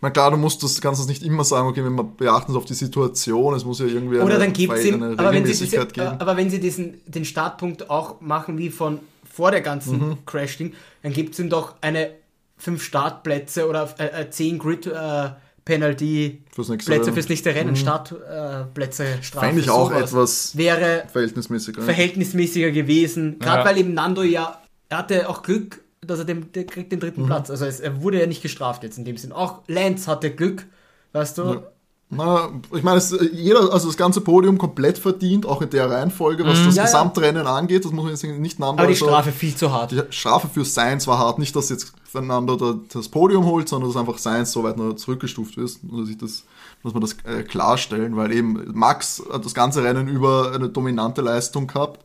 Ich 0.00 0.02
meine, 0.02 0.12
klar, 0.14 0.30
du 0.30 0.38
musst 0.38 0.62
das, 0.62 0.80
kannst 0.80 0.98
das 0.98 1.08
nicht 1.08 1.22
immer 1.22 1.44
sagen, 1.44 1.68
okay, 1.68 1.82
wir 1.84 1.90
beachten 2.02 2.52
es 2.52 2.56
auf 2.56 2.64
die 2.64 2.72
Situation, 2.72 3.52
es 3.54 3.66
muss 3.66 3.80
ja 3.80 3.84
irgendwie 3.86 4.16
Oder 4.16 4.36
eine, 4.36 4.44
dann 4.44 4.52
gibt 4.54 4.72
es 4.72 4.84
ihm, 4.86 5.02
eine 5.02 5.18
aber 5.18 5.30
wenn, 5.30 5.44
sie 5.44 5.52
diese, 5.64 5.86
geben. 5.86 6.06
aber 6.18 6.36
wenn 6.38 6.48
sie 6.48 6.58
diesen, 6.58 7.02
den 7.06 7.26
Startpunkt 7.26 7.90
auch 7.90 8.18
machen 8.22 8.56
wie 8.56 8.70
von 8.70 9.00
vor 9.30 9.50
der 9.50 9.60
ganzen 9.60 9.98
Mhm. 10.08 10.24
Crash-Ding, 10.24 10.72
dann 11.02 11.12
gibt 11.12 11.34
es 11.34 11.38
ihm 11.40 11.50
doch 11.50 11.74
eine 11.82 12.12
fünf 12.56 12.82
Startplätze 12.82 13.68
oder 13.68 13.94
äh, 13.98 14.22
äh, 14.22 14.30
zehn 14.30 14.58
Grid 14.58 14.86
äh, 14.86 15.30
Penalty 15.66 16.42
Fürs 16.50 16.70
nächste 16.70 16.90
Plätze 16.90 17.04
Rennen. 17.04 17.14
fürs 17.14 17.28
nächste 17.28 17.54
Rennen, 17.54 17.76
Startplätze, 17.76 19.04
äh, 19.04 19.22
Strafe. 19.22 19.46
Fände 19.48 19.60
ich 19.60 19.68
auch 19.70 19.90
sowas. 19.90 20.10
etwas 20.10 20.56
Wäre 20.56 21.04
verhältnismäßiger. 21.12 21.82
verhältnismäßiger 21.82 22.70
gewesen. 22.70 23.38
Gerade 23.38 23.58
Ja. 23.60 23.64
weil 23.66 23.76
eben 23.78 23.92
Nando 23.94 24.22
ja, 24.22 24.60
er 24.88 24.98
hatte 24.98 25.28
auch 25.28 25.42
Glück, 25.42 25.82
dass 26.06 26.18
er 26.18 26.24
den, 26.24 26.50
der 26.52 26.64
kriegt 26.64 26.92
den 26.92 26.98
Mhm. 26.98 27.02
dritten 27.02 27.26
Platz. 27.26 27.50
Also 27.50 27.64
es, 27.66 27.80
er 27.80 28.02
wurde 28.02 28.20
ja 28.20 28.26
nicht 28.26 28.42
gestraft 28.42 28.82
jetzt 28.82 28.98
in 28.98 29.04
dem 29.04 29.16
Sinn. 29.16 29.32
Auch 29.32 29.60
Lance 29.66 30.10
hatte 30.10 30.30
Glück, 30.30 30.66
weißt 31.12 31.38
du. 31.38 31.62
Na, 32.12 32.50
ich 32.74 32.82
meine, 32.82 32.98
es, 32.98 33.16
jeder, 33.32 33.72
also 33.72 33.86
das 33.86 33.96
ganze 33.96 34.20
Podium 34.20 34.58
komplett 34.58 34.98
verdient, 34.98 35.46
auch 35.46 35.62
in 35.62 35.70
der 35.70 35.88
Reihenfolge, 35.88 36.44
was 36.44 36.64
das 36.64 36.74
Ja, 36.74 36.82
ja. 36.82 36.86
Gesamtrennen 36.86 37.46
angeht. 37.46 37.84
Das 37.84 37.92
muss 37.92 38.02
man 38.02 38.12
jetzt 38.12 38.24
nicht 38.24 38.58
nennen. 38.58 38.70
Aber 38.72 38.82
die 38.88 38.94
also- 38.94 39.06
Strafe 39.06 39.30
viel 39.30 39.54
zu 39.54 39.70
hart. 39.70 39.92
Die 39.92 40.02
Strafe 40.10 40.48
für 40.48 40.64
Sainz 40.64 41.06
war 41.06 41.18
hart. 41.18 41.38
Nicht, 41.38 41.54
dass 41.54 41.68
jetzt 41.68 41.92
Fernando 42.02 42.56
da 42.56 42.74
das 42.92 43.08
Podium 43.08 43.44
holt, 43.44 43.68
sondern 43.68 43.90
dass 43.90 43.96
einfach 44.00 44.18
Sainz 44.18 44.50
so 44.50 44.64
weit 44.64 44.76
noch 44.76 44.94
zurückgestuft 44.94 45.56
ist. 45.58 45.84
Nur, 45.84 46.00
dass, 46.00 46.10
ich 46.10 46.18
das, 46.18 46.42
muss 46.82 46.94
man 46.94 47.00
das 47.02 47.12
äh, 47.24 47.44
klarstellen, 47.44 48.16
weil 48.16 48.32
eben 48.32 48.60
Max 48.72 49.22
hat 49.30 49.44
das 49.44 49.54
ganze 49.54 49.84
Rennen 49.84 50.08
über 50.08 50.50
eine 50.52 50.68
dominante 50.68 51.20
Leistung 51.20 51.68
gehabt. 51.68 52.00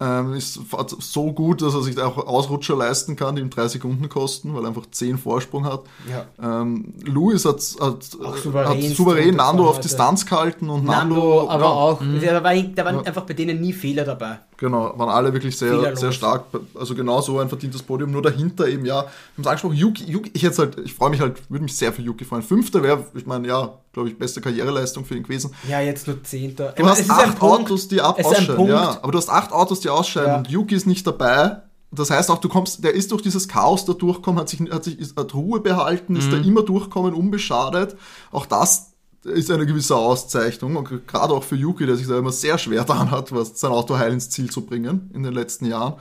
Ähm, 0.00 0.34
ist 0.34 0.58
so 0.98 1.32
gut, 1.32 1.62
dass 1.62 1.72
er 1.72 1.82
sich 1.82 1.96
auch 2.00 2.18
Ausrutscher 2.18 2.74
leisten 2.74 3.14
kann, 3.14 3.36
die 3.36 3.42
ihm 3.42 3.50
drei 3.50 3.68
Sekunden 3.68 4.08
kosten, 4.08 4.52
weil 4.52 4.64
er 4.64 4.68
einfach 4.68 4.86
zehn 4.90 5.18
Vorsprung 5.18 5.64
hat. 5.64 5.82
Ja. 6.10 6.26
Ähm, 6.62 6.94
Lewis 7.04 7.44
hat, 7.44 7.60
hat, 7.80 8.02
souverän 8.02 8.82
hat 8.82 8.96
souverän 8.96 9.36
Nando 9.36 9.68
auf 9.68 9.76
heute. 9.76 9.82
Distanz 9.82 10.26
gehalten 10.26 10.68
und 10.68 10.84
Nando, 10.84 11.14
Nando, 11.14 11.48
aber 11.48 11.64
ja, 11.64 11.70
auch, 11.70 12.00
da, 12.00 12.42
war, 12.42 12.54
da 12.54 12.84
waren 12.84 13.06
einfach 13.06 13.22
bei 13.22 13.34
denen 13.34 13.60
nie 13.60 13.72
Fehler 13.72 14.04
dabei. 14.04 14.40
Genau, 14.64 14.94
waren 14.98 15.10
alle 15.10 15.30
wirklich 15.34 15.58
sehr, 15.58 15.72
Fehlerlos. 15.74 16.00
sehr 16.00 16.12
stark. 16.12 16.44
Also 16.74 16.94
genau 16.94 17.20
so 17.20 17.38
ein 17.38 17.50
verdientes 17.50 17.82
Podium. 17.82 18.10
Nur 18.12 18.22
dahinter 18.22 18.66
eben, 18.66 18.86
ja, 18.86 19.02
wir 19.02 19.02
haben 19.02 19.10
es 19.42 19.46
angesprochen, 19.46 19.76
Yuki, 19.76 20.04
Yuki, 20.10 20.30
ich 20.32 20.40
jetzt 20.40 20.58
halt, 20.58 20.78
ich 20.82 20.94
freue 20.94 21.10
mich 21.10 21.20
halt, 21.20 21.42
würde 21.50 21.64
mich 21.64 21.76
sehr 21.76 21.92
für 21.92 22.00
Yuki 22.00 22.24
freuen. 22.24 22.42
Fünfter 22.42 22.82
wäre, 22.82 23.04
ich 23.14 23.26
meine, 23.26 23.46
ja, 23.46 23.74
glaube 23.92 24.08
ich, 24.08 24.18
beste 24.18 24.40
Karriereleistung 24.40 25.04
für 25.04 25.16
ihn 25.16 25.22
gewesen. 25.22 25.54
Ja, 25.68 25.80
jetzt 25.80 26.06
nur 26.06 26.22
Zehnter. 26.24 26.72
Du 26.78 26.86
hast 26.86 27.10
acht 27.10 27.42
Autos, 27.42 27.88
die 27.88 28.00
ab 28.00 28.18
ausscheiden, 28.24 28.66
ja. 28.68 28.98
Aber 29.02 29.12
du 29.12 29.18
hast 29.18 29.28
acht 29.28 29.52
Autos, 29.52 29.80
die 29.80 29.90
ausscheiden 29.90 30.30
Ja. 30.30 30.36
und 30.38 30.48
Yuki 30.48 30.74
ist 30.74 30.86
nicht 30.86 31.06
dabei. 31.06 31.58
Das 31.92 32.10
heißt 32.10 32.30
auch, 32.30 32.38
du 32.38 32.48
kommst, 32.48 32.82
der 32.82 32.94
ist 32.94 33.12
durch 33.12 33.20
dieses 33.20 33.46
Chaos 33.48 33.84
da 33.84 33.92
durchgekommen, 33.92 34.40
hat 34.40 34.48
sich, 34.48 34.60
hat 34.70 34.82
sich 34.84 34.96
hat 35.14 35.34
Ruhe 35.34 35.60
behalten, 35.60 36.16
ist 36.16 36.32
da 36.32 36.38
Mhm. 36.38 36.44
immer 36.44 36.62
durchkommen, 36.62 37.12
unbeschadet. 37.12 37.96
Auch 38.32 38.46
das 38.46 38.93
ist 39.24 39.50
eine 39.50 39.66
gewisse 39.66 39.96
Auszeichnung 39.96 40.76
und 40.76 41.06
gerade 41.06 41.32
auch 41.32 41.44
für 41.44 41.56
Yuki, 41.56 41.86
der 41.86 41.96
sich 41.96 42.06
da 42.06 42.18
immer 42.18 42.32
sehr 42.32 42.58
schwer 42.58 42.84
daran 42.84 43.10
hat, 43.10 43.32
was 43.32 43.58
sein 43.58 43.70
Auto 43.70 43.96
heil 43.96 44.12
ins 44.12 44.30
Ziel 44.30 44.50
zu 44.50 44.62
bringen 44.66 45.10
in 45.14 45.22
den 45.22 45.32
letzten 45.32 45.66
Jahren. 45.66 45.94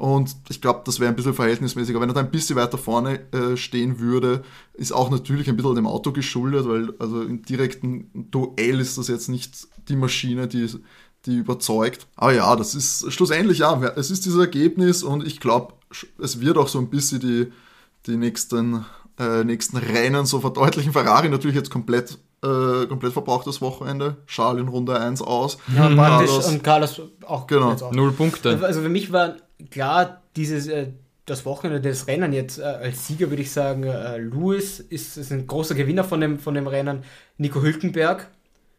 Und 0.00 0.34
ich 0.48 0.62
glaube, 0.62 0.80
das 0.86 0.98
wäre 0.98 1.10
ein 1.10 1.16
bisschen 1.16 1.34
verhältnismäßiger. 1.34 2.00
Wenn 2.00 2.08
er 2.08 2.14
da 2.14 2.20
ein 2.20 2.30
bisschen 2.30 2.56
weiter 2.56 2.78
vorne 2.78 3.20
äh, 3.32 3.58
stehen 3.58 3.98
würde, 3.98 4.42
ist 4.72 4.92
auch 4.92 5.10
natürlich 5.10 5.50
ein 5.50 5.56
bisschen 5.56 5.74
dem 5.74 5.86
Auto 5.86 6.10
geschuldet, 6.10 6.66
weil 6.66 6.94
also 6.98 7.20
im 7.20 7.42
direkten 7.42 8.30
Duell 8.30 8.80
ist 8.80 8.96
das 8.96 9.08
jetzt 9.08 9.28
nicht 9.28 9.68
die 9.88 9.96
Maschine, 9.96 10.48
die, 10.48 10.66
die 11.26 11.36
überzeugt. 11.36 12.06
Aber 12.16 12.32
ja, 12.32 12.56
das 12.56 12.74
ist 12.74 13.12
schlussendlich, 13.12 13.58
ja, 13.58 13.78
es 13.94 14.10
ist 14.10 14.24
dieses 14.24 14.40
Ergebnis 14.40 15.02
und 15.02 15.26
ich 15.26 15.38
glaube, 15.38 15.74
es 16.18 16.40
wird 16.40 16.56
auch 16.56 16.68
so 16.68 16.78
ein 16.78 16.88
bisschen 16.88 17.20
die, 17.20 17.52
die 18.06 18.16
nächsten, 18.16 18.86
äh, 19.18 19.44
nächsten 19.44 19.76
Rennen 19.76 20.24
so 20.24 20.40
verdeutlichen. 20.40 20.94
Ferrari 20.94 21.28
natürlich 21.28 21.56
jetzt 21.56 21.70
komplett, 21.70 22.18
äh, 22.42 22.86
komplett 22.86 23.12
verbrauchtes 23.12 23.60
Wochenende. 23.60 24.16
Charles 24.26 24.62
in 24.62 24.68
Runde 24.68 24.98
1 24.98 25.22
aus. 25.22 25.58
Ja, 25.76 25.88
praktisch. 25.88 26.28
Carlos- 26.30 26.48
Und 26.48 26.62
Carlos 26.64 27.02
auch. 27.26 27.46
Genau. 27.46 27.70
auch. 27.72 27.92
Null 27.92 28.12
Punkte. 28.12 28.58
Also 28.62 28.80
für 28.82 28.88
mich 28.88 29.12
war 29.12 29.36
klar, 29.70 30.22
dieses, 30.36 30.66
äh, 30.68 30.88
das 31.26 31.44
Wochenende 31.44 31.80
des 31.80 32.06
Rennen 32.06 32.32
jetzt 32.32 32.58
äh, 32.58 32.62
als 32.62 33.06
Sieger 33.06 33.30
würde 33.30 33.42
ich 33.42 33.52
sagen, 33.52 33.84
äh, 33.84 34.18
Lewis 34.18 34.80
ist, 34.80 35.16
ist 35.16 35.30
ein 35.32 35.46
großer 35.46 35.74
Gewinner 35.74 36.02
von 36.04 36.20
dem, 36.20 36.38
von 36.38 36.54
dem 36.54 36.66
Rennen. 36.66 37.02
Nico 37.38 37.60
Hülkenberg 37.60 38.28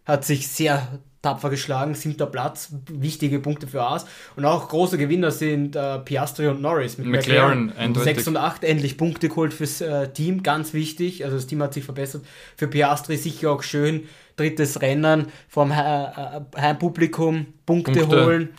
hat 0.06 0.26
sich 0.26 0.48
sehr 0.48 1.00
tapfer 1.22 1.50
geschlagen, 1.50 1.94
siebter 1.94 2.26
Platz, 2.26 2.74
wichtige 2.90 3.40
Punkte 3.40 3.68
für 3.68 3.82
Haas. 3.82 4.06
Und 4.36 4.46
auch 4.46 4.68
große 4.68 4.98
Gewinner 4.98 5.32
sind 5.32 5.76
äh, 5.76 6.00
Piastri 6.00 6.48
und 6.48 6.62
Norris 6.62 6.98
mit 6.98 7.08
McLaren, 7.08 7.68
McLaren. 7.68 7.78
eindeutig. 7.78 8.16
6 8.16 8.28
und 8.30 8.38
8 8.38 8.64
endlich 8.64 8.98
Punkte 8.98 9.30
geholt 9.30 9.54
fürs 9.54 9.82
äh, 9.82 10.10
Team, 10.10 10.42
ganz 10.42 10.74
wichtig. 10.74 11.24
Also 11.24 11.38
das 11.38 11.48
Team 11.48 11.62
hat 11.62 11.74
sich 11.74 11.84
verbessert. 11.84 12.24
Für 12.58 12.68
Piastri 12.68 13.18
sicher 13.18 13.52
auch 13.52 13.64
schön. 13.64 14.04
Drittes 14.36 14.82
Rennen 14.82 15.28
vom 15.48 15.72
He 15.74 15.80
äh, 15.82 16.42
Heimpublikum, 16.60 17.48
Punkte, 17.66 17.92
Punkte. 17.92 18.26
holen. 18.26 18.50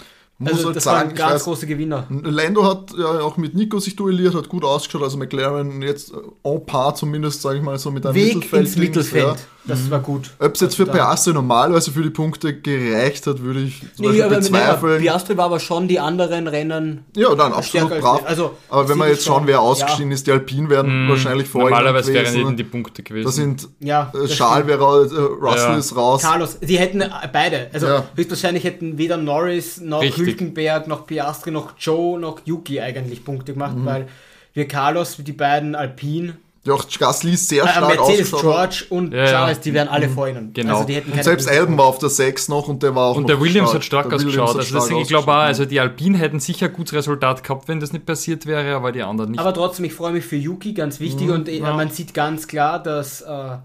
Muss 0.42 0.52
Also 0.54 0.66
halt 0.66 0.76
das 0.76 0.84
sagen, 0.84 1.08
waren 1.10 1.14
ganz 1.16 1.42
weiß- 1.42 1.44
große 1.44 1.66
Gewinner. 1.66 2.06
Lando 2.10 2.64
hat 2.64 2.90
ja 2.98 3.20
auch 3.20 3.36
mit 3.36 3.54
Nico 3.54 3.78
sich 3.78 3.96
duelliert, 3.96 4.34
hat 4.34 4.48
gut 4.48 4.64
ausgeschaut, 4.64 5.02
also 5.02 5.16
McLaren 5.16 5.82
jetzt 5.82 6.12
en 6.42 6.66
par 6.66 6.94
zumindest, 6.94 7.42
sage 7.42 7.58
ich 7.58 7.62
mal, 7.62 7.78
so 7.78 7.90
mit 7.90 8.04
einem 8.06 8.14
Weg 8.14 8.34
Mittelfeld. 8.34 8.66
ins 8.66 8.76
Mittelfeld. 8.76 9.24
Ja. 9.24 9.36
Das 9.64 9.88
war 9.92 10.00
gut. 10.00 10.30
Ob 10.40 10.54
es 10.56 10.60
jetzt 10.60 10.74
für 10.74 10.82
Also 10.82 10.92
Piastri 10.94 11.32
normalerweise 11.32 11.92
für 11.92 12.02
die 12.02 12.10
Punkte 12.10 12.52
gereicht 12.60 13.28
hat, 13.28 13.40
würde 13.42 13.60
ich 13.60 13.78
zum 13.78 13.88
Nee, 13.98 14.06
Beispiel 14.08 14.22
aber, 14.24 14.30
nee, 14.34 14.40
bezweifeln. 14.40 15.00
Piastri 15.02 15.36
war 15.36 15.44
aber 15.44 15.60
schon 15.60 15.86
die 15.86 16.00
anderen 16.00 16.48
Rennen 16.48 17.04
ja, 17.16 17.32
dann 17.36 17.52
absolut 17.52 18.00
brav. 18.00 18.22
also, 18.26 18.56
aber 18.68 18.88
wenn 18.88 18.98
wir 18.98 19.04
sicher 19.04 19.14
jetzt 19.14 19.24
schauen, 19.24 19.36
schon, 19.36 19.46
wer 19.46 19.54
ja. 19.54 19.60
ausgestiegen 19.60 20.10
ist, 20.10 20.26
die 20.26 20.32
Alpinen 20.32 20.68
werden 20.68 21.08
wahrscheinlich 21.08 21.46
vor 21.46 21.60
ihm 21.60 21.68
Normalerweise 21.70 22.12
wären 22.12 22.34
eben 22.34 22.56
die 22.56 22.64
Punkte 22.64 23.04
gewesen. 23.04 23.24
Da 23.24 23.30
sind 23.30 23.68
Ja, 23.78 24.10
äh, 24.12 24.18
das 24.22 24.34
stimmt. 24.34 24.66
wäre 24.66 24.80
raus, 24.80 25.12
äh, 25.12 25.16
Russell 25.20 25.70
Ja. 25.70 25.76
ist 25.76 25.94
raus. 25.94 26.22
Carlos, 26.22 26.58
die 26.58 26.78
hätten 26.80 27.00
äh, 27.02 27.08
beide, 27.32 27.68
also 27.72 27.86
Ja. 27.86 28.04
höchstwahrscheinlich 28.16 28.64
hätten 28.64 28.98
weder 28.98 29.16
Norris 29.16 29.80
noch 29.80 30.02
Richtig. 30.02 30.31
Hülkenberg 30.32 30.86
noch 30.88 31.06
Piastri 31.06 31.50
noch 31.50 31.74
Joe 31.78 32.18
noch 32.18 32.40
Yuki 32.44 32.80
eigentlich 32.80 33.24
Punkte 33.24 33.52
gemacht, 33.52 33.76
Mhm. 33.76 33.84
weil 33.86 34.08
wir 34.54 34.68
Carlos, 34.68 35.16
die 35.18 35.32
beiden 35.32 35.74
Alpine, 35.74 36.36
Ja, 36.64 36.74
auch 36.74 36.86
Gasly 36.96 37.32
ist 37.32 37.48
sehr 37.48 37.64
äh, 37.64 37.68
stark 37.68 37.96
Mercedes, 37.96 38.32
ausgeschaut. 38.32 38.40
George 38.70 38.84
und 38.90 39.12
Ja, 39.12 39.18
ja. 39.24 39.26
Charles, 39.30 39.60
die 39.60 39.74
wären 39.74 39.88
alle 39.88 40.08
vor 40.08 40.28
ihnen. 40.28 40.52
Genau. 40.52 40.74
Also 40.74 40.86
die 40.86 40.94
hätten 40.94 41.10
Und 41.10 41.24
selbst 41.24 41.48
Alben 41.48 41.76
war 41.76 41.86
auf 41.86 41.98
der 41.98 42.08
6 42.08 42.48
noch 42.48 42.68
und 42.68 42.84
der 42.84 42.94
war 42.94 43.06
auch 43.08 43.16
Und 43.16 43.22
noch 43.22 43.26
der 43.28 43.40
Williams 43.40 43.74
hat 43.74 43.82
stark 43.82 44.10
Der 44.10 44.20
Williams 44.20 44.36
ausgeschaut. 44.38 44.48
hat 44.50 44.56
Also 44.58 44.68
stark 44.78 44.88
das, 44.90 45.02
ich 45.02 45.08
glaube 45.08 45.32
auch, 45.32 45.36
also 45.38 45.64
die 45.64 45.80
Alpinen 45.80 46.14
hätten 46.14 46.38
sicher 46.38 46.66
ein 46.66 46.72
gutes 46.72 46.92
Resultat 46.94 47.42
gehabt, 47.42 47.66
wenn 47.66 47.80
das 47.80 47.92
nicht 47.92 48.06
passiert 48.06 48.46
wäre, 48.46 48.76
aber 48.76 48.92
die 48.92 49.02
anderen 49.02 49.32
nicht. 49.32 49.40
Aber 49.40 49.52
trotzdem, 49.52 49.86
ich 49.86 49.92
freue 49.92 50.12
mich 50.12 50.24
für 50.24 50.36
Yuki, 50.36 50.72
ganz 50.72 51.00
wichtig. 51.00 51.26
Mhm, 51.26 51.32
und 51.34 51.48
äh, 51.48 51.58
man 51.60 51.90
sieht 51.90 52.14
ganz 52.14 52.46
klar, 52.46 52.80
dass 52.80 53.22
äh, 53.22 53.56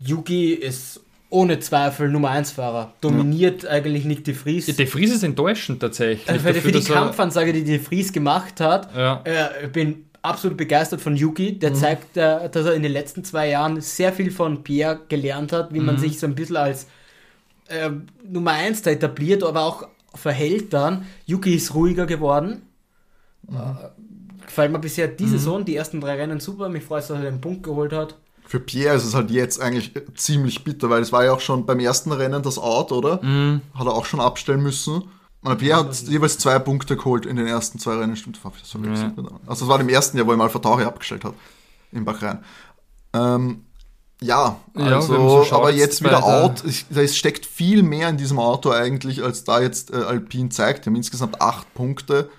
Yuki 0.00 0.52
ist 0.52 1.00
ohne 1.30 1.58
Zweifel 1.60 2.08
Nummer 2.10 2.30
1 2.30 2.52
Fahrer. 2.52 2.92
Dominiert 3.00 3.66
eigentlich 3.66 4.04
Nick 4.04 4.24
de 4.24 4.34
Vries. 4.34 4.66
De 4.66 4.86
Vries 4.86 5.12
ist 5.14 5.22
enttäuschend 5.22 5.80
tatsächlich. 5.80 6.28
Also 6.28 6.40
für, 6.40 6.52
dafür, 6.54 6.62
für 6.72 6.78
die 6.78 6.84
Kampfansage, 6.84 7.52
die 7.52 7.64
de 7.64 7.78
Vries 7.78 8.12
gemacht 8.12 8.60
hat, 8.60 8.94
Ja. 8.96 9.20
äh, 9.24 9.66
ich 9.66 9.72
bin 9.72 10.06
absolut 10.22 10.56
begeistert 10.56 11.00
von 11.00 11.16
Yuki. 11.16 11.52
Mhm. 11.52 11.58
Der 11.60 11.74
zeigt, 11.74 12.16
äh, 12.16 12.48
dass 12.48 12.66
er 12.66 12.74
in 12.74 12.82
den 12.82 12.92
letzten 12.92 13.24
zwei 13.24 13.48
Jahren 13.50 13.80
sehr 13.80 14.12
viel 14.12 14.30
von 14.30 14.62
Pierre 14.64 15.00
gelernt 15.08 15.52
hat, 15.52 15.72
wie 15.74 15.80
man 15.80 15.96
Mhm. 15.96 16.00
sich 16.00 16.18
so 16.18 16.26
ein 16.26 16.34
bisschen 16.34 16.56
als 16.56 16.86
äh, 17.68 17.90
Nummer 18.26 18.52
1 18.52 18.80
da 18.82 18.90
etabliert, 18.90 19.42
aber 19.44 19.60
auch 19.64 19.86
verhält 20.14 20.72
dann. 20.72 21.04
Yuki 21.26 21.54
ist 21.54 21.74
ruhiger 21.74 22.06
geworden. 22.06 22.62
Mhm. 23.46 23.56
Äh, 23.56 24.46
gefällt 24.46 24.72
mir 24.72 24.78
bisher 24.78 25.08
die 25.08 25.26
Saison, 25.28 25.62
die 25.66 25.76
ersten 25.76 26.00
drei 26.00 26.14
Rennen 26.16 26.40
super. 26.40 26.70
Mich 26.70 26.84
freut, 26.84 27.02
dass 27.02 27.10
er 27.10 27.20
den 27.20 27.40
Punkt 27.42 27.62
geholt 27.64 27.92
hat. 27.92 28.16
Für 28.48 28.60
Pierre 28.60 28.96
ist 28.96 29.04
es 29.04 29.14
halt 29.14 29.30
jetzt 29.30 29.60
eigentlich 29.60 29.92
ziemlich 30.14 30.64
bitter, 30.64 30.88
weil 30.88 31.02
es 31.02 31.12
war 31.12 31.22
ja 31.22 31.34
auch 31.34 31.40
schon 31.40 31.66
beim 31.66 31.80
ersten 31.80 32.12
Rennen 32.12 32.42
das 32.42 32.58
Out, 32.58 32.92
oder? 32.92 33.22
Mhm. 33.22 33.60
Hat 33.74 33.86
er 33.86 33.92
auch 33.92 34.06
schon 34.06 34.20
abstellen 34.20 34.62
müssen. 34.62 35.02
Und 35.42 35.58
Pierre 35.58 35.80
hat 35.80 35.94
jeweils 36.02 36.38
zwei 36.38 36.58
Punkte 36.58 36.96
geholt 36.96 37.26
in 37.26 37.36
den 37.36 37.46
ersten 37.46 37.78
zwei 37.78 37.96
Rennen. 37.96 38.16
Stimmt, 38.16 38.36
das 38.36 38.44
war 38.44 38.54
wieder 38.54 38.96
so 38.96 39.02
Ja. 39.02 39.12
Also 39.46 39.66
das 39.66 39.68
war 39.68 39.78
im 39.78 39.90
ersten 39.90 40.16
Jahr, 40.16 40.26
wo 40.26 40.30
er 40.30 40.38
mal 40.38 40.48
Tauri 40.48 40.84
abgestellt 40.84 41.24
hat. 41.24 41.34
In 41.92 42.06
Bahrain. 42.06 42.38
Ähm, 43.12 43.66
ja, 44.22 44.56
Ja, 44.74 44.96
also, 44.96 45.28
so 45.28 45.44
schaut, 45.44 45.60
aber 45.60 45.70
jetzt 45.70 46.02
wieder 46.02 46.24
out. 46.24 46.64
Ich, 46.64 46.86
da 46.88 47.06
steckt 47.06 47.44
viel 47.44 47.82
mehr 47.82 48.08
in 48.08 48.16
diesem 48.16 48.38
Auto 48.38 48.70
eigentlich, 48.70 49.22
als 49.22 49.44
da 49.44 49.60
jetzt 49.60 49.92
äh, 49.92 49.96
Alpine 49.96 50.48
zeigt. 50.48 50.86
Die 50.86 50.90
haben 50.90 50.96
insgesamt 50.96 51.42
acht 51.42 51.72
Punkte. 51.74 52.30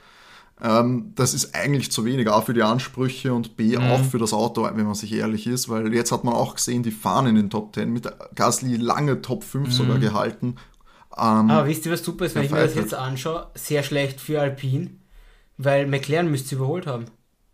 Ähm, 0.61 1.13
das 1.15 1.33
ist 1.33 1.55
eigentlich 1.55 1.91
zu 1.91 2.03
wenig, 2.05 2.29
A 2.29 2.41
für 2.41 2.53
die 2.53 2.63
Ansprüche 2.63 3.33
und 3.33 3.55
B 3.55 3.77
Mhm. 3.77 3.83
auch 3.91 4.03
für 4.03 4.17
das 4.17 4.33
Auto, 4.33 4.63
wenn 4.63 4.85
man 4.85 4.93
sich 4.95 5.13
ehrlich 5.13 5.47
ist, 5.47 5.69
weil 5.69 5.93
jetzt 5.93 6.11
hat 6.11 6.23
man 6.25 6.33
auch 6.33 6.55
gesehen, 6.55 6.83
die 6.83 6.91
fahren 6.91 7.27
in 7.27 7.35
den 7.35 7.49
Top 7.49 7.73
10 7.73 7.91
mit 7.93 8.11
Gasly 8.35 8.75
lange 8.75 9.21
Top 9.21 9.43
5 9.43 9.71
sogar 9.71 9.97
Mhm. 9.97 10.01
gehalten. 10.01 10.55
Ähm, 11.17 11.49
Aber 11.49 11.65
wisst 11.67 11.85
ihr, 11.85 11.91
was 11.91 12.03
super 12.03 12.25
ist, 12.25 12.35
wenn 12.35 12.43
Ja, 12.43 12.47
ich 12.47 12.51
mir 12.53 12.59
das 12.61 12.75
jetzt 12.75 12.93
anschaue? 12.93 13.47
Sehr 13.55 13.83
schlecht 13.83 14.19
für 14.21 14.41
Alpine, 14.41 14.89
weil 15.57 15.87
McLaren 15.87 16.29
müsste 16.29 16.49
sie 16.49 16.55
überholt 16.55 16.87
haben. 16.87 17.05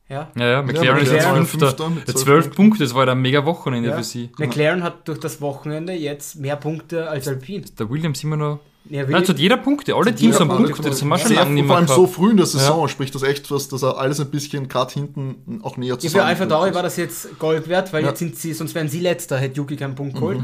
Ja? 0.09 0.29
Ja, 0.35 0.45
ja, 0.47 0.61
McLaren 0.61 0.97
ist 1.01 1.11
jetzt 1.11 1.23
McLaren 1.25 1.45
Fünfter. 1.45 1.67
Fünfter 1.69 1.89
mit 1.89 2.07
Ja, 2.07 2.13
zwölf. 2.15 2.51
Punkte, 2.55 2.83
das 2.83 2.93
war 2.93 3.07
ein 3.07 3.21
mega 3.21 3.43
Wochenende 3.45 3.89
Ja. 3.89 3.97
für 3.97 4.03
sie. 4.03 4.29
McLaren 4.37 4.83
hat 4.83 5.07
durch 5.07 5.19
das 5.19 5.41
Wochenende 5.41 5.93
jetzt 5.93 6.35
mehr 6.35 6.55
Punkte 6.57 7.09
als 7.09 7.27
Alpine. 7.27 7.65
Der 7.79 7.89
Williams 7.89 8.23
immer 8.23 8.37
noch. 8.37 8.59
Ja, 8.89 9.03
Nein, 9.07 9.25
zu 9.25 9.33
jeder 9.33 9.57
Punkte. 9.57 9.95
Alle 9.95 10.11
Zu 10.11 10.15
Teams 10.15 10.21
jeder 10.21 10.39
haben 10.41 10.47
Punkte 10.49 10.73
Punkte. 10.73 10.89
Das 10.91 11.01
haben 11.01 11.09
wir 11.09 11.17
schon 11.17 11.33
lange 11.33 11.51
nicht 11.51 11.61
vor 11.65 11.67
mehr 11.67 11.77
allem 11.77 11.87
so 11.87 11.95
gehabt. 12.03 12.13
früh 12.15 12.31
in 12.31 12.37
der 12.37 12.45
Saison 12.45 12.87
spricht 12.87 13.15
das 13.15 13.23
echt 13.23 13.49
was, 13.49 13.67
dass 13.67 13.81
er 13.83 13.97
alles 13.97 14.19
ein 14.19 14.29
bisschen 14.29 14.67
gerade 14.67 14.93
hinten 14.93 15.59
auch 15.63 15.77
näher 15.77 15.89
ja, 15.93 15.97
zusammen 15.99 16.21
für 16.21 16.25
Alpha 16.27 16.45
Tauri 16.45 16.73
war 16.75 16.83
das 16.83 16.97
jetzt 16.97 17.39
Gold 17.39 17.67
wert, 17.67 17.91
weil 17.93 18.03
Ja. 18.03 18.09
jetzt 18.09 18.19
sind 18.19 18.35
sie, 18.37 18.53
sonst 18.53 18.75
wären 18.75 18.87
sie 18.87 18.99
letzter, 18.99 19.37
hätte 19.37 19.57
Yuki 19.57 19.75
keinen 19.75 19.95
Punkt 19.95 20.13
geholt. 20.15 20.39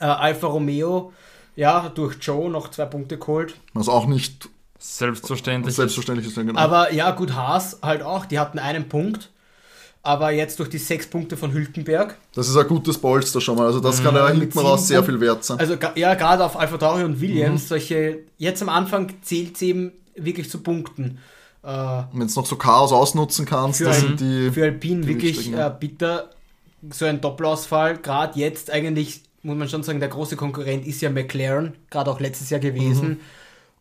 Äh, 0.00 0.04
Alfa 0.04 0.46
Romeo, 0.48 1.12
ja, 1.56 1.88
durch 1.94 2.16
Joe 2.20 2.50
noch 2.50 2.68
zwei 2.70 2.84
Punkte 2.84 3.16
geholt. 3.18 3.54
Was 3.72 3.88
auch 3.88 4.06
nicht 4.06 4.48
Selbstverständlich. 4.78 5.74
selbstverständlich 5.76 6.26
ist. 6.28 6.36
ja 6.36 6.42
Genau. 6.42 6.58
Aber 6.60 6.92
ja, 6.92 7.10
gut, 7.12 7.34
Haas 7.34 7.78
halt 7.82 8.02
auch, 8.02 8.26
die 8.26 8.38
hatten 8.38 8.58
einen 8.58 8.88
Punkt. 8.88 9.30
Aber 10.02 10.30
jetzt 10.30 10.58
durch 10.58 10.70
die 10.70 10.78
sechs 10.78 11.06
Punkte 11.06 11.36
von 11.36 11.52
Hülkenberg, 11.52 12.16
Das 12.34 12.48
ist 12.48 12.56
ein 12.56 12.66
gutes 12.66 12.96
Polster 12.96 13.40
schon 13.40 13.56
mal. 13.56 13.66
Also 13.66 13.80
das 13.80 14.02
kann 14.02 14.14
ja 14.14 14.28
mit 14.30 14.38
hinten 14.38 14.58
raus 14.58 14.88
sehr 14.88 15.04
viel 15.04 15.20
wert 15.20 15.44
sein. 15.44 15.58
Also 15.58 15.76
ja, 15.94 16.14
gerade 16.14 16.42
auf 16.44 16.58
Alpha 16.58 16.78
Tauri 16.78 17.04
und 17.04 17.20
Williams, 17.20 17.68
solche, 17.68 18.20
jetzt 18.38 18.62
am 18.62 18.70
Anfang 18.70 19.12
zählt 19.22 19.56
es 19.56 19.62
eben 19.62 19.92
wirklich 20.16 20.48
zu 20.48 20.60
Punkten. 20.60 21.18
Äh, 21.62 21.68
Wenn 22.12 22.26
du 22.26 22.34
noch 22.34 22.46
so 22.46 22.56
Chaos 22.56 22.92
ausnutzen 22.92 23.44
kannst, 23.44 23.78
Für 23.78 23.84
das 23.84 24.00
sind 24.00 24.20
die. 24.20 24.50
für 24.50 24.64
Alpine 24.64 25.02
die 25.02 25.08
wirklich 25.08 25.52
äh, 25.52 25.70
bitter, 25.78 26.30
so 26.90 27.04
ein 27.04 27.20
Doppelausfall, 27.20 27.98
gerade 27.98 28.38
jetzt 28.38 28.70
eigentlich 28.70 29.20
muss 29.42 29.56
man 29.56 29.68
schon 29.68 29.82
sagen, 29.82 30.00
der 30.00 30.08
große 30.08 30.36
Konkurrent 30.36 30.86
ist 30.86 31.00
ja 31.00 31.10
McLaren, 31.10 31.74
gerade 31.90 32.10
auch 32.10 32.20
letztes 32.20 32.50
Jahr 32.50 32.60
gewesen. 32.60 33.08
Mhm. 33.08 33.20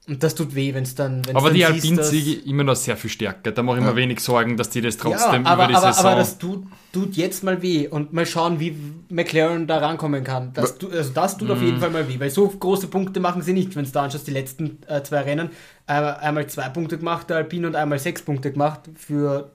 Und 0.08 0.24
das 0.24 0.34
tut 0.34 0.56
weh, 0.56 0.74
wenn 0.74 0.84
es 0.84 0.96
dann. 0.96 1.24
wenn's 1.28 1.36
Aber 1.36 1.52
dann 1.52 1.74
die 1.76 1.80
siege 2.04 2.42
immer 2.50 2.64
noch 2.64 2.76
sehr 2.76 2.98
viel 2.98 3.12
stärker. 3.12 3.52
Da 3.52 3.62
mache 3.62 3.78
ich 3.78 3.84
mir 3.84 3.90
Ja. 3.92 3.96
wenig 3.96 4.20
Sorgen, 4.22 4.58
dass 4.58 4.70
die 4.72 4.82
das 4.82 4.98
trotzdem 4.98 5.44
ja, 5.44 5.52
aber, 5.52 5.66
über 5.66 5.68
die 5.68 5.76
aber, 5.76 5.94
Saison. 5.94 6.06
aber 6.12 6.20
das 6.22 6.38
tut, 6.40 6.64
tut 6.92 7.16
jetzt 7.16 7.44
mal 7.44 7.62
weh 7.62 7.88
und 7.88 8.12
mal 8.12 8.26
schauen, 8.26 8.60
wie 8.60 8.76
McLaren 9.10 9.68
da 9.68 9.78
rankommen 9.78 10.24
kann. 10.24 10.52
Das, 10.56 10.80
tu, 10.80 10.90
also 10.90 11.12
das 11.14 11.38
tut 11.38 11.52
auf 11.52 11.60
Mhm. 11.60 11.66
jeden 11.66 11.80
Fall 11.80 11.92
mal 11.92 12.08
weh, 12.10 12.20
weil 12.20 12.32
so 12.32 12.48
große 12.48 12.88
Punkte 12.88 13.20
machen 13.20 13.44
sie 13.44 13.54
nicht, 13.54 13.76
wenn 13.76 13.84
es 13.86 13.92
da 13.92 14.04
anschaust, 14.04 14.26
die 14.26 14.32
letzten 14.32 14.80
äh, 14.88 15.04
zwei 15.04 15.22
Rennen. 15.22 15.52
Äh, 15.86 15.92
einmal 15.94 16.48
zwei 16.48 16.70
Punkte 16.70 16.98
gemacht, 16.98 17.30
der 17.30 17.38
Alpine, 17.38 17.68
und 17.68 17.76
einmal 17.76 18.00
sechs 18.00 18.24
Punkte 18.24 18.52
gemacht 18.52 18.82
für. 18.96 19.52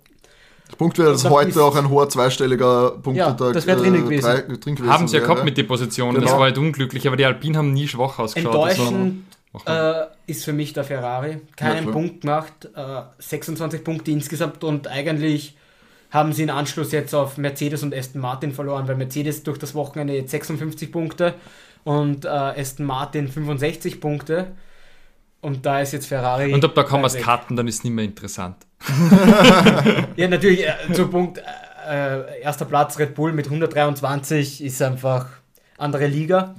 Der 0.71 0.77
Punkt 0.77 0.97
wäre, 0.99 1.11
dass 1.13 1.23
Das 1.25 1.33
heute 1.33 1.65
auch 1.65 1.75
ein 1.75 1.89
hoher 1.91 2.09
zweistelliger 2.09 2.93
Punkt 3.03 3.19
Ja, 3.19 3.33
das 3.33 3.67
wär 3.67 3.75
drin 3.77 3.93
gewesen. 4.05 4.61
drin 4.61 4.77
gewesen 4.77 4.89
haben 4.89 5.09
sie 5.09 5.17
ja 5.17 5.23
wäre. 5.23 5.31
gehabt 5.33 5.45
mit 5.45 5.59
den 5.59 5.67
Positionen, 5.67 6.15
das 6.21 6.25
Genau. 6.27 6.37
war 6.39 6.45
halt 6.45 6.59
unglücklich, 6.59 7.07
aber 7.09 7.17
die 7.17 7.25
Alpinen 7.25 7.57
haben 7.57 7.73
nie 7.73 7.89
schwach 7.89 8.19
ausgeschaut. 8.21 8.55
Das 8.55 8.79
Enttäuschend. 8.79 9.25
Äh, 9.67 10.07
ist 10.27 10.45
für 10.45 10.53
mich 10.53 10.73
der 10.73 10.85
Ferrari. 10.85 11.33
Ja, 11.33 11.39
Keinen 11.57 11.83
klar. 11.83 11.93
Punkt 11.93 12.21
gemacht, 12.23 12.69
äh, 12.75 13.03
26 13.19 13.85
Punkte 13.85 14.11
insgesamt 14.11 14.65
und 14.65 14.89
eigentlich 14.89 15.57
haben 16.11 16.33
sie 16.33 16.45
in 16.45 16.51
Anschluss 16.51 16.93
jetzt 16.93 17.15
auf 17.15 17.39
Mercedes 17.39 17.83
und 17.83 17.95
Aston 17.95 18.21
Martin 18.21 18.53
verloren, 18.53 18.87
weil 18.87 18.97
Mercedes 18.97 19.43
durch 19.43 19.59
das 19.59 19.75
Wochenende 19.75 20.15
jetzt 20.15 20.31
56 20.31 20.93
Punkte 20.93 21.35
und 21.83 22.25
äh, 22.25 22.29
Aston 22.29 22.87
Martin 22.87 23.29
65 23.29 24.01
Punkte. 24.01 24.53
Und 25.41 25.67
da 25.67 25.81
ist 25.81 25.93
jetzt 25.93 26.07
Ferrari. 26.07 26.55
Und 26.55 26.65
ab 26.65 26.75
da 26.75 26.85
kann 26.85 27.03
man 27.03 27.11
es 27.11 27.19
cutten, 27.19 27.55
dann 27.55 27.69
ist 27.69 27.79
es 27.79 27.85
nicht 27.85 27.93
mehr 27.93 28.05
interessant. 28.05 28.57
Ja, 30.17 30.29
natürlich, 30.29 30.67
äh, 30.67 30.93
zu 30.93 31.09
Punkt 31.09 31.43
äh, 31.89 32.41
erster 32.41 32.65
Platz 32.65 32.99
Red 32.99 33.15
Bull 33.15 33.33
mit 33.33 33.47
123 33.47 34.63
ist 34.63 34.81
einfach 34.81 35.27
andere 35.77 36.07
Liga. 36.07 36.55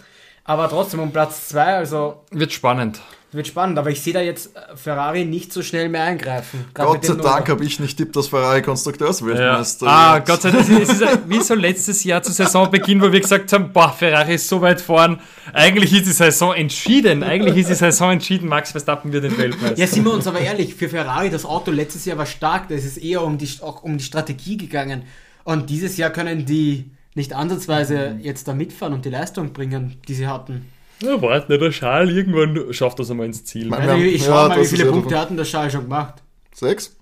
Aber 0.48 0.70
trotzdem 0.70 1.00
um 1.00 1.12
Platz 1.12 1.50
2, 1.50 1.76
also 1.78 2.22
Wird 2.32 2.54
spannend. 2.54 3.02
wird 3.32 3.48
spannend. 3.48 3.80
Aber 3.80 3.90
ich 3.90 4.00
sehe 4.02 4.14
da 4.14 4.22
jetzt 4.22 4.56
äh, 4.56 4.78
Ferrari 4.78 5.26
nicht 5.26 5.52
so 5.52 5.62
schnell 5.64 5.90
mehr 5.90 6.04
eingreifen. 6.04 6.66
Gott 6.74 7.04
sei 7.04 7.16
Dank 7.16 7.50
habe 7.50 7.66
ich 7.66 7.80
nicht 7.80 7.98
tippt, 7.98 8.16
dass 8.16 8.28
Ferrari 8.28 8.62
Konstrukteursweltmeister 8.62 9.88
Ah, 9.88 10.14
wird. 10.16 10.28
Gott 10.28 10.42
sei 10.44 10.52
Dank. 10.52 10.70
Es 10.70 10.90
ist 10.90 11.04
wie 11.28 11.42
so 11.42 11.56
letztes 11.56 12.04
Jahr 12.04 12.22
zu 12.22 12.32
Saisonbeginn, 12.32 13.02
wo 13.02 13.12
wir 13.12 13.20
gesagt 13.20 13.52
haben, 13.54 13.74
boah, 13.74 13.92
Ferrari 13.92 14.36
ist 14.36 14.48
so 14.48 14.62
weit 14.62 14.80
vorn. 14.82 15.20
Eigentlich 15.52 15.92
ist 15.94 16.06
die 16.06 16.12
Saison 16.12 16.54
entschieden. 16.54 17.24
Eigentlich 17.24 17.58
ist 17.58 17.70
die 17.72 17.74
Saison 17.76 18.12
entschieden. 18.12 18.48
Max 18.48 18.72
Verstappen 18.72 19.12
wird 19.12 19.24
den 19.24 19.38
Weltmeister. 19.38 19.78
Ja, 19.80 19.88
sind 19.88 20.06
wir 20.06 20.14
uns 20.14 20.28
aber 20.28 20.40
ehrlich, 20.40 20.76
für 20.76 20.90
Ferrari, 20.90 21.30
das 21.30 21.44
Auto 21.44 21.72
letztes 21.72 22.06
Jahr 22.06 22.18
war 22.20 22.26
stark, 22.28 22.68
da 22.70 22.76
ist 22.76 22.86
es 22.86 22.98
eher 22.98 23.24
um 23.24 23.38
die, 23.40 23.50
auch 23.62 23.84
um 23.84 23.98
die 23.98 24.04
Strategie 24.04 24.58
gegangen. 24.58 25.04
Und 25.44 25.70
dieses 25.70 25.98
Jahr 25.98 26.12
können 26.12 26.46
die 26.46 26.92
nicht 27.16 27.34
ansatzweise 27.34 28.18
jetzt 28.22 28.48
da 28.48 28.54
mitfahren 28.54 28.94
und 28.94 29.06
die 29.06 29.10
Leistung 29.10 29.54
bringen, 29.54 29.98
die 30.08 30.14
sie 30.14 30.28
hatten. 30.28 30.70
Ja, 31.02 31.22
warte, 31.22 31.58
der 31.58 31.72
Schal 31.72 32.10
irgendwann 32.10 32.74
schafft 32.74 33.00
das 33.00 33.10
einmal 33.12 33.26
ins 33.26 33.44
Ziel. 33.44 33.74
Also 33.74 33.96
ich, 33.96 34.22
ja, 34.22 34.28
schau 34.28 34.48
mal, 34.50 34.62
wie 34.62 34.66
viele 34.66 34.86
Punkte 34.86 35.10
davon. 35.10 35.22
hatten 35.22 35.38
der 35.38 35.46
Schal 35.46 35.70
schon 35.72 35.82
gemacht. 35.84 36.16
Sechs? 36.54 36.96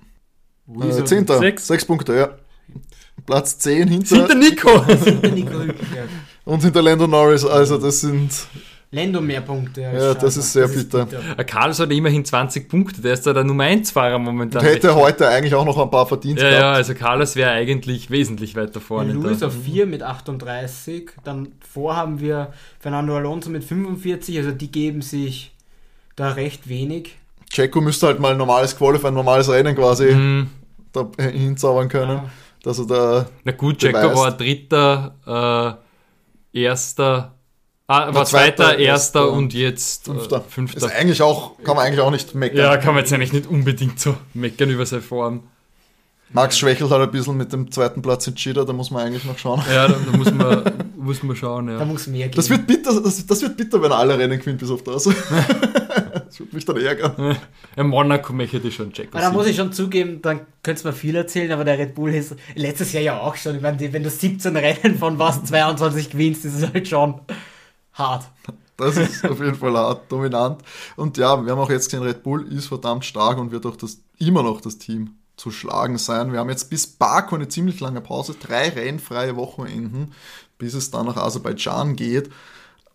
Äh, 0.80 1.04
Zehnter. 1.04 1.38
Sechs. 1.40 1.68
Sechs 1.68 1.86
Punkte, 1.86 2.16
ja. 2.16 2.30
Platz 3.26 3.60
10 3.60 3.88
hinter, 3.88 4.16
Hinter 4.16 4.36
Nico! 4.36 4.86
Hinter 4.86 5.30
Nico 5.30 5.52
Hülkenberg. 5.54 6.10
und 6.46 6.64
hinter 6.64 6.82
Lando 6.82 7.08
Norris. 7.08 7.46
Also 7.46 7.78
das 7.78 8.02
sind 8.02 8.32
Lando 8.94 9.22
mehr 9.22 9.42
Punkte. 9.42 9.88
als 9.88 10.04
Ja, 10.04 10.14
das 10.14 10.38
ist 10.38 10.54
sehr 10.54 10.68
bitter. 10.68 11.08
Ein 11.36 11.46
Carlos 11.48 11.80
hat 11.80 11.92
immerhin 11.92 12.24
20 12.24 12.70
Punkte, 12.70 13.02
der 13.02 13.14
ist 13.14 13.26
da 13.26 13.34
der 13.34 13.44
Nummer 13.44 13.64
1 13.64 13.90
Fahrer 13.90 14.20
momentan. 14.20 14.62
und 14.62 14.68
hätte 14.68 14.94
heute 14.94 15.28
eigentlich 15.28 15.56
auch 15.56 15.66
noch 15.66 15.80
ein 15.80 15.90
paar 15.90 16.06
verdient 16.06 16.40
ja, 16.40 16.50
ja, 16.52 16.72
also 16.74 16.94
Carlos 16.94 17.36
wäre 17.36 17.50
eigentlich 17.50 18.12
wesentlich 18.12 18.56
weiter 18.56 18.80
vorne. 18.80 19.14
Da. 19.40 19.48
auf 19.48 19.64
4 19.64 19.88
mit 19.88 20.04
38. 20.04 21.10
Dann 21.24 21.54
vor 21.60 21.96
haben 21.96 22.20
wir 22.20 22.54
Fernando 22.80 23.18
Alonso 23.18 23.50
mit 23.50 23.64
45. 23.64 24.38
Also 24.38 24.52
die 24.52 24.72
geben 24.72 25.02
sich 25.02 25.56
da 26.16 26.34
recht 26.34 26.70
wenig. 26.70 27.16
Checo 27.50 27.82
müsste 27.82 28.06
halt 28.08 28.20
mal 28.20 28.34
ein 28.34 28.38
normales 28.38 28.78
Qualify, 28.78 29.08
ein 29.08 29.16
normales 29.16 29.50
Rennen 29.50 29.76
quasi 29.76 30.10
Hm, 30.12 30.50
da 30.92 31.10
hinzaubern 31.20 31.90
können. 31.90 32.18
Ja. 32.18 32.30
Dass 32.62 32.78
er 32.78 32.86
da 32.86 33.26
na 33.44 33.52
gut, 33.54 33.80
Checo 33.80 34.00
Beweist. 34.00 34.16
war 34.16 34.32
dritter, 34.38 35.80
äh, 36.54 36.62
erster, 36.62 37.33
ah, 37.94 38.14
war 38.14 38.26
zweiter, 38.26 38.66
zweiter, 38.66 38.80
erster 38.80 39.32
und 39.32 39.54
jetzt 39.54 40.06
Fünfter. 40.06 40.38
Äh, 40.38 40.42
fünfter. 40.50 40.78
ist 40.78 40.94
eigentlich 40.94 41.22
auch, 41.22 41.58
kann 41.64 41.76
man 41.76 41.86
eigentlich 41.86 42.02
auch 42.02 42.12
nicht 42.12 42.36
meckern. 42.36 42.58
Ja, 42.60 42.78
kann 42.78 42.94
man 42.94 43.04
jetzt 43.04 43.14
eigentlich 43.14 43.34
nicht 43.34 43.48
unbedingt 43.48 44.00
so 44.00 44.16
meckern 44.34 44.70
über 44.70 44.86
seine 44.86 45.02
Form. 45.02 45.44
Max 46.34 46.58
schwächelt 46.58 46.90
halt 46.90 47.04
ein 47.04 47.12
bisschen 47.12 47.38
mit 47.38 47.54
dem 47.54 47.72
zweiten 47.72 48.02
Platz 48.02 48.26
in 48.26 48.34
Cheetah, 48.34 48.66
da 48.66 48.74
muss 48.74 48.90
man 48.90 49.06
eigentlich 49.06 49.24
noch 49.24 49.38
schauen. 49.38 49.62
Ja, 49.72 49.88
da, 49.88 49.96
da 50.12 50.18
muss, 50.18 50.34
man, 50.34 50.64
muss 50.98 51.22
man 51.22 51.36
schauen. 51.36 51.68
Da 51.68 51.78
Ja. 51.80 51.86
muss 51.86 52.08
mehr 52.08 52.24
geben. 52.24 52.36
Das 52.36 52.50
wird 52.50 52.66
bitter, 52.66 53.00
das, 53.00 53.24
das 53.26 53.42
wird 53.44 53.56
bitter, 53.56 53.80
wenn 53.84 53.92
er 53.92 54.00
alle 54.00 54.18
Rennen 54.18 54.40
gewinnt, 54.40 54.60
bis 54.60 54.72
auf 54.72 54.84
das. 54.84 55.04
das 56.26 56.40
wird 56.40 56.52
mich 56.52 56.66
dann 56.66 56.78
ärgern. 56.78 57.38
Im 57.76 57.88
Monaco 57.90 58.34
möchte 58.34 58.58
ich 58.58 58.74
schon 58.74 58.92
Checo 58.92 59.16
Aber 59.16 59.22
da 59.22 59.32
muss 59.32 59.46
ich 59.46 59.56
schon 59.56 59.72
zugeben, 59.74 60.24
dann 60.24 60.42
könnte 60.64 60.84
man 60.86 60.94
viel 60.94 61.16
erzählen, 61.16 61.52
aber 61.52 61.66
der 61.66 61.78
Red 61.78 61.94
Bull 61.94 62.12
ist 62.16 62.36
letztes 62.56 62.94
Jahr 62.94 63.04
ja 63.04 63.20
auch 63.20 63.36
schon. 63.36 63.58
Ich 63.58 63.62
meine, 63.62 63.94
wenn 63.94 64.02
du 64.02 64.10
17 64.10 64.58
Rennen 64.58 64.98
von 64.98 65.20
was 65.20 65.44
22 65.44 66.10
gewinnst, 66.10 66.46
ist 66.46 66.56
es 66.56 66.74
halt 66.74 66.88
schon 66.88 67.20
hart. 67.94 68.26
Das 68.78 68.98
ist 68.98 69.24
auf 69.26 69.40
jeden 69.40 69.56
Fall 69.56 69.78
hart, 69.78 70.12
dominant. 70.12 70.62
Und 70.96 71.18
ja, 71.18 71.46
wir 71.46 71.52
haben 71.52 71.60
auch 71.60 71.70
jetzt 71.70 71.92
gesehen, 71.92 72.04
Red 72.04 72.24
Bull 72.24 72.52
ist 72.52 72.68
verdammt 72.68 73.06
stark 73.06 73.38
und 73.38 73.52
wird 73.52 73.66
auch 73.66 73.76
das, 73.76 74.00
immer 74.18 74.44
noch 74.44 74.62
das 74.62 74.78
Team 74.78 75.16
zu 75.38 75.52
schlagen 75.52 75.98
sein. 75.98 76.32
Wir 76.32 76.40
haben 76.40 76.50
jetzt 76.50 76.70
bis 76.70 76.88
Baku 76.88 77.36
eine 77.36 77.48
ziemlich 77.48 77.80
lange 77.80 78.02
Pause, 78.02 78.36
drei 78.40 78.70
rennfreie 78.70 79.36
Wochenenden, 79.36 80.14
bis 80.58 80.74
es 80.74 80.92
dann 80.92 81.06
nach 81.06 81.18
Aserbaidschan 81.18 81.96
geht. 81.96 82.30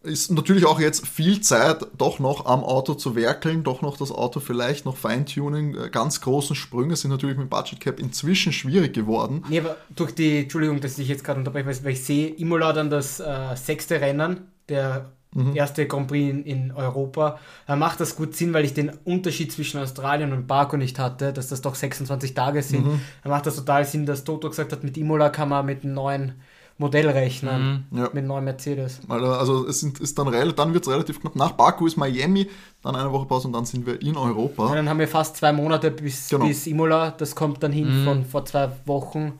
Ist 0.03 0.31
natürlich 0.31 0.65
auch 0.65 0.79
jetzt 0.79 1.09
viel 1.09 1.41
Zeit, 1.41 1.85
doch 1.99 2.21
noch 2.21 2.47
am 2.47 2.63
Auto 2.63 2.95
zu 2.95 3.17
werkeln, 3.17 3.65
doch 3.65 3.83
noch 3.83 3.97
das 3.97 4.13
Auto 4.13 4.39
vielleicht 4.39 4.85
noch 4.85 4.97
feintuning. 4.97 5.75
Äh, 5.75 5.91
Ganz 5.91 6.21
großen 6.21 6.55
Sprünge 6.55 6.95
sind 6.95 7.11
natürlich 7.11 7.37
mit 7.37 7.51
Budget 7.51 7.81
Cap 7.81 7.99
inzwischen 7.99 8.53
schwierig 8.53 8.95
geworden. 8.95 9.45
Nee, 9.49 9.59
aber 9.59 9.77
durch 9.91 10.15
die, 10.15 10.43
Entschuldigung, 10.43 10.81
dass 10.81 10.99
ich 10.99 11.09
jetzt 11.09 11.25
gerade 11.25 11.41
unterbreche, 11.41 11.67
weil 11.67 11.85
weil 11.85 11.93
ich 11.93 12.05
sehe 12.05 12.29
Imola 12.29 12.73
dann 12.73 12.91
das 12.91 13.19
äh, 13.19 13.57
sechste 13.57 14.01
Rennen, 14.01 14.47
der 14.69 15.07
erste 15.55 15.87
Grand 15.87 16.09
Prix 16.09 16.31
in, 16.31 16.43
in 16.45 16.73
Europa. 16.73 17.39
Da 17.67 17.77
macht 17.77 18.01
das 18.01 18.17
gut 18.17 18.35
Sinn, 18.35 18.55
weil 18.55 18.65
ich 18.65 18.73
den 18.75 18.91
Unterschied 19.05 19.53
zwischen 19.53 19.79
Australien 19.79 20.33
und 20.33 20.47
Baku 20.47 20.77
nicht 20.79 20.99
hatte, 20.99 21.33
dass 21.35 21.49
das 21.49 21.61
doch 21.61 21.75
26 21.75 22.33
Tage 22.35 22.63
sind. 22.63 22.87
Da 23.23 23.29
macht 23.29 23.47
das 23.47 23.57
total 23.57 23.85
Sinn, 23.85 24.07
dass 24.07 24.25
Toto 24.25 24.49
gesagt 24.49 24.73
hat, 24.73 24.83
mit 24.85 24.97
Imola 24.97 25.29
kann 25.29 25.51
man 25.51 25.67
mit 25.67 25.85
einem 25.85 25.93
neuen 25.95 26.33
Modell 26.79 27.09
rechnen, 27.11 27.87
Ja. 27.91 28.05
mit 28.05 28.17
einem 28.19 28.29
neuen 28.29 28.45
Mercedes. 28.45 29.01
Äh, 29.09 29.13
Also 29.13 29.67
es 29.67 29.81
sind, 29.81 29.99
ist 30.01 30.17
dann, 30.19 30.31
dann 30.55 30.73
wird 30.73 30.87
es 30.87 30.91
relativ 30.93 31.21
knapp. 31.21 31.35
Nach 31.37 31.53
Baku 31.53 31.87
ist 31.87 31.97
Miami, 31.97 32.49
dann 32.83 32.97
eine 32.97 33.13
Woche 33.13 33.27
Pause 33.27 33.49
und 33.49 33.53
dann 33.53 33.65
sind 33.67 33.85
wir 33.85 34.01
in 34.01 34.17
Europa. 34.17 34.67
Und 34.67 34.77
dann 34.77 34.89
haben 34.89 34.99
wir 35.01 35.09
fast 35.09 35.37
zwei 35.37 35.53
Monate 35.53 35.91
bis, 35.91 36.29
Genau. 36.31 36.47
bis 36.47 36.67
Imola. 36.67 37.11
Das 37.11 37.35
kommt 37.35 37.63
dann 37.63 37.73
hin 37.73 38.05
von 38.05 38.25
vor 38.25 38.45
zwei 38.47 38.71
Wochen, 38.87 39.39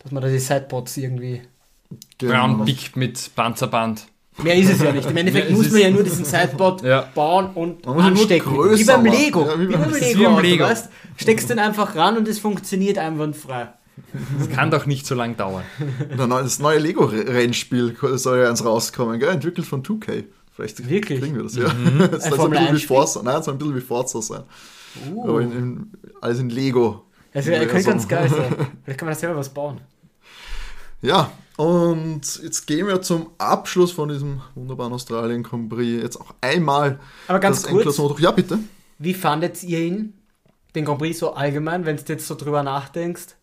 dass 0.00 0.10
man 0.12 0.22
da 0.22 0.28
die 0.28 0.38
Sideboards 0.38 0.96
irgendwie. 0.96 1.42
Genau. 2.18 2.64
Pickt 2.64 2.96
mit 2.96 3.30
Panzerband. 3.36 4.06
Mehr 4.42 4.54
ist 4.56 4.70
es 4.70 4.82
ja 4.82 4.92
nicht. 4.92 5.08
Im 5.08 5.16
Endeffekt 5.16 5.50
muss 5.50 5.70
man 5.70 5.80
ja 5.80 5.90
nur 5.90 6.02
diesen 6.02 6.24
Sideboard 6.24 6.82
Ja. 6.82 7.08
bauen 7.14 7.50
und 7.54 7.86
anstecken. 7.86 8.54
größer 8.54 8.78
Wie 8.78 8.84
beim. 8.84 9.04
Lego. 9.04 9.44
Ja, 9.44 9.60
wie, 9.60 9.68
wie 9.68 9.72
beim 9.72 9.92
Lego. 9.92 10.18
wie 10.18 10.22
beim 10.24 10.32
Auto, 10.34 10.40
Lego. 10.40 10.64
Weißt? 10.64 10.88
Steckst 11.16 11.50
den 11.50 11.58
einfach 11.58 11.94
ran 11.94 12.16
und 12.16 12.26
es 12.28 12.38
funktioniert 12.38 12.98
einwandfrei. 12.98 13.68
Das 14.38 14.48
kann 14.48 14.70
doch 14.70 14.86
nicht 14.86 15.06
so 15.06 15.14
lang 15.14 15.36
dauern. 15.36 15.64
Das 16.16 16.58
neue 16.58 16.78
Lego-Rennspiel 16.78 17.94
soll 18.14 18.40
ja 18.40 18.48
eins 18.48 18.64
rauskommen, 18.64 19.20
gell? 19.20 19.28
entwickelt 19.28 19.66
von 19.66 19.82
2K. 19.82 20.24
Vielleicht 20.54 20.88
Wirklich? 20.88 21.20
kriegen 21.20 21.36
wir 21.36 21.42
das, 21.44 21.56
ja. 21.56 21.68
Mhm. 21.68 21.98
Das 22.10 22.24
soll 22.24 22.36
so 22.38 22.44
ein 22.44 22.50
bisschen 22.50 22.64
wie 22.66 22.68
1 22.70 22.80
Spiel? 22.80 22.88
Forza, 22.96 23.22
nein, 23.22 23.42
soll 23.42 23.54
ein 23.54 23.58
bisschen 23.58 23.76
wie 23.76 23.80
Forza 23.80 24.22
sein. 24.22 24.42
Uh. 25.10 25.28
Aber 25.28 25.40
in, 25.40 25.52
in, 25.52 25.90
alles 26.20 26.38
in 26.40 26.50
Lego. 26.50 27.04
Also, 27.34 27.50
er 27.50 27.66
könnte 27.66 27.88
ganz 27.88 28.06
geil 28.08 28.28
sein. 28.28 28.54
Vielleicht 28.84 28.98
kann 28.98 29.06
man 29.06 29.14
da 29.14 29.20
selber 29.20 29.36
was 29.36 29.48
bauen. 29.48 29.80
Ja, 31.00 31.32
und 31.56 32.22
jetzt 32.42 32.66
gehen 32.66 32.86
wir 32.86 33.02
zum 33.02 33.30
Abschluss 33.38 33.92
von 33.92 34.08
diesem 34.08 34.40
wunderbaren 34.54 34.92
Australien 34.92 35.42
Grand 35.42 35.68
Prix. 35.68 36.02
Jetzt 36.02 36.20
auch 36.20 36.34
einmal 36.40 36.98
Aber 37.28 37.38
ganz 37.40 37.62
das 37.62 37.70
kurz. 37.70 38.20
Ja, 38.20 38.30
bitte. 38.30 38.58
wie 38.98 39.14
fandet 39.14 39.62
ihr 39.62 39.80
ihn, 39.80 40.14
den 40.74 40.84
Grand 40.84 40.98
Prix 41.00 41.18
so 41.18 41.34
allgemein, 41.34 41.84
wenn 41.86 41.96
du 41.96 42.02
jetzt 42.08 42.26
so 42.26 42.34
drüber 42.34 42.62
nachdenkst? 42.62 43.36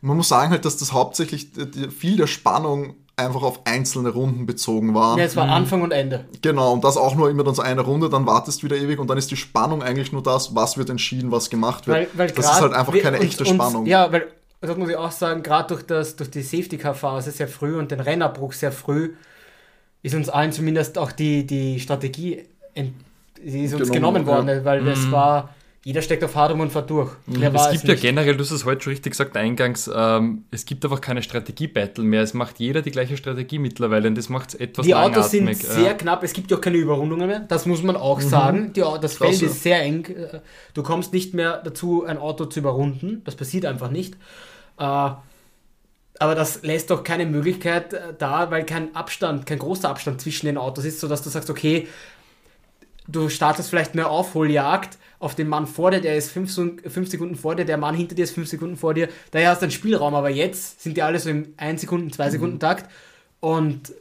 Man 0.00 0.16
muss 0.16 0.28
sagen 0.28 0.50
halt, 0.50 0.64
dass 0.64 0.76
das 0.78 0.92
hauptsächlich 0.92 1.48
viel 1.96 2.16
der 2.16 2.26
Spannung 2.26 2.94
einfach 3.16 3.42
auf 3.42 3.66
einzelne 3.66 4.10
Runden 4.10 4.46
bezogen 4.46 4.94
war. 4.94 5.18
Ja, 5.18 5.24
es 5.24 5.34
war 5.36 5.48
Anfang 5.48 5.82
und 5.82 5.90
Ende. 5.90 6.26
Genau, 6.40 6.72
und 6.72 6.84
das 6.84 6.96
auch 6.96 7.16
nur 7.16 7.28
immer 7.28 7.42
dann 7.44 7.54
so 7.54 7.62
eine 7.62 7.80
Runde, 7.80 8.08
dann 8.08 8.26
wartest 8.26 8.62
du 8.62 8.66
wieder 8.66 8.76
ewig 8.76 8.98
und 9.00 9.08
dann 9.10 9.18
ist 9.18 9.30
die 9.30 9.36
Spannung 9.36 9.82
eigentlich 9.82 10.12
nur 10.12 10.22
das, 10.22 10.54
was 10.54 10.78
wird 10.78 10.88
entschieden, 10.88 11.32
was 11.32 11.50
gemacht 11.50 11.86
wird. 11.88 11.96
Weil, 11.96 12.08
weil 12.14 12.30
das 12.30 12.46
ist 12.46 12.60
halt 12.60 12.72
einfach 12.72 12.96
keine 12.98 13.16
uns- 13.18 13.26
echte 13.26 13.44
Spannung. 13.44 13.86
Ja, 13.86 14.10
weil, 14.12 14.28
das 14.60 14.76
muss 14.76 14.88
ich 14.88 14.96
auch 14.96 15.10
sagen, 15.10 15.42
gerade 15.42 15.68
durch, 15.68 15.82
das, 15.84 16.16
durch 16.16 16.30
die 16.30 16.42
Safety-Car-Phase 16.42 17.30
sehr 17.30 17.48
früh 17.48 17.78
und 17.78 17.90
den 17.90 18.00
Rennerbruch 18.00 18.52
sehr 18.52 18.72
früh, 18.72 19.14
ist 20.02 20.14
uns 20.14 20.28
allen 20.28 20.52
zumindest 20.52 20.98
auch 20.98 21.12
die, 21.12 21.46
die 21.46 21.80
Strategie 21.80 22.44
ent, 22.74 22.94
die 23.42 23.64
ist 23.64 23.74
uns 23.74 23.90
Genommen, 23.90 24.24
genommen, 24.24 24.26
worden, 24.26 24.48
ja. 24.48 24.64
weil 24.64 24.84
das 24.84 25.10
war 25.12 25.54
jeder 25.84 26.02
steckt 26.02 26.22
auf 26.24 26.34
hart 26.34 26.52
um 26.52 26.60
und 26.60 26.70
fährt 26.70 26.90
durch. 26.90 27.12
Mehr 27.26 27.54
Es 27.54 27.70
gibt 27.70 27.84
ja 27.84 27.94
nicht. 27.94 28.02
generell, 28.02 28.36
du 28.36 28.42
hast 28.42 28.50
es 28.50 28.64
heute 28.64 28.82
schon 28.82 28.90
richtig 28.90 29.12
gesagt, 29.12 29.36
eingangs, 29.38 29.88
ähm, 29.94 30.44
es 30.50 30.66
gibt 30.66 30.84
einfach 30.84 31.00
keine 31.00 31.22
Strategie-Battle 31.22 32.04
mehr. 32.04 32.22
Es 32.22 32.34
macht 32.34 32.58
jeder 32.58 32.82
die 32.82 32.90
gleiche 32.90 33.16
Strategie 33.16 33.58
mittlerweile 33.58 34.08
und 34.08 34.18
das 34.18 34.28
macht 34.28 34.50
es 34.50 34.54
etwas 34.56 34.84
Die 34.84 34.94
Autos 34.94 35.30
sind 35.30 35.54
sehr 35.56 35.82
ja. 35.84 35.94
knapp, 35.94 36.22
es 36.24 36.34
gibt 36.34 36.50
ja 36.50 36.58
auch 36.58 36.60
keine 36.60 36.76
Überrundungen 36.76 37.26
mehr, 37.26 37.40
das 37.40 37.64
muss 37.64 37.82
man 37.82 37.96
auch 37.96 38.20
sagen. 38.20 38.72
Die, 38.74 38.80
das 38.80 39.16
Feld 39.16 39.30
Krass, 39.30 39.40
ja. 39.40 39.46
ist 39.46 39.62
sehr 39.62 39.82
eng. 39.82 40.04
äh, 40.04 40.40
Du 40.74 40.82
kommst 40.82 41.12
nicht 41.12 41.32
mehr 41.32 41.62
dazu, 41.64 42.04
ein 42.04 42.18
Auto 42.18 42.44
zu 42.44 42.60
überrunden. 42.60 43.22
Das 43.24 43.36
passiert 43.36 43.64
einfach 43.64 43.90
nicht. 43.90 44.16
Äh, 44.78 45.10
aber 46.20 46.34
das 46.34 46.62
lässt 46.62 46.90
doch 46.90 47.04
keine 47.04 47.26
Möglichkeit 47.26 47.92
äh, 47.92 48.14
da, 48.18 48.50
weil 48.50 48.64
kein 48.64 48.94
Abstand, 48.94 49.46
kein 49.46 49.58
großer 49.58 49.88
Abstand 49.88 50.20
zwischen 50.20 50.46
den 50.46 50.58
Autos 50.58 50.84
ist, 50.84 51.00
sodass 51.00 51.22
du 51.22 51.30
sagst, 51.30 51.50
okay, 51.50 51.88
du 53.06 53.28
startest 53.28 53.70
vielleicht 53.70 53.92
eine 53.92 54.08
Aufholjagd 54.08 54.98
auf 55.20 55.34
den 55.34 55.48
Mann 55.48 55.66
vor 55.66 55.90
dir, 55.90 56.00
der 56.00 56.16
ist 56.16 56.30
fünf, 56.30 56.54
fünf 56.54 57.08
Sekunden 57.08 57.34
vor 57.34 57.56
dir, 57.56 57.64
der 57.64 57.76
Mann 57.76 57.94
hinter 57.94 58.14
dir 58.14 58.24
ist 58.24 58.34
fünf 58.34 58.48
Sekunden 58.48 58.76
vor 58.76 58.94
dir. 58.94 59.08
Daher 59.30 59.50
hast 59.50 59.62
du 59.62 59.64
einen 59.64 59.72
Spielraum, 59.72 60.14
aber 60.14 60.30
jetzt 60.30 60.82
sind 60.82 60.96
die 60.96 61.02
alle 61.02 61.18
so 61.18 61.30
im 61.30 61.54
1 61.56 61.80
Sekunden, 61.80 62.12
2 62.12 62.30
Sekunden 62.30 62.60
Takt 62.60 62.88
und 63.40 63.92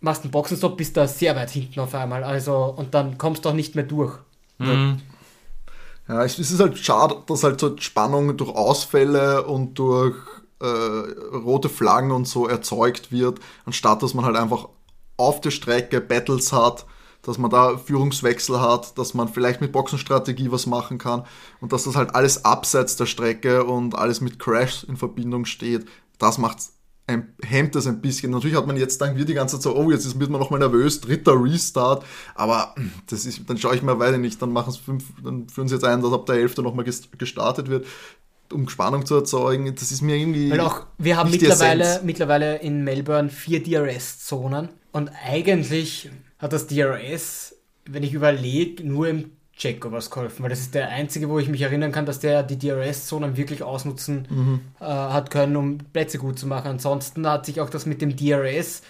machst 0.00 0.22
einen 0.22 0.32
Boxenstopp, 0.32 0.76
bist 0.76 0.96
da 0.96 1.06
sehr 1.06 1.36
weit 1.36 1.50
hinten 1.50 1.80
auf 1.80 1.94
einmal. 1.94 2.24
Also, 2.24 2.74
und 2.76 2.94
dann 2.94 3.18
kommst 3.18 3.44
du 3.44 3.50
auch 3.50 3.54
nicht 3.54 3.74
mehr 3.74 3.84
durch. 3.84 4.18
Mhm. 4.58 5.00
Ja, 6.08 6.22
es 6.24 6.38
es 6.38 6.50
ist 6.50 6.60
halt 6.60 6.76
schade, 6.78 7.22
dass 7.26 7.44
halt 7.44 7.60
so 7.60 7.76
Spannung 7.78 8.36
durch 8.36 8.50
Ausfälle 8.50 9.46
und 9.46 9.78
durch 9.78 10.16
äh, 10.60 10.66
rote 10.66 11.68
Flaggen 11.68 12.10
und 12.10 12.28
so 12.28 12.46
erzeugt 12.46 13.10
wird, 13.10 13.40
anstatt 13.64 14.02
dass 14.02 14.12
man 14.14 14.24
halt 14.24 14.36
einfach 14.36 14.68
auf 15.16 15.40
der 15.40 15.50
Strecke 15.50 16.00
Battles 16.00 16.52
hat, 16.52 16.84
dass 17.22 17.38
man 17.38 17.50
da 17.50 17.78
Führungswechsel 17.78 18.60
hat, 18.60 18.98
dass 18.98 19.14
man 19.14 19.28
vielleicht 19.28 19.60
mit 19.62 19.72
Boxenstrategie 19.72 20.50
was 20.52 20.66
machen 20.66 20.98
kann 20.98 21.24
und 21.60 21.72
dass 21.72 21.84
das 21.84 21.96
halt 21.96 22.14
alles 22.14 22.44
abseits 22.44 22.96
der 22.96 23.06
Strecke 23.06 23.64
und 23.64 23.94
alles 23.94 24.20
mit 24.20 24.38
Crash 24.38 24.84
in 24.84 24.96
Verbindung 24.98 25.46
steht. 25.46 25.86
Das 26.18 26.36
macht 26.38 26.58
ein, 27.06 27.34
hemmt 27.42 27.74
das 27.74 27.86
ein 27.86 28.00
bisschen. 28.00 28.30
Natürlich 28.30 28.56
hat 28.56 28.66
man 28.66 28.76
jetzt 28.76 29.00
dann 29.00 29.16
wir 29.16 29.24
die 29.24 29.34
ganze 29.34 29.56
Zeit 29.56 29.62
so, 29.62 29.76
oh, 29.76 29.90
jetzt 29.90 30.18
wird 30.18 30.30
man 30.30 30.40
nochmal 30.40 30.60
nervös, 30.60 31.00
dritter 31.00 31.34
Restart, 31.42 32.04
aber 32.34 32.74
das 33.08 33.26
ist, 33.26 33.42
dann 33.46 33.58
schaue 33.58 33.74
ich 33.76 33.82
mir 33.82 33.98
weiter 33.98 34.18
nicht, 34.18 34.40
dann 34.40 34.52
machen 34.52 34.70
es 34.70 34.78
fünf, 34.78 35.04
dann 35.22 35.48
führen 35.48 35.68
sie 35.68 35.74
jetzt 35.74 35.84
ein, 35.84 36.00
dass 36.02 36.12
ab 36.12 36.26
der 36.26 36.36
Hälfte 36.36 36.62
nochmal 36.62 36.86
ges- 36.86 37.08
gestartet 37.18 37.68
wird, 37.68 37.86
um 38.52 38.68
Spannung 38.68 39.04
zu 39.04 39.16
erzeugen. 39.16 39.74
Das 39.74 39.92
ist 39.92 40.00
mir 40.00 40.16
irgendwie. 40.16 40.50
Weil 40.50 40.60
auch, 40.60 40.86
wir 40.98 41.16
haben 41.16 41.30
mittlerweile, 41.30 42.00
mittlerweile 42.04 42.56
in 42.60 42.84
Melbourne 42.84 43.28
vier 43.28 43.62
DRS-Zonen 43.62 44.70
und 44.92 45.10
eigentlich 45.26 46.10
hat 46.38 46.52
das 46.52 46.66
DRS, 46.66 47.56
wenn 47.86 48.02
ich 48.02 48.14
überlege, 48.14 48.82
nur 48.82 49.08
im 49.08 49.30
Checo 49.56 49.92
was 49.92 50.10
geholfen, 50.10 50.42
weil 50.42 50.50
das 50.50 50.60
ist 50.60 50.74
der 50.74 50.88
einzige, 50.88 51.28
wo 51.28 51.38
ich 51.38 51.48
mich 51.48 51.62
erinnern 51.62 51.92
kann, 51.92 52.06
dass 52.06 52.18
der 52.20 52.42
die 52.42 52.58
DRS-Zonen 52.58 53.36
wirklich 53.36 53.62
ausnutzen 53.62 54.26
Mhm. 54.28 54.60
äh, 54.80 54.84
hat 54.84 55.30
können, 55.30 55.56
um 55.56 55.78
Plätze 55.78 56.18
gut 56.18 56.38
zu 56.38 56.46
machen. 56.46 56.68
Ansonsten 56.68 57.26
hat 57.28 57.46
sich 57.46 57.60
auch 57.60 57.70
das 57.70 57.86
mit 57.86 58.02
dem 58.02 58.16
DRS, 58.16 58.82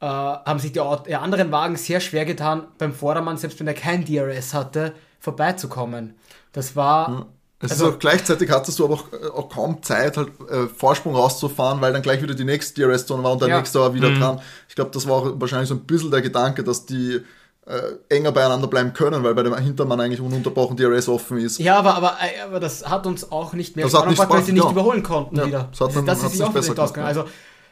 äh, 0.00 0.06
haben 0.06 0.58
sich 0.58 0.72
die, 0.72 0.80
die 1.06 1.14
anderen 1.14 1.52
Wagen 1.52 1.76
sehr 1.76 2.00
schwer 2.00 2.24
getan, 2.24 2.66
beim 2.78 2.92
Vordermann, 2.94 3.36
selbst 3.36 3.60
wenn 3.60 3.66
er 3.66 3.74
kein 3.74 4.04
DRS 4.04 4.54
hatte, 4.54 4.94
vorbeizukommen. 5.20 6.14
Das 6.52 6.76
war... 6.76 7.26
Es 7.60 7.70
Also- 7.70 7.88
ist 7.88 7.94
auch 7.94 7.98
gleichzeitig 7.98 8.50
hattest 8.50 8.78
du 8.78 8.84
aber 8.84 8.94
auch, 8.94 9.12
äh, 9.12 9.26
auch 9.28 9.48
kaum 9.48 9.82
Zeit, 9.82 10.16
halt 10.18 10.28
äh, 10.50 10.66
Vorsprung 10.66 11.14
rauszufahren, 11.14 11.80
weil 11.80 11.92
dann 11.94 12.02
gleich 12.02 12.20
wieder 12.22 12.34
die 12.34 12.44
nächste 12.44 12.74
DRS-Zone 12.82 13.22
war 13.22 13.32
und 13.32 13.40
der 13.40 13.48
Ja. 13.48 13.56
nächste 13.58 13.80
war 13.80 13.94
wieder 13.94 14.10
dran. 14.12 14.40
Ich 14.68 14.74
glaube, 14.74 14.90
das 14.92 15.06
war 15.08 15.14
auch 15.14 15.32
wahrscheinlich 15.40 15.68
so 15.68 15.74
ein 15.74 15.80
bisschen 15.84 16.10
der 16.10 16.20
Gedanke, 16.20 16.62
dass 16.64 16.84
die 16.84 17.20
äh, 17.66 18.14
enger 18.14 18.32
beieinander 18.32 18.66
bleiben 18.66 18.92
können, 18.92 19.22
weil 19.24 19.34
bei 19.34 19.42
dem 19.42 19.56
Hintermann 19.56 20.00
eigentlich 20.00 20.20
ununterbrochen 20.20 20.76
DRS 20.76 21.08
offen 21.08 21.38
ist. 21.38 21.58
Ja, 21.58 21.78
aber, 21.78 21.94
aber, 21.96 22.16
äh, 22.20 22.42
aber 22.46 22.60
das 22.60 22.88
hat 22.88 23.06
uns 23.06 23.30
auch 23.32 23.52
nicht 23.54 23.74
mehr 23.76 23.84
Das 23.86 23.94
hat 23.94 24.00
Spannung 24.00 24.14
gebracht, 24.16 24.30
weil 24.30 24.42
sie 24.44 24.52
nicht 24.52 24.64
ja. 24.64 24.70
überholen 24.70 25.02
konnten 25.02 25.36
Ja, 25.36 25.46
wieder. 25.46 25.68
das 25.70 25.80
hat 25.80 25.96
dann- 25.96 26.06
das 26.06 26.18
ist 26.22 26.30
sich 26.32 26.40
nicht 26.40 26.48
auch 26.48 26.52
besser 26.52 26.78
ausgegangen. 26.78 27.08
Also 27.08 27.24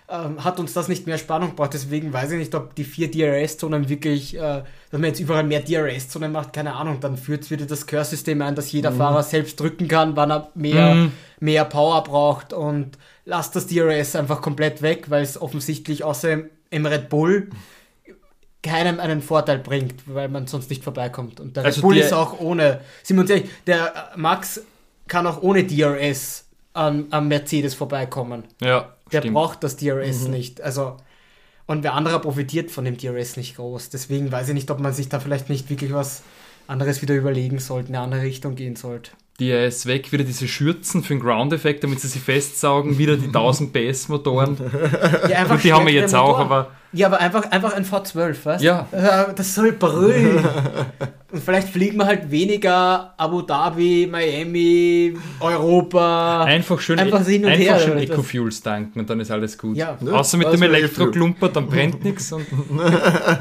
ähm, 0.08 0.44
hat 0.44 0.58
uns 0.60 0.74
das 0.74 0.88
nicht 0.88 1.06
mehr 1.06 1.16
Spannung 1.16 1.50
gebracht. 1.50 1.70
Deswegen 1.72 2.12
weiß 2.12 2.32
ich 2.32 2.38
nicht, 2.38 2.54
ob 2.54 2.74
die 2.74 2.84
vier 2.84 3.10
DRS-Zonen 3.10 3.88
wirklich, 3.88 4.34
äh, 4.36 4.40
dass 4.40 4.64
man 4.92 5.04
jetzt 5.04 5.20
überall 5.20 5.44
mehr 5.44 5.60
DRS-Zonen 5.60 6.32
macht, 6.32 6.52
keine 6.52 6.74
Ahnung. 6.74 6.98
Dann 7.00 7.16
führt 7.16 7.44
es 7.44 7.50
wieder 7.50 7.64
das 7.64 7.86
Curse-System 7.86 8.42
ein, 8.42 8.54
dass 8.54 8.66
Mhm. 8.66 8.70
jeder 8.78 8.92
Fahrer 8.92 9.22
selbst 9.22 9.58
drücken 9.58 9.88
kann, 9.88 10.14
wann 10.16 10.30
er 10.30 10.50
mehr, 10.54 10.94
Mhm. 10.94 11.12
mehr 11.40 11.64
Power 11.64 12.02
braucht 12.02 12.52
und 12.52 12.98
lasst 13.24 13.56
das 13.56 13.66
DRS 13.68 14.14
einfach 14.16 14.42
komplett 14.42 14.82
weg, 14.82 15.06
weil 15.08 15.22
es 15.22 15.40
offensichtlich 15.40 16.04
außer 16.04 16.30
im, 16.32 16.50
im 16.70 16.84
Red 16.84 17.08
Bull 17.08 17.48
keinem 18.62 19.00
einen 19.00 19.22
Vorteil 19.22 19.58
bringt, 19.58 20.02
weil 20.06 20.28
man 20.28 20.46
sonst 20.46 20.70
nicht 20.70 20.84
vorbeikommt. 20.84 21.40
Und 21.40 21.56
der 21.56 21.64
Also 21.64 21.80
Red 21.80 21.82
Bull 21.82 21.96
ist 21.96 22.12
auch 22.12 22.38
ohne, 22.40 22.80
sind 23.02 23.16
wir 23.16 23.22
uns 23.22 23.30
ehrlich, 23.30 23.50
der 23.66 24.12
äh, 24.14 24.18
Max 24.18 24.60
kann 25.08 25.26
auch 25.26 25.42
ohne 25.42 25.64
DRS 25.64 26.44
an, 26.74 27.06
am 27.10 27.28
Mercedes 27.28 27.74
vorbeikommen. 27.74 28.44
Ja, 28.60 28.94
Der 29.10 29.18
stimmt. 29.20 29.34
braucht 29.34 29.64
das 29.64 29.76
DRS 29.76 30.28
nicht. 30.28 30.60
Also, 30.60 30.96
und 31.66 31.82
wer 31.82 31.94
anderer 31.94 32.20
profitiert 32.20 32.70
von 32.70 32.84
dem 32.84 32.96
DRS 32.96 33.36
nicht 33.36 33.56
groß. 33.56 33.90
Deswegen 33.90 34.30
weiß 34.32 34.48
ich 34.48 34.54
nicht, 34.54 34.70
ob 34.70 34.78
man 34.78 34.92
sich 34.92 35.08
da 35.08 35.20
vielleicht 35.20 35.48
nicht 35.48 35.68
wirklich 35.68 35.92
was 35.92 36.22
anderes 36.68 37.02
wieder 37.02 37.14
überlegen 37.14 37.58
sollte, 37.58 37.88
eine 37.88 38.00
andere 38.00 38.22
Richtung 38.22 38.54
gehen 38.54 38.76
sollte. 38.76 39.10
DRS 39.40 39.86
weg, 39.86 40.12
wieder 40.12 40.24
diese 40.24 40.46
Schürzen 40.46 41.02
für 41.02 41.14
den 41.14 41.20
Ground-Effekt, 41.20 41.82
damit 41.82 42.00
sie 42.00 42.08
sich 42.08 42.20
festsaugen, 42.22 42.98
wieder 42.98 43.16
die 43.16 43.26
1000 43.26 43.72
PS-Motoren. 43.72 44.56
Ja, 45.28 45.44
Gut, 45.44 45.64
die 45.64 45.72
haben 45.72 45.86
wir 45.86 45.92
jetzt 45.92 46.14
auch, 46.14 46.38
aber 46.38 46.70
Ja, 46.92 47.06
aber 47.06 47.20
einfach, 47.20 47.50
einfach 47.50 47.72
ein 47.72 47.84
V12, 47.84 48.44
weißt 48.44 48.62
Ja. 48.64 48.86
Das 49.34 49.54
soll 49.54 49.72
brüllen. 49.72 50.44
Und 51.32 51.42
vielleicht 51.42 51.68
fliegen 51.70 51.96
wir 51.96 52.04
halt 52.04 52.30
weniger 52.30 53.14
Abu 53.16 53.40
Dhabi, 53.40 54.06
Miami, 54.10 55.16
Europa. 55.40 56.44
einfach 56.44 56.78
schön, 56.78 56.98
Einfach 56.98 57.26
hin 57.26 57.46
und 57.46 57.52
einfach 57.52 57.64
her, 57.64 57.80
schön 57.80 57.98
Ecofuels 57.98 58.60
tanken 58.60 59.00
und 59.00 59.08
dann 59.08 59.18
ist 59.18 59.30
alles 59.30 59.56
gut. 59.56 59.78
Ja. 59.78 59.96
Ja, 60.04 60.12
Außer 60.12 60.36
mit 60.36 60.48
das 60.48 60.56
dem 60.56 60.62
Elektroklumper, 60.64 61.48
dann 61.48 61.68
brennt 61.68 62.04
nichts. 62.04 62.30
Und, 62.32 62.46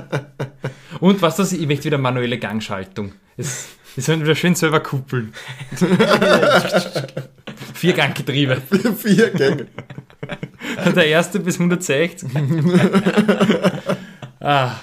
und 1.01 1.21
was 1.21 1.35
das, 1.35 1.51
ich 1.51 1.67
möchte 1.67 1.83
wieder 1.85 1.97
manuelle 1.97 2.39
Gangschaltung. 2.39 3.11
Es, 3.35 3.67
es 3.97 4.05
sollen 4.05 4.21
wieder 4.21 4.35
schön 4.35 4.55
selber 4.55 4.79
kuppeln. 4.79 5.33
Vierganggetriebe. 7.73 8.61
Vier 8.97 9.31
Gänge. 9.31 9.67
Der 10.95 11.07
erste 11.07 11.39
bis 11.39 11.55
160. 11.55 12.29
ah, 14.39 14.75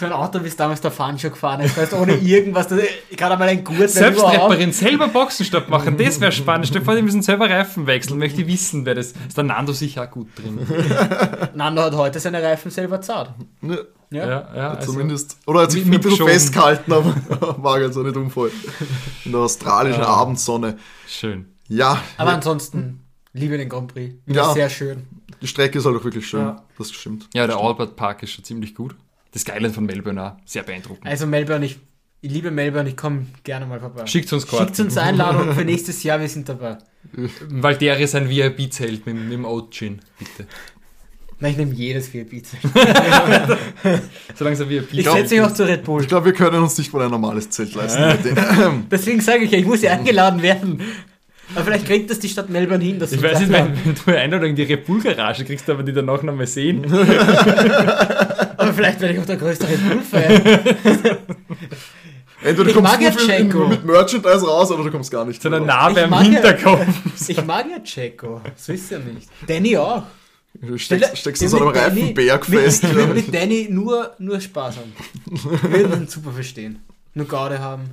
So 0.00 0.06
ein 0.06 0.12
Auto, 0.12 0.42
wie 0.42 0.48
es 0.48 0.56
damals 0.56 0.80
der 0.80 0.90
Fan 0.90 1.18
schon 1.18 1.30
gefahren 1.30 1.60
ist, 1.60 1.76
weißt 1.76 1.92
ohne 1.92 2.14
irgendwas, 2.16 2.68
das, 2.68 2.80
gerade 3.14 3.36
mal 3.36 3.48
ein 3.48 3.62
Gurt, 3.62 3.78
wenn 3.80 3.88
selbst 3.88 4.18
überhaupt. 4.20 4.34
reparieren, 4.44 4.72
selber 4.72 5.08
Boxenstopp 5.08 5.68
machen, 5.68 5.98
das 5.98 6.18
wäre 6.20 6.32
spannend. 6.32 6.66
Stell 6.68 6.80
dir 6.80 6.84
vor, 6.86 6.96
die 6.96 7.02
müssen 7.02 7.20
selber 7.20 7.50
Reifen 7.50 7.86
wechseln. 7.86 8.18
Möchte 8.18 8.40
ich 8.40 8.46
wissen, 8.48 8.86
wer 8.86 8.94
das 8.94 9.08
ist. 9.12 9.36
der 9.36 9.44
Nando 9.44 9.72
sicher 9.74 10.04
auch 10.04 10.10
gut 10.10 10.28
drin. 10.38 10.58
Nando 11.54 11.82
hat 11.82 11.94
heute 11.94 12.18
seine 12.18 12.42
Reifen 12.42 12.70
selber 12.70 13.00
zart. 13.02 13.34
Ne, 13.60 13.78
Ja. 14.10 14.26
Ja, 14.26 14.48
ja, 14.56 14.70
also, 14.72 14.92
zumindest. 14.92 15.36
Oder 15.46 15.60
hat 15.60 15.70
sich 15.72 15.84
mit- 15.84 16.00
ein 16.04 16.08
bisschen 16.10 16.26
festgehalten, 16.26 16.92
aber 16.92 17.14
war 17.62 17.78
ganz 17.78 17.94
so 17.94 18.02
nicht 18.02 18.16
umfallen. 18.16 18.52
In 19.26 19.32
der 19.32 19.42
australischen 19.42 20.00
Ja. 20.02 20.08
Abendsonne. 20.08 20.78
schön. 21.06 21.46
Ja, 21.68 22.02
Aber 22.16 22.30
ja, 22.30 22.36
ansonsten, 22.36 23.00
liebe 23.34 23.56
den 23.58 23.68
Grand 23.68 23.92
Prix. 23.92 24.14
Wieder 24.26 24.42
Ja. 24.42 24.52
sehr 24.54 24.70
schön. 24.70 25.06
die 25.42 25.46
Strecke 25.46 25.78
ist 25.78 25.84
halt 25.84 25.96
auch 25.96 26.04
wirklich 26.04 26.26
schön. 26.26 26.40
Ja. 26.40 26.62
Das 26.78 26.90
stimmt. 26.90 27.28
Ja, 27.34 27.46
der 27.46 27.58
Albert 27.58 27.96
Park 27.96 28.22
ist 28.22 28.32
schon 28.32 28.44
ziemlich 28.44 28.74
gut. 28.74 28.96
Das 29.32 29.42
Skyline 29.42 29.72
von 29.72 29.86
Melbourne 29.86 30.22
auch. 30.22 30.32
Sehr 30.44 30.62
beeindruckend. 30.62 31.06
Also 31.06 31.26
Melbourne, 31.26 31.64
ich, 31.64 31.78
ich 32.20 32.30
liebe 32.30 32.50
Melbourne, 32.50 32.88
ich 32.88 32.96
komme 32.96 33.26
gerne 33.44 33.66
mal 33.66 33.80
vorbei. 33.80 34.06
Schickt 34.06 34.32
uns 34.32 34.46
Karten. 34.46 34.66
Schickt 34.66 34.80
uns 34.80 34.96
Einladung 34.96 35.54
für 35.54 35.64
nächstes 35.64 36.02
Jahr, 36.02 36.20
wir 36.20 36.28
sind 36.28 36.48
dabei. 36.48 36.78
Weil 37.48 37.76
der 37.76 37.98
ist 37.98 38.14
ein 38.14 38.28
VIP-Zelt 38.28 39.06
mit, 39.06 39.16
mit 39.16 39.32
dem 39.32 39.44
Oat-Gin, 39.44 40.00
bitte. 40.18 40.48
Nein, 41.42 41.52
ich 41.52 41.58
nehme 41.58 41.72
jedes 41.72 42.12
VIP. 42.12 42.42
Solange 44.34 44.54
es 44.54 44.60
ein 44.60 44.68
VIP 44.68 44.92
Ich 44.92 45.08
setze 45.08 45.34
mich 45.34 45.42
auch 45.42 45.54
zu 45.54 45.66
Red 45.66 45.84
Bull. 45.84 46.02
Ich 46.02 46.08
glaube, 46.08 46.26
wir 46.26 46.32
können 46.34 46.62
uns 46.62 46.76
nicht 46.76 46.92
mal 46.92 47.02
ein 47.02 47.10
normales 47.10 47.48
Zelt 47.48 47.74
leisten. 47.74 48.84
Deswegen 48.90 49.22
sage 49.22 49.44
ich 49.44 49.50
ja, 49.50 49.58
ich 49.58 49.64
muss 49.64 49.80
ja 49.80 49.92
eingeladen 49.92 50.42
werden. 50.42 50.82
Aber 51.54 51.64
vielleicht 51.64 51.86
kriegt 51.86 52.10
das 52.10 52.18
die 52.18 52.28
Stadt 52.28 52.50
Melbourne 52.50 52.84
hin. 52.84 52.98
Dass 52.98 53.12
Ich 53.12 53.22
weiß 53.22 53.40
nicht, 53.40 53.50
wenn, 53.50 53.72
wenn 53.84 53.94
du 53.94 54.00
eine 54.06 54.18
Einladung 54.18 54.50
in 54.50 54.56
die 54.56 54.64
Red 54.64 54.84
Bull-Garage 54.84 55.46
kriegst, 55.46 55.68
aber 55.70 55.82
die 55.82 55.94
danach 55.94 56.22
noch 56.22 56.34
mal 56.34 56.46
sehen. 56.46 56.84
Aber 58.70 58.76
vielleicht 58.76 59.00
werde 59.00 59.14
ich 59.14 59.20
auch 59.20 59.26
der 59.26 59.36
größte 59.36 59.68
Red 59.68 59.88
Bull-Fan. 59.88 60.32
Entweder 62.42 62.68
Ich 62.70 62.74
du 62.74 62.80
kommst 62.80 62.92
mag 62.92 63.02
ja 63.02 63.10
nur 63.10 63.18
für- 63.18 63.26
Checo. 63.26 63.66
mit 63.68 63.84
Merchandise 63.84 64.46
raus 64.46 64.70
oder 64.70 64.84
du 64.84 64.90
kommst 64.90 65.10
gar 65.10 65.24
nicht. 65.24 65.42
So 65.42 65.48
eine 65.48 65.58
raus. 65.58 65.66
Narbe 65.66 65.98
Ich 65.98 66.04
am 66.04 66.10
mag 66.10 66.24
ja- 66.24 66.30
Hinterkopf. 66.32 66.86
Ich 67.28 67.44
mag 67.44 67.66
ja 67.70 67.78
Checo. 67.82 68.40
So 68.56 68.72
ist 68.72 68.90
ja 68.90 68.98
nicht. 68.98 69.28
Danny 69.46 69.76
auch. 69.76 70.04
Du 70.54 70.78
steckst, 70.78 71.18
steckst 71.18 71.42
in 71.42 71.48
so 71.48 71.58
einem 71.58 71.66
Mit 71.66 71.76
Reifenberg 71.76 72.48
mit- 72.48 72.60
fest. 72.60 72.84
Ich 72.84 72.94
würde 72.94 73.14
mit 73.14 73.34
Danny 73.34 73.66
nur, 73.70 74.12
nur 74.18 74.40
Spaß 74.40 74.76
haben. 74.78 74.92
Wir 75.70 75.70
würden 75.88 76.02
uns 76.02 76.12
super 76.12 76.30
verstehen. 76.32 76.78
Nur 77.14 77.26
Gaude 77.26 77.58
haben. 77.58 77.90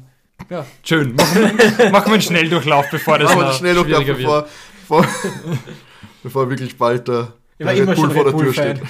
Ja. 0.50 0.66
Schön. 0.84 1.16
Machen 1.16 1.36
wir, 1.78 1.90
machen 1.92 2.06
wir 2.08 2.14
einen 2.14 2.22
Schnelldurchlauf, 2.22 2.86
bevor 2.92 3.20
das 3.20 3.32
Aber 3.32 3.46
noch 3.46 3.54
schnell 3.58 3.74
noch 3.74 3.86
schwieriger 3.86 4.14
bevor, 4.14 4.48
bevor, 4.82 5.08
bevor 6.24 6.50
wirklich 6.50 6.78
bald 6.78 7.08
der, 7.08 7.34
Ich 7.58 7.66
der 7.66 7.88
Red 7.88 7.98
vor 7.98 8.24
der 8.24 8.38
Tür 8.38 8.54
steht. 8.54 8.82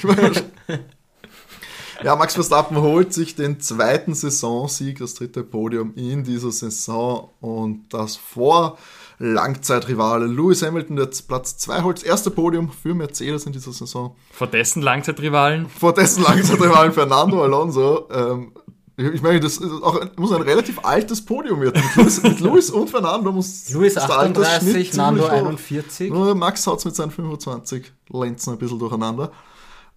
Ja, 2.04 2.16
Max 2.16 2.36
Verstappen 2.36 2.78
holt 2.78 3.12
sich 3.14 3.36
den 3.36 3.60
zweiten 3.60 4.14
Saisonsieg, 4.14 5.00
das 5.00 5.16
dritte 5.16 5.44
Podium 5.44 5.94
in 5.96 6.24
dieser 6.24 6.52
Saison 6.52 7.32
und 7.42 7.86
das 7.90 8.16
vor 8.16 8.78
Langzeitrivale 9.20 10.28
Lewis 10.28 10.62
Hamilton, 10.62 10.96
der 10.96 11.06
jetzt 11.06 11.28
Platz 11.28 11.58
2 11.58 11.82
holt, 11.82 11.98
das 11.98 12.04
erste 12.04 12.30
Podium 12.30 12.72
für 12.72 12.94
Mercedes 12.94 13.48
in 13.48 13.52
dieser 13.52 13.72
Saison. 13.72 14.16
Vor 14.32 14.46
dessen 14.46 14.84
Langzeitrivalen? 14.84 15.68
Vor 15.70 15.94
dessen 15.94 16.24
Langzeitrivalen 16.24 16.94
Fernando 16.94 17.44
Alonso. 17.44 18.08
Ähm, 18.12 18.52
ich 18.96 19.22
meine, 19.24 19.40
das 19.40 19.60
auch, 19.82 20.00
muss 20.18 20.32
ein 20.32 20.42
relativ 20.42 20.84
altes 20.84 21.26
Podium 21.26 21.62
werden. 21.62 21.82
Mit 21.84 21.96
Lewis, 21.96 22.22
mit 22.22 22.40
Lewis 22.40 22.70
und 22.70 22.92
Fernando 22.92 23.32
muss 23.32 23.70
Lewis 23.74 23.98
38, 23.98 24.94
Nando 24.94 25.26
41. 25.26 26.12
Nur 26.12 26.36
Max 26.36 26.66
haut 26.68 26.80
es 26.80 26.86
mit 26.86 26.96
seinen 26.96 27.12
25 27.12 27.92
Lenzen 28.10 28.54
ein 28.54 28.60
bisschen 28.60 28.78
durcheinander. 28.78 29.32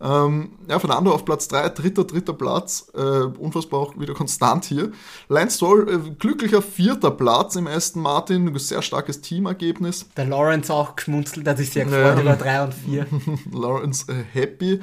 Ähm, 0.01 0.53
ja, 0.69 0.79
Fernando 0.79 1.13
auf 1.13 1.25
Platz 1.25 1.49
3, 1.49 1.69
dritter, 1.71 2.05
dritter 2.05 2.33
Platz. 2.33 2.91
Äh, 2.95 3.01
unfassbar 3.01 3.81
auch 3.81 3.99
wieder 3.99 4.15
konstant 4.15 4.65
hier. 4.65 4.93
Lance 5.29 5.57
Stroll, 5.57 5.89
äh, 5.89 6.11
glücklicher 6.19 6.63
vierter 6.63 7.11
Platz 7.11 7.57
im 7.57 7.67
Aston 7.67 8.03
Martin. 8.03 8.57
Sehr 8.59 8.83
starkes 8.83 9.21
Teamergebnis. 9.21 10.07
Der 10.17 10.27
Lawrence 10.27 10.73
auch 10.73 10.97
geschmunzelt, 10.97 11.47
hat 11.47 11.59
sich 11.59 11.71
sehr 11.71 11.85
gefreut 11.85 12.17
ja. 12.17 12.21
über 12.23 12.37
3 12.37 12.65
und 12.65 12.75
4. 12.75 13.07
Lawrence 13.53 14.07
äh, 14.09 14.25
happy. 14.33 14.81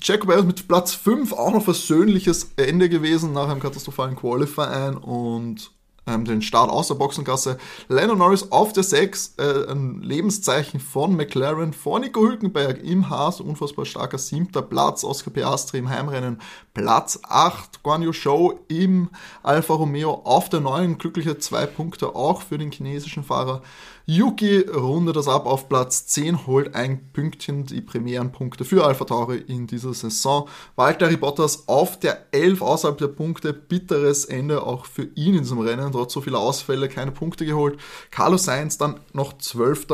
Jacob 0.00 0.30
Ellis 0.30 0.44
mit 0.44 0.68
Platz 0.68 0.92
5 0.92 1.32
auch 1.32 1.52
noch 1.52 1.64
versöhnliches 1.64 2.52
Ende 2.56 2.88
gewesen 2.88 3.32
nach 3.32 3.48
einem 3.48 3.60
katastrophalen 3.60 4.16
Qualifying 4.16 4.96
und 4.98 5.70
ähm, 6.06 6.24
den 6.24 6.42
Start 6.42 6.70
aus 6.70 6.88
der 6.88 6.94
Boxengasse. 6.94 7.58
Lennon 7.88 8.18
Norris 8.18 8.50
auf 8.50 8.72
der 8.72 8.82
6, 8.82 9.34
äh, 9.38 9.70
ein 9.70 10.00
Lebenszeichen 10.02 10.80
von 10.80 11.16
McLaren 11.16 11.72
vor 11.72 11.98
Nico 11.98 12.20
Hülkenberg 12.20 12.82
im 12.82 13.10
Haas, 13.10 13.40
unfassbar 13.40 13.84
starker 13.84 14.18
siebter 14.18 14.62
Platz, 14.62 15.04
Oscar 15.04 15.30
Piastri 15.30 15.78
im 15.78 15.88
Heimrennen 15.88 16.40
Platz 16.74 17.18
8, 17.22 17.82
Guan 17.82 18.02
Yu 18.02 18.12
Shou 18.12 18.60
im 18.68 19.08
Alfa 19.42 19.74
Romeo 19.74 20.22
auf 20.24 20.48
der 20.48 20.60
neuen, 20.60 20.98
glückliche 20.98 21.38
zwei 21.38 21.66
Punkte 21.66 22.14
auch 22.14 22.42
für 22.42 22.58
den 22.58 22.70
chinesischen 22.70 23.24
Fahrer. 23.24 23.62
Yuki 24.08 24.60
rundet 24.60 25.16
das 25.16 25.26
ab 25.26 25.46
auf 25.46 25.68
Platz 25.68 26.06
10, 26.06 26.46
holt 26.46 26.76
ein 26.76 27.12
Pünktchen 27.12 27.66
die 27.66 27.80
Premierenpunkte 27.80 28.64
für 28.64 28.84
Alpha 28.84 29.04
Tauri 29.04 29.38
in 29.38 29.66
dieser 29.66 29.94
Saison. 29.94 30.48
Valtteri 30.76 31.16
Bottas 31.16 31.66
auf 31.66 31.98
der 31.98 32.24
11 32.30 32.62
außerhalb 32.62 32.96
der 32.98 33.08
Punkte, 33.08 33.52
bitteres 33.52 34.24
Ende 34.24 34.62
auch 34.62 34.86
für 34.86 35.08
ihn 35.16 35.34
in 35.34 35.42
diesem 35.42 35.58
Rennen, 35.58 35.90
trotz 35.90 36.12
so 36.12 36.20
vieler 36.20 36.38
Ausfälle 36.38 36.88
keine 36.88 37.10
Punkte 37.10 37.44
geholt. 37.44 37.80
Carlos 38.12 38.44
Sainz 38.44 38.78
dann 38.78 39.00
noch 39.12 39.38
12. 39.38 39.88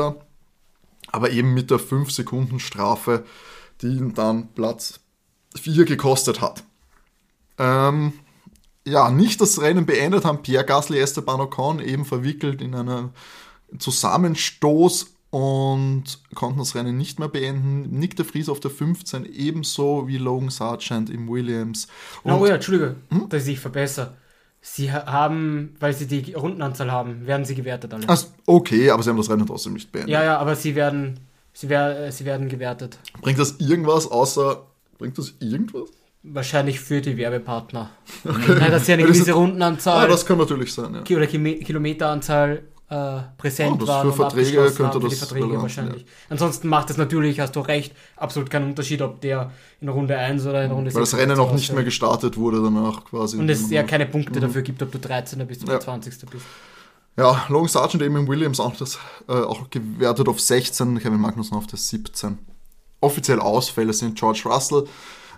Aber 1.11 1.31
eben 1.31 1.55
mit 1.55 1.71
der 1.71 1.79
5 1.79 2.11
Sekunden 2.11 2.59
Strafe, 2.59 3.25
die 3.81 3.87
ihn 3.87 4.13
dann 4.13 4.49
Platz 4.53 4.99
4 5.55 5.85
gekostet 5.85 6.39
hat. 6.39 6.63
Ähm, 7.57 8.13
ja, 8.85 9.09
nicht 9.09 9.41
das 9.41 9.59
Rennen 9.59 9.87
beendet 9.87 10.23
haben 10.23 10.43
Pierre 10.43 10.65
Gasly, 10.65 10.99
Esteban 10.99 11.41
Ocon 11.41 11.79
eben 11.79 12.05
verwickelt 12.05 12.61
in 12.61 12.75
einer 12.75 13.11
Zusammenstoß 13.79 15.13
und 15.33 16.19
konnten 16.35 16.59
das 16.59 16.75
Rennen 16.75 16.95
nicht 16.95 17.17
mehr 17.17 17.27
beenden. 17.27 17.89
Nick 17.89 18.15
de 18.15 18.23
Vries 18.23 18.49
auf 18.49 18.59
der 18.59 18.69
15, 18.69 19.25
ebenso 19.25 20.07
wie 20.07 20.19
Logan 20.19 20.51
Sargent 20.51 21.09
im 21.09 21.27
Williams. 21.27 21.87
Und 22.21 22.33
oh 22.33 22.45
ja, 22.45 22.53
Entschuldige, 22.53 22.97
hm? 23.09 23.29
dass 23.29 23.47
ich 23.47 23.59
verbessere. 23.59 24.13
Sie 24.61 24.91
haben, 24.91 25.75
weil 25.79 25.93
sie 25.93 26.05
die 26.05 26.33
Rundenanzahl 26.33 26.91
haben, 26.91 27.25
werden 27.25 27.45
sie 27.45 27.55
gewertet 27.55 27.95
alle. 27.95 28.07
Also, 28.07 28.27
okay, 28.45 28.91
aber 28.91 29.01
sie 29.01 29.09
haben 29.09 29.17
das 29.17 29.27
Rennen 29.27 29.47
trotzdem 29.47 29.73
nicht 29.73 29.91
beendet. 29.91 30.11
Ja, 30.11 30.23
ja, 30.23 30.37
aber 30.37 30.55
sie 30.55 30.75
werden, 30.75 31.19
sie, 31.51 31.67
wer, 31.67 32.11
sie 32.11 32.25
werden 32.25 32.47
gewertet. 32.47 32.99
Bringt 33.19 33.39
das 33.39 33.59
irgendwas 33.59 34.05
außer, 34.05 34.67
bringt 34.99 35.17
das 35.17 35.33
irgendwas? 35.39 35.89
Wahrscheinlich 36.21 36.79
für 36.79 37.01
die 37.01 37.17
Werbepartner. 37.17 37.89
Okay. 38.23 38.55
Nein, 38.59 38.71
dass 38.71 38.85
sie 38.85 38.93
eine 38.93 39.03
gewisse 39.03 39.33
Rundenanzahl. 39.33 40.05
Ah, 40.05 40.07
das 40.07 40.25
kann 40.25 40.37
natürlich 40.37 40.73
sein, 40.73 40.93
ja. 40.93 41.17
Oder 41.17 41.27
Kilometeranzahl 41.27 42.61
äh, 42.93 43.21
präsent 43.37 43.81
oh, 43.81 43.87
waren. 43.87 44.11
Für 44.11 44.17
Verträge 44.17 44.71
könnte 44.71 44.99
das 44.99 45.17
Verträge 45.17 45.61
wahrscheinlich. 45.61 46.03
Ja. 46.03 46.07
Ansonsten 46.29 46.67
macht 46.67 46.89
es 46.91 46.97
natürlich, 46.97 47.39
hast 47.39 47.55
du 47.55 47.61
recht, 47.61 47.93
absolut 48.15 48.49
keinen 48.49 48.69
Unterschied, 48.69 49.01
ob 49.01 49.19
der 49.21 49.51
in 49.81 49.89
Runde 49.89 50.15
1 50.15 50.45
oder 50.45 50.63
in 50.63 50.71
Runde 50.71 50.91
6 50.91 50.95
Weil 50.95 51.01
das 51.01 51.17
Rennen 51.17 51.37
noch 51.37 51.53
nicht 51.53 51.73
mehr 51.73 51.83
gestartet 51.83 52.37
wurde 52.37 52.61
danach 52.61 53.03
quasi. 53.05 53.37
Und 53.37 53.49
es 53.49 53.69
ja 53.71 53.83
keine 53.83 54.05
Punkte 54.05 54.37
mhm. 54.39 54.43
dafür 54.43 54.61
gibt, 54.61 54.83
ob 54.83 54.91
du 54.91 54.99
13. 54.99 55.45
bist 55.47 55.63
oder 55.63 55.73
ja. 55.73 55.79
20. 55.79 56.29
bist. 56.29 56.45
Ja, 57.17 57.45
Logan 57.49 57.67
Sargent 57.67 58.03
eben 58.03 58.15
im 58.15 58.27
Williams 58.27 58.59
auch, 58.59 58.75
das, 58.75 58.99
äh, 59.27 59.33
auch 59.33 59.69
gewertet 59.69 60.27
auf 60.27 60.39
16, 60.39 60.99
Kevin 60.99 61.19
Magnussen 61.19 61.57
auf 61.57 61.67
der 61.67 61.79
17. 61.79 62.37
Offiziell 63.01 63.39
Ausfälle 63.39 63.93
sind 63.93 64.17
George 64.17 64.43
Russell, 64.45 64.87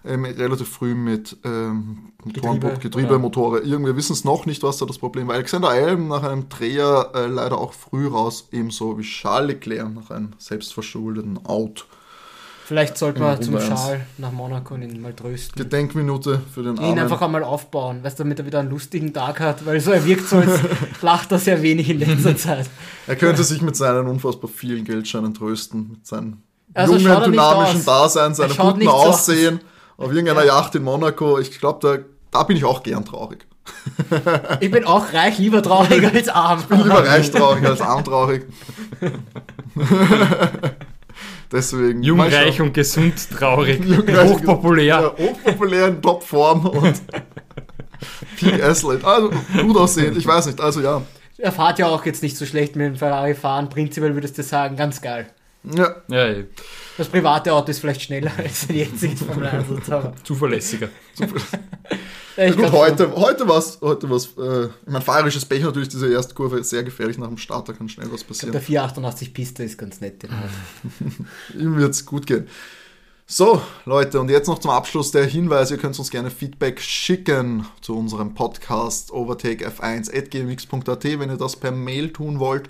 ähm, 0.05 0.25
relativ 0.25 0.69
früh 0.69 0.95
mit 0.95 1.37
ähm, 1.43 2.11
Motoren, 2.23 2.59
Getriebe, 2.59 2.79
Getriebe 2.79 3.19
Motore. 3.19 3.59
Irgendwie 3.59 3.95
wissen 3.95 4.13
es 4.13 4.23
noch 4.23 4.45
nicht, 4.45 4.63
was 4.63 4.77
da 4.77 4.85
das 4.85 4.97
Problem 4.97 5.27
war. 5.27 5.35
Alexander 5.35 5.69
Alm 5.69 6.07
nach 6.07 6.23
einem 6.23 6.49
Dreher 6.49 7.11
äh, 7.13 7.27
leider 7.27 7.57
auch 7.57 7.73
früh 7.73 8.07
raus, 8.07 8.47
ebenso 8.51 8.97
wie 8.97 9.03
Charles 9.03 9.47
Leclerc 9.47 9.93
nach 9.93 10.09
einem 10.11 10.31
selbstverschuldeten 10.37 11.45
Out. 11.45 11.85
Vielleicht 12.65 12.97
sollte 12.97 13.19
man 13.19 13.39
zum 13.43 13.59
Schal 13.59 14.07
nach 14.17 14.31
Monaco 14.31 14.73
und 14.73 14.81
ihn 14.81 14.99
mal 14.99 15.13
trösten. 15.13 15.55
Gedenkminute 15.55 16.41
für 16.51 16.63
den 16.63 16.79
Armen. 16.79 16.93
Ihn 16.93 16.99
einfach 16.99 17.21
einmal 17.21 17.43
aufbauen, 17.43 18.03
weißt 18.03 18.19
damit 18.19 18.39
er 18.39 18.47
wieder 18.47 18.59
einen 18.59 18.71
lustigen 18.71 19.13
Tag 19.13 19.39
hat, 19.39 19.67
weil 19.67 19.79
so 19.79 19.91
er 19.91 20.03
wirkt 20.03 20.27
so, 20.27 20.37
als 20.37 20.61
lacht 21.03 21.31
er 21.31 21.37
sehr 21.37 21.61
wenig 21.61 21.91
in 21.91 21.99
letzter 21.99 22.35
Zeit. 22.37 22.67
Er 23.05 23.17
könnte 23.17 23.43
sich 23.43 23.61
mit 23.61 23.75
seinen 23.75 24.07
unfassbar 24.07 24.49
vielen 24.49 24.83
Geldscheinen 24.83 25.35
trösten, 25.35 25.89
mit 25.91 26.07
seinem 26.07 26.37
also 26.73 26.95
jungen, 26.95 27.31
dynamischen 27.31 27.85
Dasein, 27.85 28.33
seinem 28.33 28.57
guten 28.57 28.87
Aussehen. 28.87 29.57
Aus 29.57 29.74
auf 29.97 30.11
irgendeiner 30.11 30.45
ja. 30.45 30.57
Yacht 30.57 30.75
in 30.75 30.83
Monaco. 30.83 31.39
Ich 31.39 31.57
glaube, 31.59 31.79
da, 31.81 31.97
da 32.31 32.43
bin 32.43 32.57
ich 32.57 32.65
auch 32.65 32.83
gern 32.83 33.05
traurig. 33.05 33.45
ich 34.59 34.69
bin 34.69 34.85
auch 34.85 35.11
reich, 35.13 35.39
lieber 35.39 35.63
traurig 35.63 36.05
als 36.13 36.29
arm. 36.29 36.59
Ich 36.59 36.65
bin 36.65 36.83
lieber 36.83 37.05
reich 37.05 37.31
traurig 37.31 37.65
als 37.65 37.81
arm 37.81 38.03
traurig. 38.03 38.45
Deswegen. 41.51 42.03
Jung, 42.03 42.19
reich 42.21 42.59
und 42.61 42.73
gesund 42.73 43.29
traurig. 43.31 43.83
Jung, 43.83 44.05
hochpopulär. 44.07 44.83
Ja, 44.83 45.11
hochpopulär 45.17 45.87
in 45.87 46.01
Topform 46.01 46.65
und 46.65 47.01
Peak 48.37 48.63
Athlete. 48.63 49.05
Also 49.05 49.31
gut 49.61 49.77
aussehend, 49.77 50.17
ich 50.17 50.25
weiß 50.25 50.47
nicht. 50.47 50.59
Also 50.59 50.81
ja. 50.81 51.01
Er 51.37 51.51
fährt 51.51 51.79
ja 51.79 51.87
auch 51.87 52.05
jetzt 52.05 52.23
nicht 52.23 52.37
so 52.37 52.45
schlecht 52.45 52.75
mit 52.75 52.85
dem 52.85 52.95
Ferrari 52.95 53.35
fahren. 53.35 53.69
Prinzipiell 53.69 54.13
würdest 54.13 54.37
du 54.37 54.43
sagen, 54.43 54.75
ganz 54.75 55.01
geil. 55.01 55.27
Ja. 55.73 55.95
ja 56.07 56.25
ey. 56.25 56.45
Das 56.97 57.07
private 57.07 57.53
Auto 57.53 57.71
ist 57.71 57.79
vielleicht 57.79 58.01
schneller 58.03 58.31
als 58.37 58.69
ein 58.69 58.75
jetziges 58.75 59.21
Formel 59.23 59.47
1 59.47 59.89
aber. 59.89 60.13
Zuverlässiger. 60.23 60.89
ja, 62.37 62.51
gut, 62.51 62.71
heute, 62.71 63.15
heute 63.15 63.47
war 63.47 63.57
es, 63.57 63.79
heute 63.81 64.09
war's, 64.09 64.29
äh, 64.37 64.65
ich 64.65 64.71
meine, 64.85 65.01
fahrerisches 65.01 65.45
Pech 65.45 65.63
natürlich, 65.63 65.89
diese 65.89 66.11
erste 66.11 66.33
Kurve 66.33 66.63
sehr 66.63 66.83
gefährlich 66.83 67.17
nach 67.17 67.27
dem 67.27 67.37
Start, 67.37 67.69
da 67.69 67.73
kann 67.73 67.89
schnell 67.89 68.11
was 68.11 68.23
passieren. 68.23 68.51
Glaub, 68.51 68.61
der 68.61 68.67
488 68.67 69.33
Piste 69.33 69.63
ist 69.63 69.77
ganz 69.77 70.01
nett. 70.01 70.23
Ihm 71.57 71.77
wird 71.77 71.91
es 71.91 72.05
gut 72.05 72.27
gehen. 72.27 72.47
So, 73.27 73.59
Leute, 73.85 74.19
und 74.19 74.29
jetzt 74.29 74.45
noch 74.47 74.59
zum 74.59 74.69
Abschluss 74.69 75.09
der 75.09 75.25
Hinweis, 75.25 75.71
ihr 75.71 75.77
könnt 75.77 75.97
uns 75.97 76.11
gerne 76.11 76.29
Feedback 76.29 76.79
schicken 76.79 77.65
zu 77.81 77.97
unserem 77.97 78.35
Podcast 78.35 79.09
overtakef1.gmx.at, 79.11 81.03
wenn 81.03 81.31
ihr 81.31 81.37
das 81.37 81.55
per 81.55 81.71
Mail 81.71 82.13
tun 82.13 82.37
wollt 82.37 82.69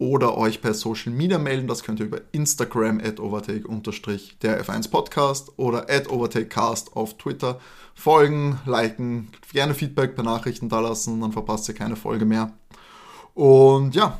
oder 0.00 0.36
euch 0.36 0.62
per 0.62 0.74
Social 0.74 1.12
Media 1.12 1.38
melden. 1.38 1.68
Das 1.68 1.84
könnt 1.84 2.00
ihr 2.00 2.06
über 2.06 2.22
Instagram 2.32 3.00
at 3.00 3.20
overtake-der 3.20 4.64
F1 4.64 4.90
Podcast 4.90 5.52
oder 5.58 5.88
at 5.90 6.10
overtakecast 6.10 6.96
auf 6.96 7.18
Twitter 7.18 7.60
folgen, 7.94 8.58
liken, 8.64 9.28
gerne 9.52 9.74
Feedback 9.74 10.14
per 10.14 10.24
Nachrichten 10.24 10.70
da 10.70 10.80
lassen, 10.80 11.20
dann 11.20 11.32
verpasst 11.32 11.68
ihr 11.68 11.74
keine 11.74 11.96
Folge 11.96 12.24
mehr. 12.24 12.52
Und 13.34 13.94
ja, 13.94 14.18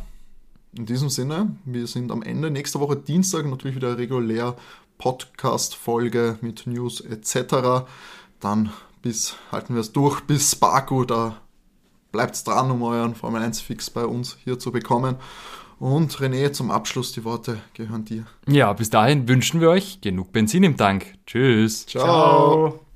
in 0.76 0.84
diesem 0.84 1.08
Sinne, 1.08 1.56
wir 1.64 1.86
sind 1.86 2.12
am 2.12 2.22
Ende. 2.22 2.50
Nächste 2.50 2.78
Woche 2.78 2.96
Dienstag 2.96 3.46
natürlich 3.46 3.76
wieder 3.76 3.96
regulär 3.96 4.56
Podcast-Folge 4.98 6.38
mit 6.42 6.66
News 6.66 7.00
etc. 7.00 7.86
Dann 8.38 8.70
bis, 9.00 9.36
halten 9.50 9.74
wir 9.74 9.80
es 9.80 9.92
durch, 9.92 10.20
bis 10.20 10.54
Baku, 10.54 11.04
da 11.04 11.40
bleibt 12.12 12.46
dran, 12.46 12.70
um 12.70 12.82
euren 12.82 13.14
Formel 13.14 13.42
1 13.42 13.62
Fix 13.62 13.88
bei 13.88 14.04
uns 14.04 14.36
hier 14.44 14.58
zu 14.58 14.72
bekommen. 14.72 15.16
Und 15.80 16.12
René, 16.20 16.52
zum 16.52 16.70
Abschluss 16.70 17.12
die 17.12 17.24
Worte 17.24 17.58
gehören 17.72 18.04
dir. 18.04 18.26
Ja, 18.46 18.70
bis 18.74 18.90
dahin 18.90 19.26
wünschen 19.28 19.62
wir 19.62 19.70
euch 19.70 20.02
genug 20.02 20.30
Benzin 20.30 20.62
im 20.62 20.76
Tank. 20.76 21.06
Tschüss. 21.26 21.86
Ciao. 21.86 22.04
Ciao. 22.04 22.80